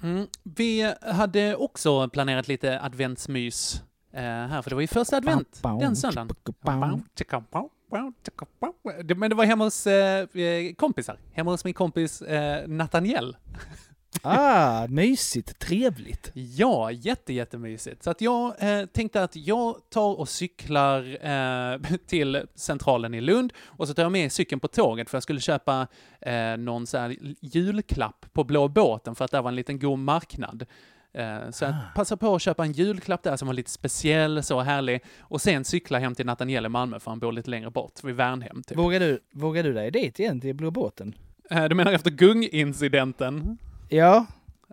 Mm. 0.03 0.27
Vi 0.43 0.93
hade 1.01 1.55
också 1.55 2.09
planerat 2.09 2.47
lite 2.47 2.81
adventsmys 2.81 3.81
eh, 4.13 4.21
här, 4.21 4.61
för 4.61 4.69
det 4.69 4.75
var 4.75 4.81
ju 4.81 4.87
första 4.87 5.17
advent 5.17 5.59
den 5.79 5.95
söndagen. 5.95 6.29
Men 9.15 9.29
det 9.29 9.35
var 9.35 9.45
hemma 9.45 9.63
hos 9.63 9.87
eh, 9.87 10.19
eh, 10.33 10.73
kompisar. 10.75 11.19
Hemma 11.33 11.51
hos 11.51 11.65
min 11.65 11.73
kompis 11.73 12.21
eh, 12.21 12.67
Nathaniel. 12.67 13.37
Ah, 14.21 14.87
mysigt, 14.87 15.59
trevligt. 15.59 16.31
Ja, 16.33 16.91
jätte, 16.91 17.33
jättemysigt. 17.33 18.03
Så 18.03 18.09
att 18.09 18.21
jag 18.21 18.53
eh, 18.59 18.85
tänkte 18.85 19.23
att 19.23 19.35
jag 19.35 19.75
tar 19.89 20.19
och 20.19 20.29
cyklar 20.29 21.17
eh, 21.27 21.97
till 22.07 22.41
centralen 22.55 23.13
i 23.13 23.21
Lund 23.21 23.53
och 23.65 23.87
så 23.87 23.93
tar 23.93 24.03
jag 24.03 24.11
med 24.11 24.31
cykeln 24.31 24.59
på 24.59 24.67
tåget 24.67 25.09
för 25.09 25.15
jag 25.15 25.23
skulle 25.23 25.39
köpa 25.39 25.87
eh, 26.21 26.57
någon 26.57 26.87
så 26.87 26.97
här 26.97 27.15
julklapp 27.41 28.25
på 28.33 28.43
Blå 28.43 28.67
båten 28.67 29.15
för 29.15 29.25
att 29.25 29.31
det 29.31 29.41
var 29.41 29.49
en 29.49 29.55
liten 29.55 29.79
god 29.79 29.99
marknad. 29.99 30.65
Eh, 31.13 31.49
så 31.51 31.65
jag 31.65 31.75
passade 31.95 32.19
på 32.19 32.35
att 32.35 32.41
köpa 32.41 32.65
en 32.65 32.71
julklapp 32.71 33.23
där 33.23 33.37
som 33.37 33.47
var 33.47 33.53
lite 33.53 33.71
speciell, 33.71 34.43
så 34.43 34.61
härlig, 34.61 35.03
och 35.19 35.41
sen 35.41 35.65
cykla 35.65 35.99
hem 35.99 36.15
till 36.15 36.25
Nathaniel 36.25 36.65
i 36.65 36.69
Malmö 36.69 36.99
för 36.99 37.11
han 37.11 37.19
bor 37.19 37.31
lite 37.31 37.49
längre 37.49 37.71
bort, 37.71 38.03
vid 38.03 38.15
Värnhem 38.15 38.63
typ. 38.63 38.77
Vågar 38.77 38.99
du, 38.99 39.19
vågar 39.33 39.63
du 39.63 39.73
dig 39.73 39.91
dit 39.91 40.19
igen 40.19 40.41
till 40.41 40.55
Blå 40.55 40.71
båten? 40.71 41.15
Eh, 41.49 41.65
du 41.65 41.75
menar 41.75 41.93
efter 41.93 42.11
gungincidenten? 42.11 43.57
Ja. 43.89 44.25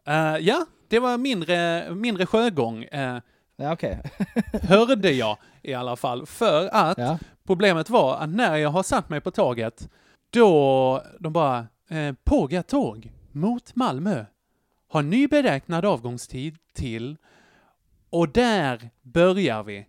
Eh, 0.06 0.36
ja, 0.40 0.66
det 0.88 0.98
var 0.98 1.18
mindre, 1.18 1.86
mindre 1.94 2.26
sjögång. 2.26 2.84
eh, 2.84 3.18
Ja, 3.56 3.72
okej. 3.72 3.98
hörde 4.62 5.10
jag 5.12 5.36
i 5.62 5.74
alla 5.74 5.96
fall. 5.96 6.26
För 6.26 6.68
att 6.72 6.98
Ja. 6.98 7.18
problemet 7.46 7.90
var 7.90 8.16
att 8.16 8.28
när 8.28 8.56
jag 8.56 8.70
har 8.70 8.82
satt 8.82 9.08
mig 9.08 9.20
på 9.20 9.30
tåget, 9.30 9.88
då 10.30 11.02
de 11.20 11.32
bara, 11.32 11.66
eh, 11.90 12.14
Påga 12.24 12.62
tåg 12.62 13.12
mot 13.32 13.74
Malmö 13.74 14.24
har 14.88 15.02
ny 15.02 15.26
beräknad 15.28 15.84
avgångstid 15.84 16.56
till 16.74 17.16
och 18.10 18.28
där 18.28 18.90
börjar 19.02 19.62
vi. 19.62 19.86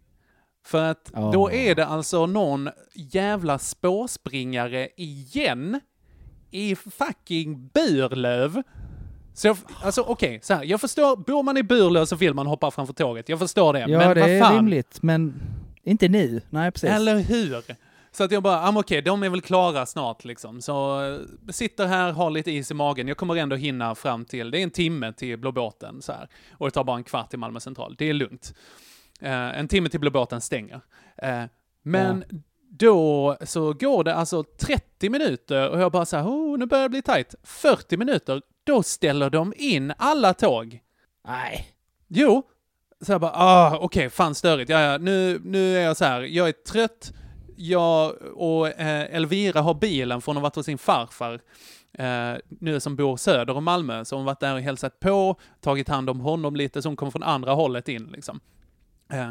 För 0.65 0.83
att 0.91 1.05
då 1.13 1.43
Åh. 1.43 1.55
är 1.67 1.75
det 1.75 1.85
alltså 1.85 2.25
någon 2.25 2.69
jävla 2.95 3.59
spårspringare 3.59 4.89
igen 4.97 5.79
i 6.51 6.75
fucking 6.75 7.67
Burlöv 7.73 8.63
Så 9.33 9.47
jag, 9.47 9.57
alltså 9.83 10.01
okej, 10.01 10.39
så 10.43 10.53
här, 10.53 10.63
jag 10.63 10.81
förstår, 10.81 11.15
bor 11.15 11.43
man 11.43 11.57
i 11.57 11.63
Burlöv 11.63 12.05
så 12.05 12.15
vill 12.15 12.33
man 12.33 12.47
hoppa 12.47 12.71
framför 12.71 12.93
tåget. 12.93 13.29
Jag 13.29 13.39
förstår 13.39 13.73
det. 13.73 13.79
Ja, 13.79 13.87
men 13.87 13.99
det 13.99 14.21
vad 14.21 14.29
är 14.29 14.41
fan? 14.41 14.55
rimligt, 14.55 14.97
men 15.01 15.41
inte 15.83 16.07
nu. 16.07 16.41
Nej, 16.49 16.71
precis. 16.71 16.89
Eller 16.89 17.19
hur? 17.19 17.63
Så 18.11 18.23
att 18.23 18.31
jag 18.31 18.43
bara, 18.43 18.61
ah, 18.61 18.73
okej, 18.75 19.01
de 19.01 19.23
är 19.23 19.29
väl 19.29 19.41
klara 19.41 19.85
snart 19.85 20.25
liksom. 20.25 20.61
Så 20.61 21.05
eh, 21.05 21.51
sitter 21.51 21.87
här, 21.87 22.11
har 22.11 22.29
lite 22.29 22.51
is 22.51 22.71
i 22.71 22.73
magen. 22.73 23.07
Jag 23.07 23.17
kommer 23.17 23.35
ändå 23.35 23.55
hinna 23.55 23.95
fram 23.95 24.25
till, 24.25 24.51
det 24.51 24.59
är 24.59 24.63
en 24.63 24.71
timme 24.71 25.13
till 25.13 25.37
Blå 25.37 25.51
båten 25.51 26.01
så 26.01 26.11
här. 26.11 26.27
Och 26.51 26.67
det 26.67 26.71
tar 26.71 26.83
bara 26.83 26.97
en 26.97 27.03
kvart 27.03 27.29
till 27.29 27.39
Malmö 27.39 27.59
central. 27.59 27.95
Det 27.97 28.09
är 28.09 28.13
lugnt. 28.13 28.53
Eh, 29.21 29.59
en 29.59 29.67
timme 29.67 29.89
till 29.89 29.99
Blå 29.99 30.11
båten 30.11 30.41
stänger. 30.41 30.81
Eh, 31.17 31.43
men 31.83 32.23
då 32.69 33.37
så 33.41 33.73
går 33.73 34.03
det 34.03 34.15
alltså 34.15 34.43
30 34.43 35.09
minuter 35.09 35.69
och 35.69 35.81
jag 35.81 35.91
bara 35.91 36.05
så 36.05 36.17
här, 36.17 36.23
oh, 36.23 36.57
nu 36.57 36.65
börjar 36.65 36.83
det 36.83 36.89
bli 36.89 37.01
tajt. 37.01 37.35
40 37.43 37.97
minuter, 37.97 38.41
då 38.63 38.83
ställer 38.83 39.29
de 39.29 39.53
in 39.57 39.93
alla 39.97 40.33
tåg. 40.33 40.79
Nej. 41.27 41.67
Jo. 42.07 42.43
Så 43.01 43.11
jag 43.11 43.21
bara, 43.21 43.31
ah, 43.35 43.77
okej, 43.77 44.09
fan 44.09 44.35
störigt. 44.35 44.69
Ja, 44.69 44.79
ja, 44.79 44.97
nu, 44.97 45.41
nu 45.43 45.77
är 45.77 45.81
jag 45.81 45.97
så 45.97 46.05
här, 46.05 46.21
jag 46.21 46.47
är 46.47 46.51
trött. 46.51 47.13
Jag 47.55 48.15
och 48.33 48.67
eh, 48.67 49.15
Elvira 49.15 49.61
har 49.61 49.73
bilen 49.73 50.21
från 50.21 50.37
att 50.37 50.41
ha 50.41 50.43
varit 50.43 50.55
hos 50.55 50.65
sin 50.65 50.77
farfar. 50.77 51.39
Eh, 51.97 52.37
nu 52.47 52.79
som 52.79 52.95
bor 52.95 53.17
söder 53.17 53.57
om 53.57 53.63
Malmö, 53.63 54.05
så 54.05 54.15
hon 54.15 54.21
har 54.21 54.31
varit 54.31 54.39
där 54.39 54.53
och 54.53 54.61
hälsat 54.61 54.99
på, 54.99 55.39
tagit 55.61 55.87
hand 55.87 56.09
om 56.09 56.19
honom 56.19 56.55
lite, 56.55 56.81
så 56.81 56.89
hon 56.89 56.95
kommer 56.95 57.11
från 57.11 57.23
andra 57.23 57.53
hållet 57.53 57.89
in 57.89 58.05
liksom. 58.05 58.39
Eh, 59.13 59.29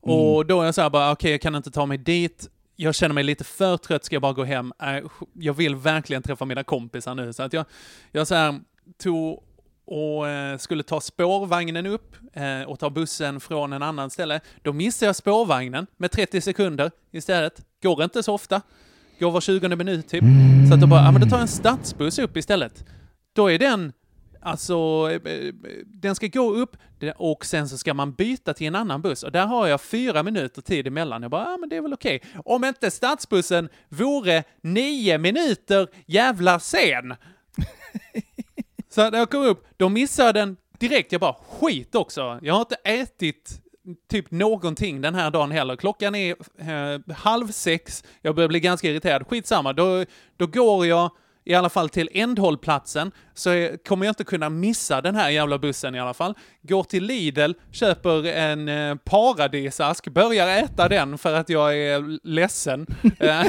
och 0.00 0.46
då 0.46 0.60
är 0.60 0.64
jag 0.64 0.74
så 0.74 0.82
här 0.82 0.90
bara, 0.90 1.12
okej, 1.12 1.30
jag 1.30 1.40
kan 1.40 1.54
inte 1.54 1.70
ta 1.70 1.86
mig 1.86 1.98
dit. 1.98 2.48
Jag 2.76 2.94
känner 2.94 3.14
mig 3.14 3.24
lite 3.24 3.44
för 3.44 3.76
trött, 3.76 4.04
ska 4.04 4.14
jag 4.14 4.22
bara 4.22 4.32
gå 4.32 4.44
hem? 4.44 4.72
Äh, 4.82 4.98
jag 5.32 5.54
vill 5.54 5.76
verkligen 5.76 6.22
träffa 6.22 6.44
mina 6.44 6.64
kompisar 6.64 7.14
nu, 7.14 7.32
så 7.32 7.42
att 7.42 7.52
jag, 7.52 7.64
jag 8.12 8.26
så 8.26 8.34
här, 8.34 8.60
tog 8.98 9.42
och 9.84 10.28
eh, 10.28 10.58
skulle 10.58 10.82
ta 10.82 11.00
spårvagnen 11.00 11.86
upp 11.86 12.16
eh, 12.32 12.62
och 12.62 12.78
ta 12.78 12.90
bussen 12.90 13.40
från 13.40 13.72
en 13.72 13.82
annan 13.82 14.10
ställe. 14.10 14.40
Då 14.62 14.72
missade 14.72 15.08
jag 15.08 15.16
spårvagnen 15.16 15.86
med 15.96 16.10
30 16.10 16.40
sekunder 16.40 16.90
istället. 17.10 17.60
Går 17.82 18.04
inte 18.04 18.22
så 18.22 18.34
ofta. 18.34 18.62
Går 19.18 19.30
var 19.30 19.40
20 19.40 19.76
minut 19.76 20.08
typ. 20.08 20.24
Så 20.68 20.74
att 20.74 20.80
då 20.80 20.86
bara, 20.86 21.04
ja 21.04 21.12
men 21.12 21.20
då 21.20 21.26
tar 21.26 21.36
jag 21.36 21.42
en 21.42 21.48
stadsbuss 21.48 22.18
upp 22.18 22.36
istället. 22.36 22.84
Då 23.32 23.50
är 23.50 23.58
den, 23.58 23.92
alltså, 24.40 25.08
eh, 25.24 25.52
den 25.86 26.14
ska 26.14 26.26
gå 26.26 26.54
upp 26.54 26.76
och 27.16 27.46
sen 27.46 27.68
så 27.68 27.78
ska 27.78 27.94
man 27.94 28.12
byta 28.12 28.54
till 28.54 28.66
en 28.66 28.74
annan 28.74 29.02
buss. 29.02 29.22
Och 29.22 29.32
där 29.32 29.46
har 29.46 29.66
jag 29.66 29.80
fyra 29.80 30.22
minuter 30.22 30.62
tid 30.62 30.86
emellan. 30.86 31.22
Jag 31.22 31.30
bara, 31.30 31.50
ja 31.50 31.56
men 31.56 31.68
det 31.68 31.76
är 31.76 31.82
väl 31.82 31.92
okej. 31.92 32.22
Om 32.44 32.64
inte 32.64 32.90
stadsbussen 32.90 33.68
vore 33.88 34.44
nio 34.60 35.18
minuter 35.18 35.88
jävla 36.06 36.60
sen. 36.60 37.14
Så 38.94 39.10
när 39.10 39.18
jag 39.18 39.30
kom 39.30 39.42
upp, 39.42 39.64
då 39.76 39.88
missade 39.88 40.28
jag 40.28 40.34
den 40.34 40.56
direkt. 40.78 41.12
Jag 41.12 41.20
bara, 41.20 41.36
skit 41.50 41.94
också. 41.94 42.38
Jag 42.42 42.54
har 42.54 42.60
inte 42.60 42.74
ätit 42.74 43.60
typ 44.10 44.30
någonting 44.30 45.00
den 45.00 45.14
här 45.14 45.30
dagen 45.30 45.50
heller. 45.50 45.76
Klockan 45.76 46.14
är 46.14 46.36
eh, 46.58 47.14
halv 47.14 47.48
sex. 47.48 48.04
Jag 48.22 48.34
börjar 48.34 48.48
bli 48.48 48.60
ganska 48.60 48.90
irriterad. 48.90 49.26
Skitsamma, 49.26 49.72
då, 49.72 50.04
då 50.36 50.46
går 50.46 50.86
jag 50.86 51.10
i 51.44 51.54
alla 51.54 51.68
fall 51.68 51.88
till 51.88 52.08
ändhållplatsen, 52.12 53.12
så 53.34 53.50
jag, 53.50 53.84
kommer 53.84 54.06
jag 54.06 54.10
inte 54.10 54.24
kunna 54.24 54.48
missa 54.48 55.00
den 55.00 55.14
här 55.14 55.30
jävla 55.30 55.58
bussen 55.58 55.94
i 55.94 56.00
alla 56.00 56.14
fall. 56.14 56.34
Går 56.62 56.84
till 56.84 57.04
Lidl, 57.04 57.52
köper 57.70 58.26
en 58.26 58.68
eh, 58.68 58.94
paradisask, 58.94 60.08
börjar 60.08 60.48
äta 60.48 60.88
den 60.88 61.18
för 61.18 61.34
att 61.34 61.48
jag 61.48 61.78
är 61.78 62.28
ledsen. 62.28 62.86
Eh, 63.18 63.42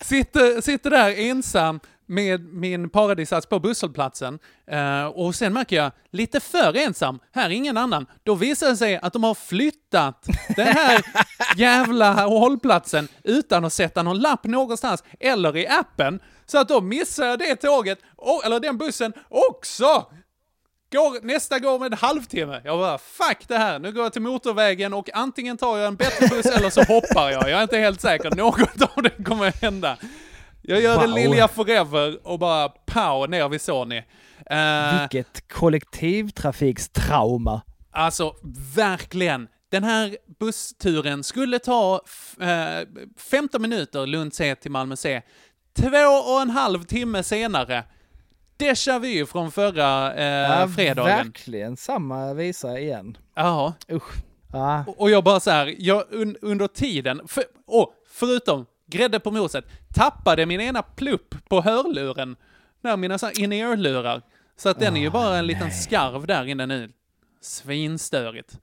sitter, 0.00 0.60
sitter 0.60 0.90
där 0.90 1.14
ensam 1.18 1.80
med 2.06 2.54
min 2.54 2.90
paradisask 2.90 3.48
på 3.48 3.60
busshållplatsen 3.60 4.38
eh, 4.66 5.04
och 5.04 5.34
sen 5.34 5.52
märker 5.52 5.76
jag, 5.76 5.92
lite 6.10 6.40
för 6.40 6.76
ensam, 6.76 7.18
här 7.32 7.46
är 7.46 7.50
ingen 7.50 7.76
annan. 7.76 8.06
Då 8.22 8.34
visar 8.34 8.68
det 8.68 8.76
sig 8.76 8.96
att 9.02 9.12
de 9.12 9.24
har 9.24 9.34
flyttat 9.34 10.26
den 10.56 10.66
här 10.66 11.02
jävla 11.56 12.12
hållplatsen 12.12 13.08
utan 13.24 13.64
att 13.64 13.72
sätta 13.72 14.02
någon 14.02 14.18
lapp 14.18 14.44
någonstans 14.44 15.04
eller 15.20 15.56
i 15.56 15.66
appen. 15.66 16.20
Så 16.46 16.58
att 16.58 16.68
då 16.68 16.80
missar 16.80 17.26
jag 17.26 17.38
det 17.38 17.56
tåget, 17.56 17.98
och, 18.16 18.44
eller 18.44 18.60
den 18.60 18.78
bussen 18.78 19.12
också! 19.28 20.06
Går, 20.92 21.26
nästa 21.26 21.58
går 21.58 21.78
med 21.78 21.92
en 21.92 21.98
halvtimme. 21.98 22.60
Jag 22.64 22.78
bara, 22.78 22.98
fuck 22.98 23.48
det 23.48 23.58
här. 23.58 23.78
Nu 23.78 23.92
går 23.92 24.02
jag 24.02 24.12
till 24.12 24.22
motorvägen 24.22 24.94
och 24.94 25.10
antingen 25.14 25.56
tar 25.56 25.78
jag 25.78 25.86
en 25.86 25.96
bättre 25.96 26.28
buss 26.28 26.46
eller 26.46 26.70
så 26.70 26.82
hoppar 26.82 27.30
jag. 27.30 27.42
Jag 27.42 27.58
är 27.58 27.62
inte 27.62 27.78
helt 27.78 28.00
säker. 28.00 28.36
Något 28.36 28.82
av 28.82 29.02
det 29.02 29.24
kommer 29.24 29.48
att 29.48 29.62
hända. 29.62 29.96
Jag 30.68 30.80
gör 30.82 31.00
det 31.00 31.06
Wow. 31.06 31.16
Lilja 31.16 31.48
Forever 31.48 32.26
och 32.26 32.38
bara 32.38 32.68
pow 32.68 33.30
ner 33.30 33.48
vid 33.48 33.60
Sony. 33.60 33.98
Uh, 34.50 35.00
Vilket 35.00 35.48
kollektivtrafikstrauma. 35.48 37.60
Alltså, 37.90 38.34
verkligen. 38.76 39.48
Den 39.70 39.84
här 39.84 40.16
bussturen 40.38 41.24
skulle 41.24 41.58
ta 41.58 42.00
eh, 42.40 42.80
15 43.16 43.62
minuter 43.62 44.06
Lund 44.06 44.34
C 44.34 44.54
till 44.54 44.70
Malmö 44.70 44.96
C. 44.96 45.22
Två 45.76 46.32
och 46.34 46.40
en 46.42 46.50
halv 46.50 46.82
timme 46.84 47.22
senare, 47.22 47.84
déjà 48.58 48.98
vu 48.98 49.26
från 49.26 49.50
förra 49.52 50.14
eh, 50.14 50.24
Ja, 50.60 50.68
fredagen. 50.68 51.26
Verkligen 51.26 51.76
samma 51.76 52.34
visa 52.34 52.78
igen. 52.78 53.16
Ja. 53.34 53.74
Usch. 53.92 54.12
Ja. 54.52 54.84
Och- 54.96 55.10
jag 55.10 55.24
bara 55.24 55.40
så 55.40 55.50
här, 55.50 55.74
jag 55.78 56.04
un, 56.10 56.36
under 56.42 56.66
tiden, 56.66 57.20
för, 57.28 57.44
och 57.66 57.92
förutom 58.10 58.66
grädde 58.86 59.20
på 59.20 59.30
moset, 59.30 59.64
tappade 59.94 60.46
min 60.46 60.60
ena 60.60 60.82
plupp 60.82 61.34
på 61.48 61.60
hörluren, 61.60 62.36
där 62.80 62.96
mina 62.96 63.18
in-ear-lurar. 63.38 64.22
Så 64.56 64.68
att 64.68 64.80
den 64.80 64.96
är 64.96 65.00
ju 65.00 65.10
bara 65.10 65.36
en 65.38 65.46
liten 65.46 65.70
skarv 65.72 66.26
där 66.26 66.44
inne 66.44 66.66
nu. 66.66 66.92
Svinstörigt. 67.40 68.58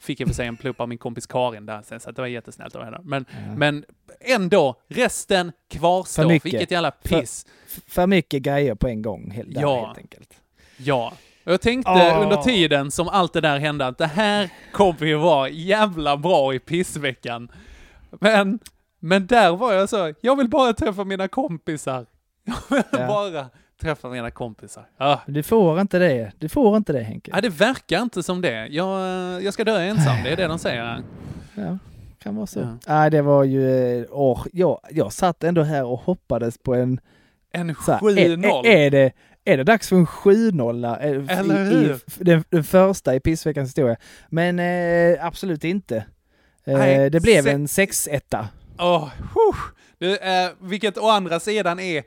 Fick 0.00 0.20
jag 0.20 0.28
för 0.28 0.34
sig 0.34 0.46
en 0.46 0.56
plupp 0.56 0.80
av 0.80 0.88
min 0.88 0.98
kompis 0.98 1.26
Karin 1.26 1.66
där 1.66 1.82
sen, 1.82 2.00
så 2.00 2.10
att 2.10 2.16
det 2.16 2.22
var 2.22 2.26
jättesnällt 2.28 2.76
av 2.76 2.84
henne. 2.84 2.98
Men, 3.02 3.24
men 3.56 3.84
ändå, 4.20 4.74
resten 4.88 5.52
kvarstår. 5.68 6.22
För 6.22 6.28
mycket. 6.28 6.52
Vilket 6.52 6.70
jävla 6.70 6.90
piss. 6.90 7.46
För, 7.66 7.80
för 7.90 8.06
mycket 8.06 8.42
grejer 8.42 8.74
på 8.74 8.88
en 8.88 9.02
gång. 9.02 9.30
Helt, 9.30 9.54
där, 9.54 9.60
Ja. 9.62 9.86
helt 9.86 9.98
enkelt. 9.98 10.34
Ja. 10.76 11.12
Och 11.44 11.52
jag 11.52 11.60
tänkte 11.60 11.90
Åh. 11.90 12.22
under 12.22 12.36
tiden 12.42 12.90
som 12.90 13.08
allt 13.08 13.32
det 13.32 13.40
där 13.40 13.58
hände 13.58 13.86
att 13.86 13.98
det 13.98 14.06
här 14.06 14.50
kommer 14.72 15.06
ju 15.06 15.14
vara 15.16 15.48
jävla 15.48 16.16
bra 16.16 16.54
i 16.54 16.58
pissveckan. 16.58 17.52
Men, 18.10 18.58
men 19.00 19.26
där 19.26 19.56
var 19.56 19.72
jag 19.72 19.88
så, 19.88 20.12
jag 20.20 20.36
vill 20.36 20.48
bara 20.48 20.72
träffa 20.72 21.04
mina 21.04 21.28
kompisar. 21.28 22.06
Jag 22.44 22.54
vill 22.76 22.82
Ja. 22.92 23.06
bara 23.08 23.46
träffa 23.80 24.08
mina 24.08 24.30
kompisar. 24.30 24.86
Ja. 24.98 25.20
Du 25.26 25.42
får 25.42 25.80
inte 25.80 25.98
det. 25.98 26.32
Du 26.38 26.48
får 26.48 26.76
inte 26.76 26.92
det 26.92 27.02
Henke. 27.02 27.30
Nej, 27.32 27.42
det 27.42 27.48
verkar 27.48 28.02
inte 28.02 28.22
som 28.22 28.40
det. 28.40 28.66
Jag, 28.66 29.42
jag 29.42 29.54
ska 29.54 29.64
dö 29.64 29.78
ensam, 29.80 30.22
det 30.24 30.30
är 30.30 30.36
det 30.36 30.46
de 30.46 30.58
säger. 30.58 31.02
Ja, 31.54 31.78
kan 32.18 32.36
vara 32.36 32.46
så. 32.46 32.60
Ja. 32.60 32.76
Nej, 32.86 33.10
det 33.10 33.22
var 33.22 33.44
ju... 33.44 34.06
Åh, 34.10 34.46
jag, 34.52 34.80
jag 34.90 35.12
satt 35.12 35.44
ändå 35.44 35.62
här 35.62 35.84
och 35.84 35.98
hoppades 36.00 36.58
på 36.58 36.74
en... 36.74 37.00
En 37.52 37.74
så 37.74 37.92
här, 37.92 37.98
7-0. 38.00 38.66
Är, 38.66 38.66
är, 38.66 38.90
det, 38.90 39.12
är 39.44 39.56
det 39.56 39.64
dags 39.64 39.88
för 39.88 39.96
en 39.96 40.06
7-0 40.06 40.86
eh, 41.28 41.38
Eller 41.38 41.64
i, 41.64 41.74
i 41.74 41.76
hur? 41.76 41.90
f- 42.06 42.14
den, 42.18 42.44
den 42.50 42.64
första 42.64 43.14
i 43.14 43.20
pissveckans 43.20 43.68
historia? 43.68 43.96
Men 44.28 44.58
eh, 44.58 45.26
absolut 45.26 45.64
inte. 45.64 45.96
Eh, 46.64 46.78
Nej, 46.78 47.10
det 47.10 47.20
blev 47.20 47.42
se- 47.42 47.50
en 47.50 47.66
6-1. 47.66 48.44
Åh, 48.78 49.08
huh. 49.34 49.56
det, 49.98 50.16
eh, 50.16 50.50
vilket 50.60 50.98
å 50.98 51.08
andra 51.08 51.40
sidan 51.40 51.80
är 51.80 52.02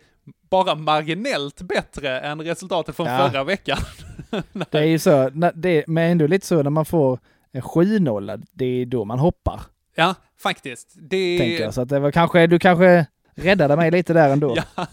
bara 0.50 0.76
marginellt 0.76 1.62
bättre 1.62 2.20
än 2.20 2.42
resultatet 2.42 2.96
från 2.96 3.08
Ja. 3.08 3.30
förra 3.30 3.44
veckan. 3.44 3.78
Det 4.72 4.80
är 4.80 4.84
ju 4.84 5.00
så, 5.00 5.30
det, 5.56 5.88
men 5.88 6.12
ändå 6.12 6.28
lite 6.28 6.48
så 6.48 6.64
när 6.64 6.70
man 6.70 6.86
får 6.86 7.20
en 7.52 7.62
7-0, 7.62 8.44
det 8.52 8.66
är 8.66 8.86
då 8.86 9.06
man 9.06 9.20
hoppar. 9.20 9.62
Ja, 9.96 10.16
faktiskt. 10.40 10.94
Det, 10.96 11.40
Tänker 11.40 11.64
jag. 11.64 11.74
Så 11.74 11.82
att 11.82 11.90
det 11.90 12.00
var 12.00 12.12
kanske, 12.12 12.48
du 12.48 12.60
kanske 12.60 13.06
räddade 13.36 13.76
mig 13.76 13.92
lite 13.92 14.14
där 14.14 14.30
ändå. 14.30 14.58
Ja. 14.76 14.88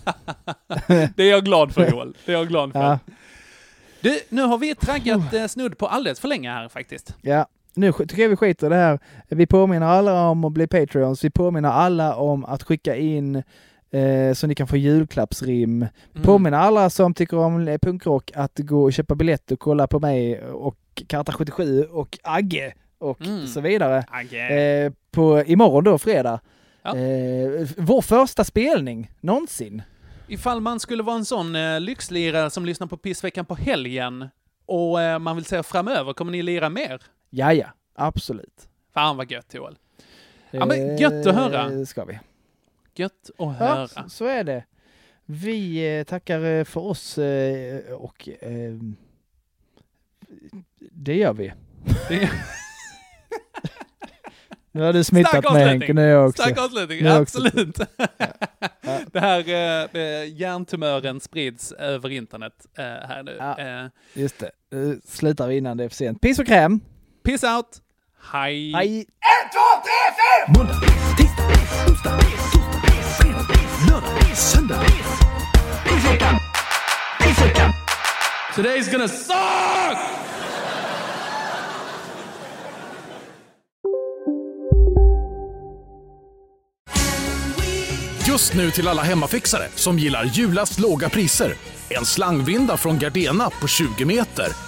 det 1.16 1.22
är 1.22 1.30
jag 1.30 1.44
glad 1.44 1.74
för 1.74 1.90
Joel. 1.90 2.16
Det 2.24 2.32
är 2.32 2.36
jag 2.36 2.48
glad 2.48 2.72
för. 2.72 2.80
Ja. 2.80 2.98
Du, 4.00 4.20
nu 4.28 4.42
har 4.42 4.58
vi 4.58 4.74
traggat 4.74 5.34
eh, 5.34 5.46
snudd 5.46 5.78
på 5.78 5.86
alldeles 5.86 6.20
för 6.20 6.28
länge 6.28 6.50
här 6.50 6.68
faktiskt. 6.68 7.14
Ja, 7.22 7.46
nu 7.78 7.92
tycker 7.92 8.22
jag 8.22 8.28
vi 8.28 8.36
skiter 8.36 8.66
i 8.66 8.70
det 8.70 8.76
här. 8.76 8.98
Vi 9.28 9.46
påminner 9.46 9.86
alla 9.86 10.28
om 10.28 10.44
att 10.44 10.52
bli 10.52 10.66
Patreons. 10.66 11.24
Vi 11.24 11.30
påminner 11.30 11.68
alla 11.68 12.16
om 12.16 12.44
att 12.44 12.62
skicka 12.62 12.96
in 12.96 13.36
eh, 13.90 14.32
så 14.34 14.46
ni 14.46 14.54
kan 14.54 14.66
få 14.66 14.76
julklappsrim. 14.76 15.82
Mm. 15.82 16.22
Påminner 16.22 16.58
alla 16.58 16.90
som 16.90 17.14
tycker 17.14 17.36
om 17.38 17.78
punkrock 17.82 18.30
att 18.34 18.58
gå 18.58 18.82
och 18.82 18.92
köpa 18.92 19.14
biljett 19.14 19.50
och 19.50 19.58
kolla 19.58 19.86
på 19.86 20.00
mig 20.00 20.42
och 20.42 20.76
Karta 21.06 21.32
77 21.32 21.82
och 21.84 22.18
Agge 22.22 22.74
och 22.98 23.20
Mm. 23.20 23.46
så 23.46 23.60
vidare. 23.60 24.04
Eh, 24.52 24.92
på 25.10 25.42
imorgon 25.46 25.84
då, 25.84 25.98
fredag. 25.98 26.40
Ja. 26.82 26.96
Eh, 26.96 27.68
vår 27.76 28.02
första 28.02 28.44
spelning 28.44 29.10
någonsin. 29.20 29.82
Ifall 30.28 30.60
man 30.60 30.80
skulle 30.80 31.02
vara 31.02 31.16
en 31.16 31.24
sån 31.24 31.56
eh, 31.56 31.80
lyxlirare 31.80 32.50
som 32.50 32.64
lyssnar 32.66 32.86
på 32.86 32.96
Pissveckan 32.96 33.44
på 33.44 33.54
helgen 33.54 34.28
och 34.66 35.02
eh, 35.02 35.18
man 35.18 35.36
vill 35.36 35.44
säga 35.44 35.62
framöver, 35.62 36.12
kommer 36.12 36.32
ni 36.32 36.42
lira 36.42 36.68
mer? 36.70 37.02
Ja, 37.30 37.52
ja, 37.52 37.66
absolut. 37.94 38.68
Fan 38.94 39.16
vad 39.16 39.30
gött 39.30 39.54
Joel. 39.54 39.78
Ja 40.50 40.66
men 40.66 40.96
gött 40.96 41.26
att 41.26 41.34
höra. 41.34 41.72
Eh, 41.72 41.84
Ska 41.84 42.04
vi. 42.04 42.18
Gött 42.94 43.12
att 43.30 43.34
Ja, 43.38 43.50
höra. 43.50 43.88
så- 43.88 44.08
så 44.08 44.24
är 44.26 44.44
det. 44.44 44.64
Vi 45.24 45.96
eh, 45.98 46.04
tackar 46.04 46.44
eh, 46.44 46.64
för 46.64 46.80
oss 46.80 47.18
eh, 47.18 47.92
och 47.92 48.28
eh, 48.28 48.74
det 50.78 51.14
gör 51.16 51.32
vi. 51.32 51.52
Det- 52.08 52.30
Nu 54.72 54.82
har 54.82 54.92
du 54.92 55.04
smittat 55.04 55.52
mig. 55.52 55.64
Henke, 55.64 55.92
nu 55.92 56.02
är 56.02 56.08
jag 56.08 56.28
också. 56.28 56.42
Stark 56.42 56.58
avslutning, 56.58 57.06
absolut. 57.06 57.76
Det 59.12 59.20
här 59.20 59.48
eh, 59.48 60.02
eh, 60.02 60.34
hjärntumören 60.34 61.20
sprids 61.20 61.72
över 61.72 62.10
internet 62.10 62.66
eh, 62.78 62.84
här 62.84 63.22
nu. 63.22 63.36
Ja. 63.38 63.58
Eh, 63.58 63.86
Just 64.14 64.38
det, 64.38 64.50
nu 64.70 65.00
slutar 65.04 65.48
vi 65.48 65.56
innan 65.56 65.76
det 65.76 65.84
är 65.84 65.88
för 65.88 65.96
sent. 65.96 66.20
Piss 66.20 66.38
och 66.38 66.46
kräm! 66.46 66.80
Peace 67.28 67.46
out! 67.56 67.66
Hej! 68.32 68.72
Hej! 68.72 69.06
Måndag, 70.56 70.80
tisdag, 71.16 71.44
onsdag, 71.88 72.20
torsdag, 72.20 72.20
fredag, 73.18 73.46
lördag, 73.90 74.36
söndag. 74.36 74.80
Pissveckan! 75.84 76.34
Pissveckan! 77.20 77.72
Today's 78.54 78.92
gonna 78.92 79.08
suck! 79.08 79.98
Just 88.26 88.54
nu 88.54 88.70
till 88.70 88.88
alla 88.88 89.02
hemmafixare 89.02 89.68
som 89.74 89.98
gillar 89.98 90.24
julast 90.24 90.78
låga 90.78 91.08
priser. 91.08 91.54
En 91.90 92.04
slangvinda 92.04 92.76
från 92.76 92.98
Gardena 92.98 93.50
på 93.50 93.68
20 93.68 94.04
meter 94.04 94.67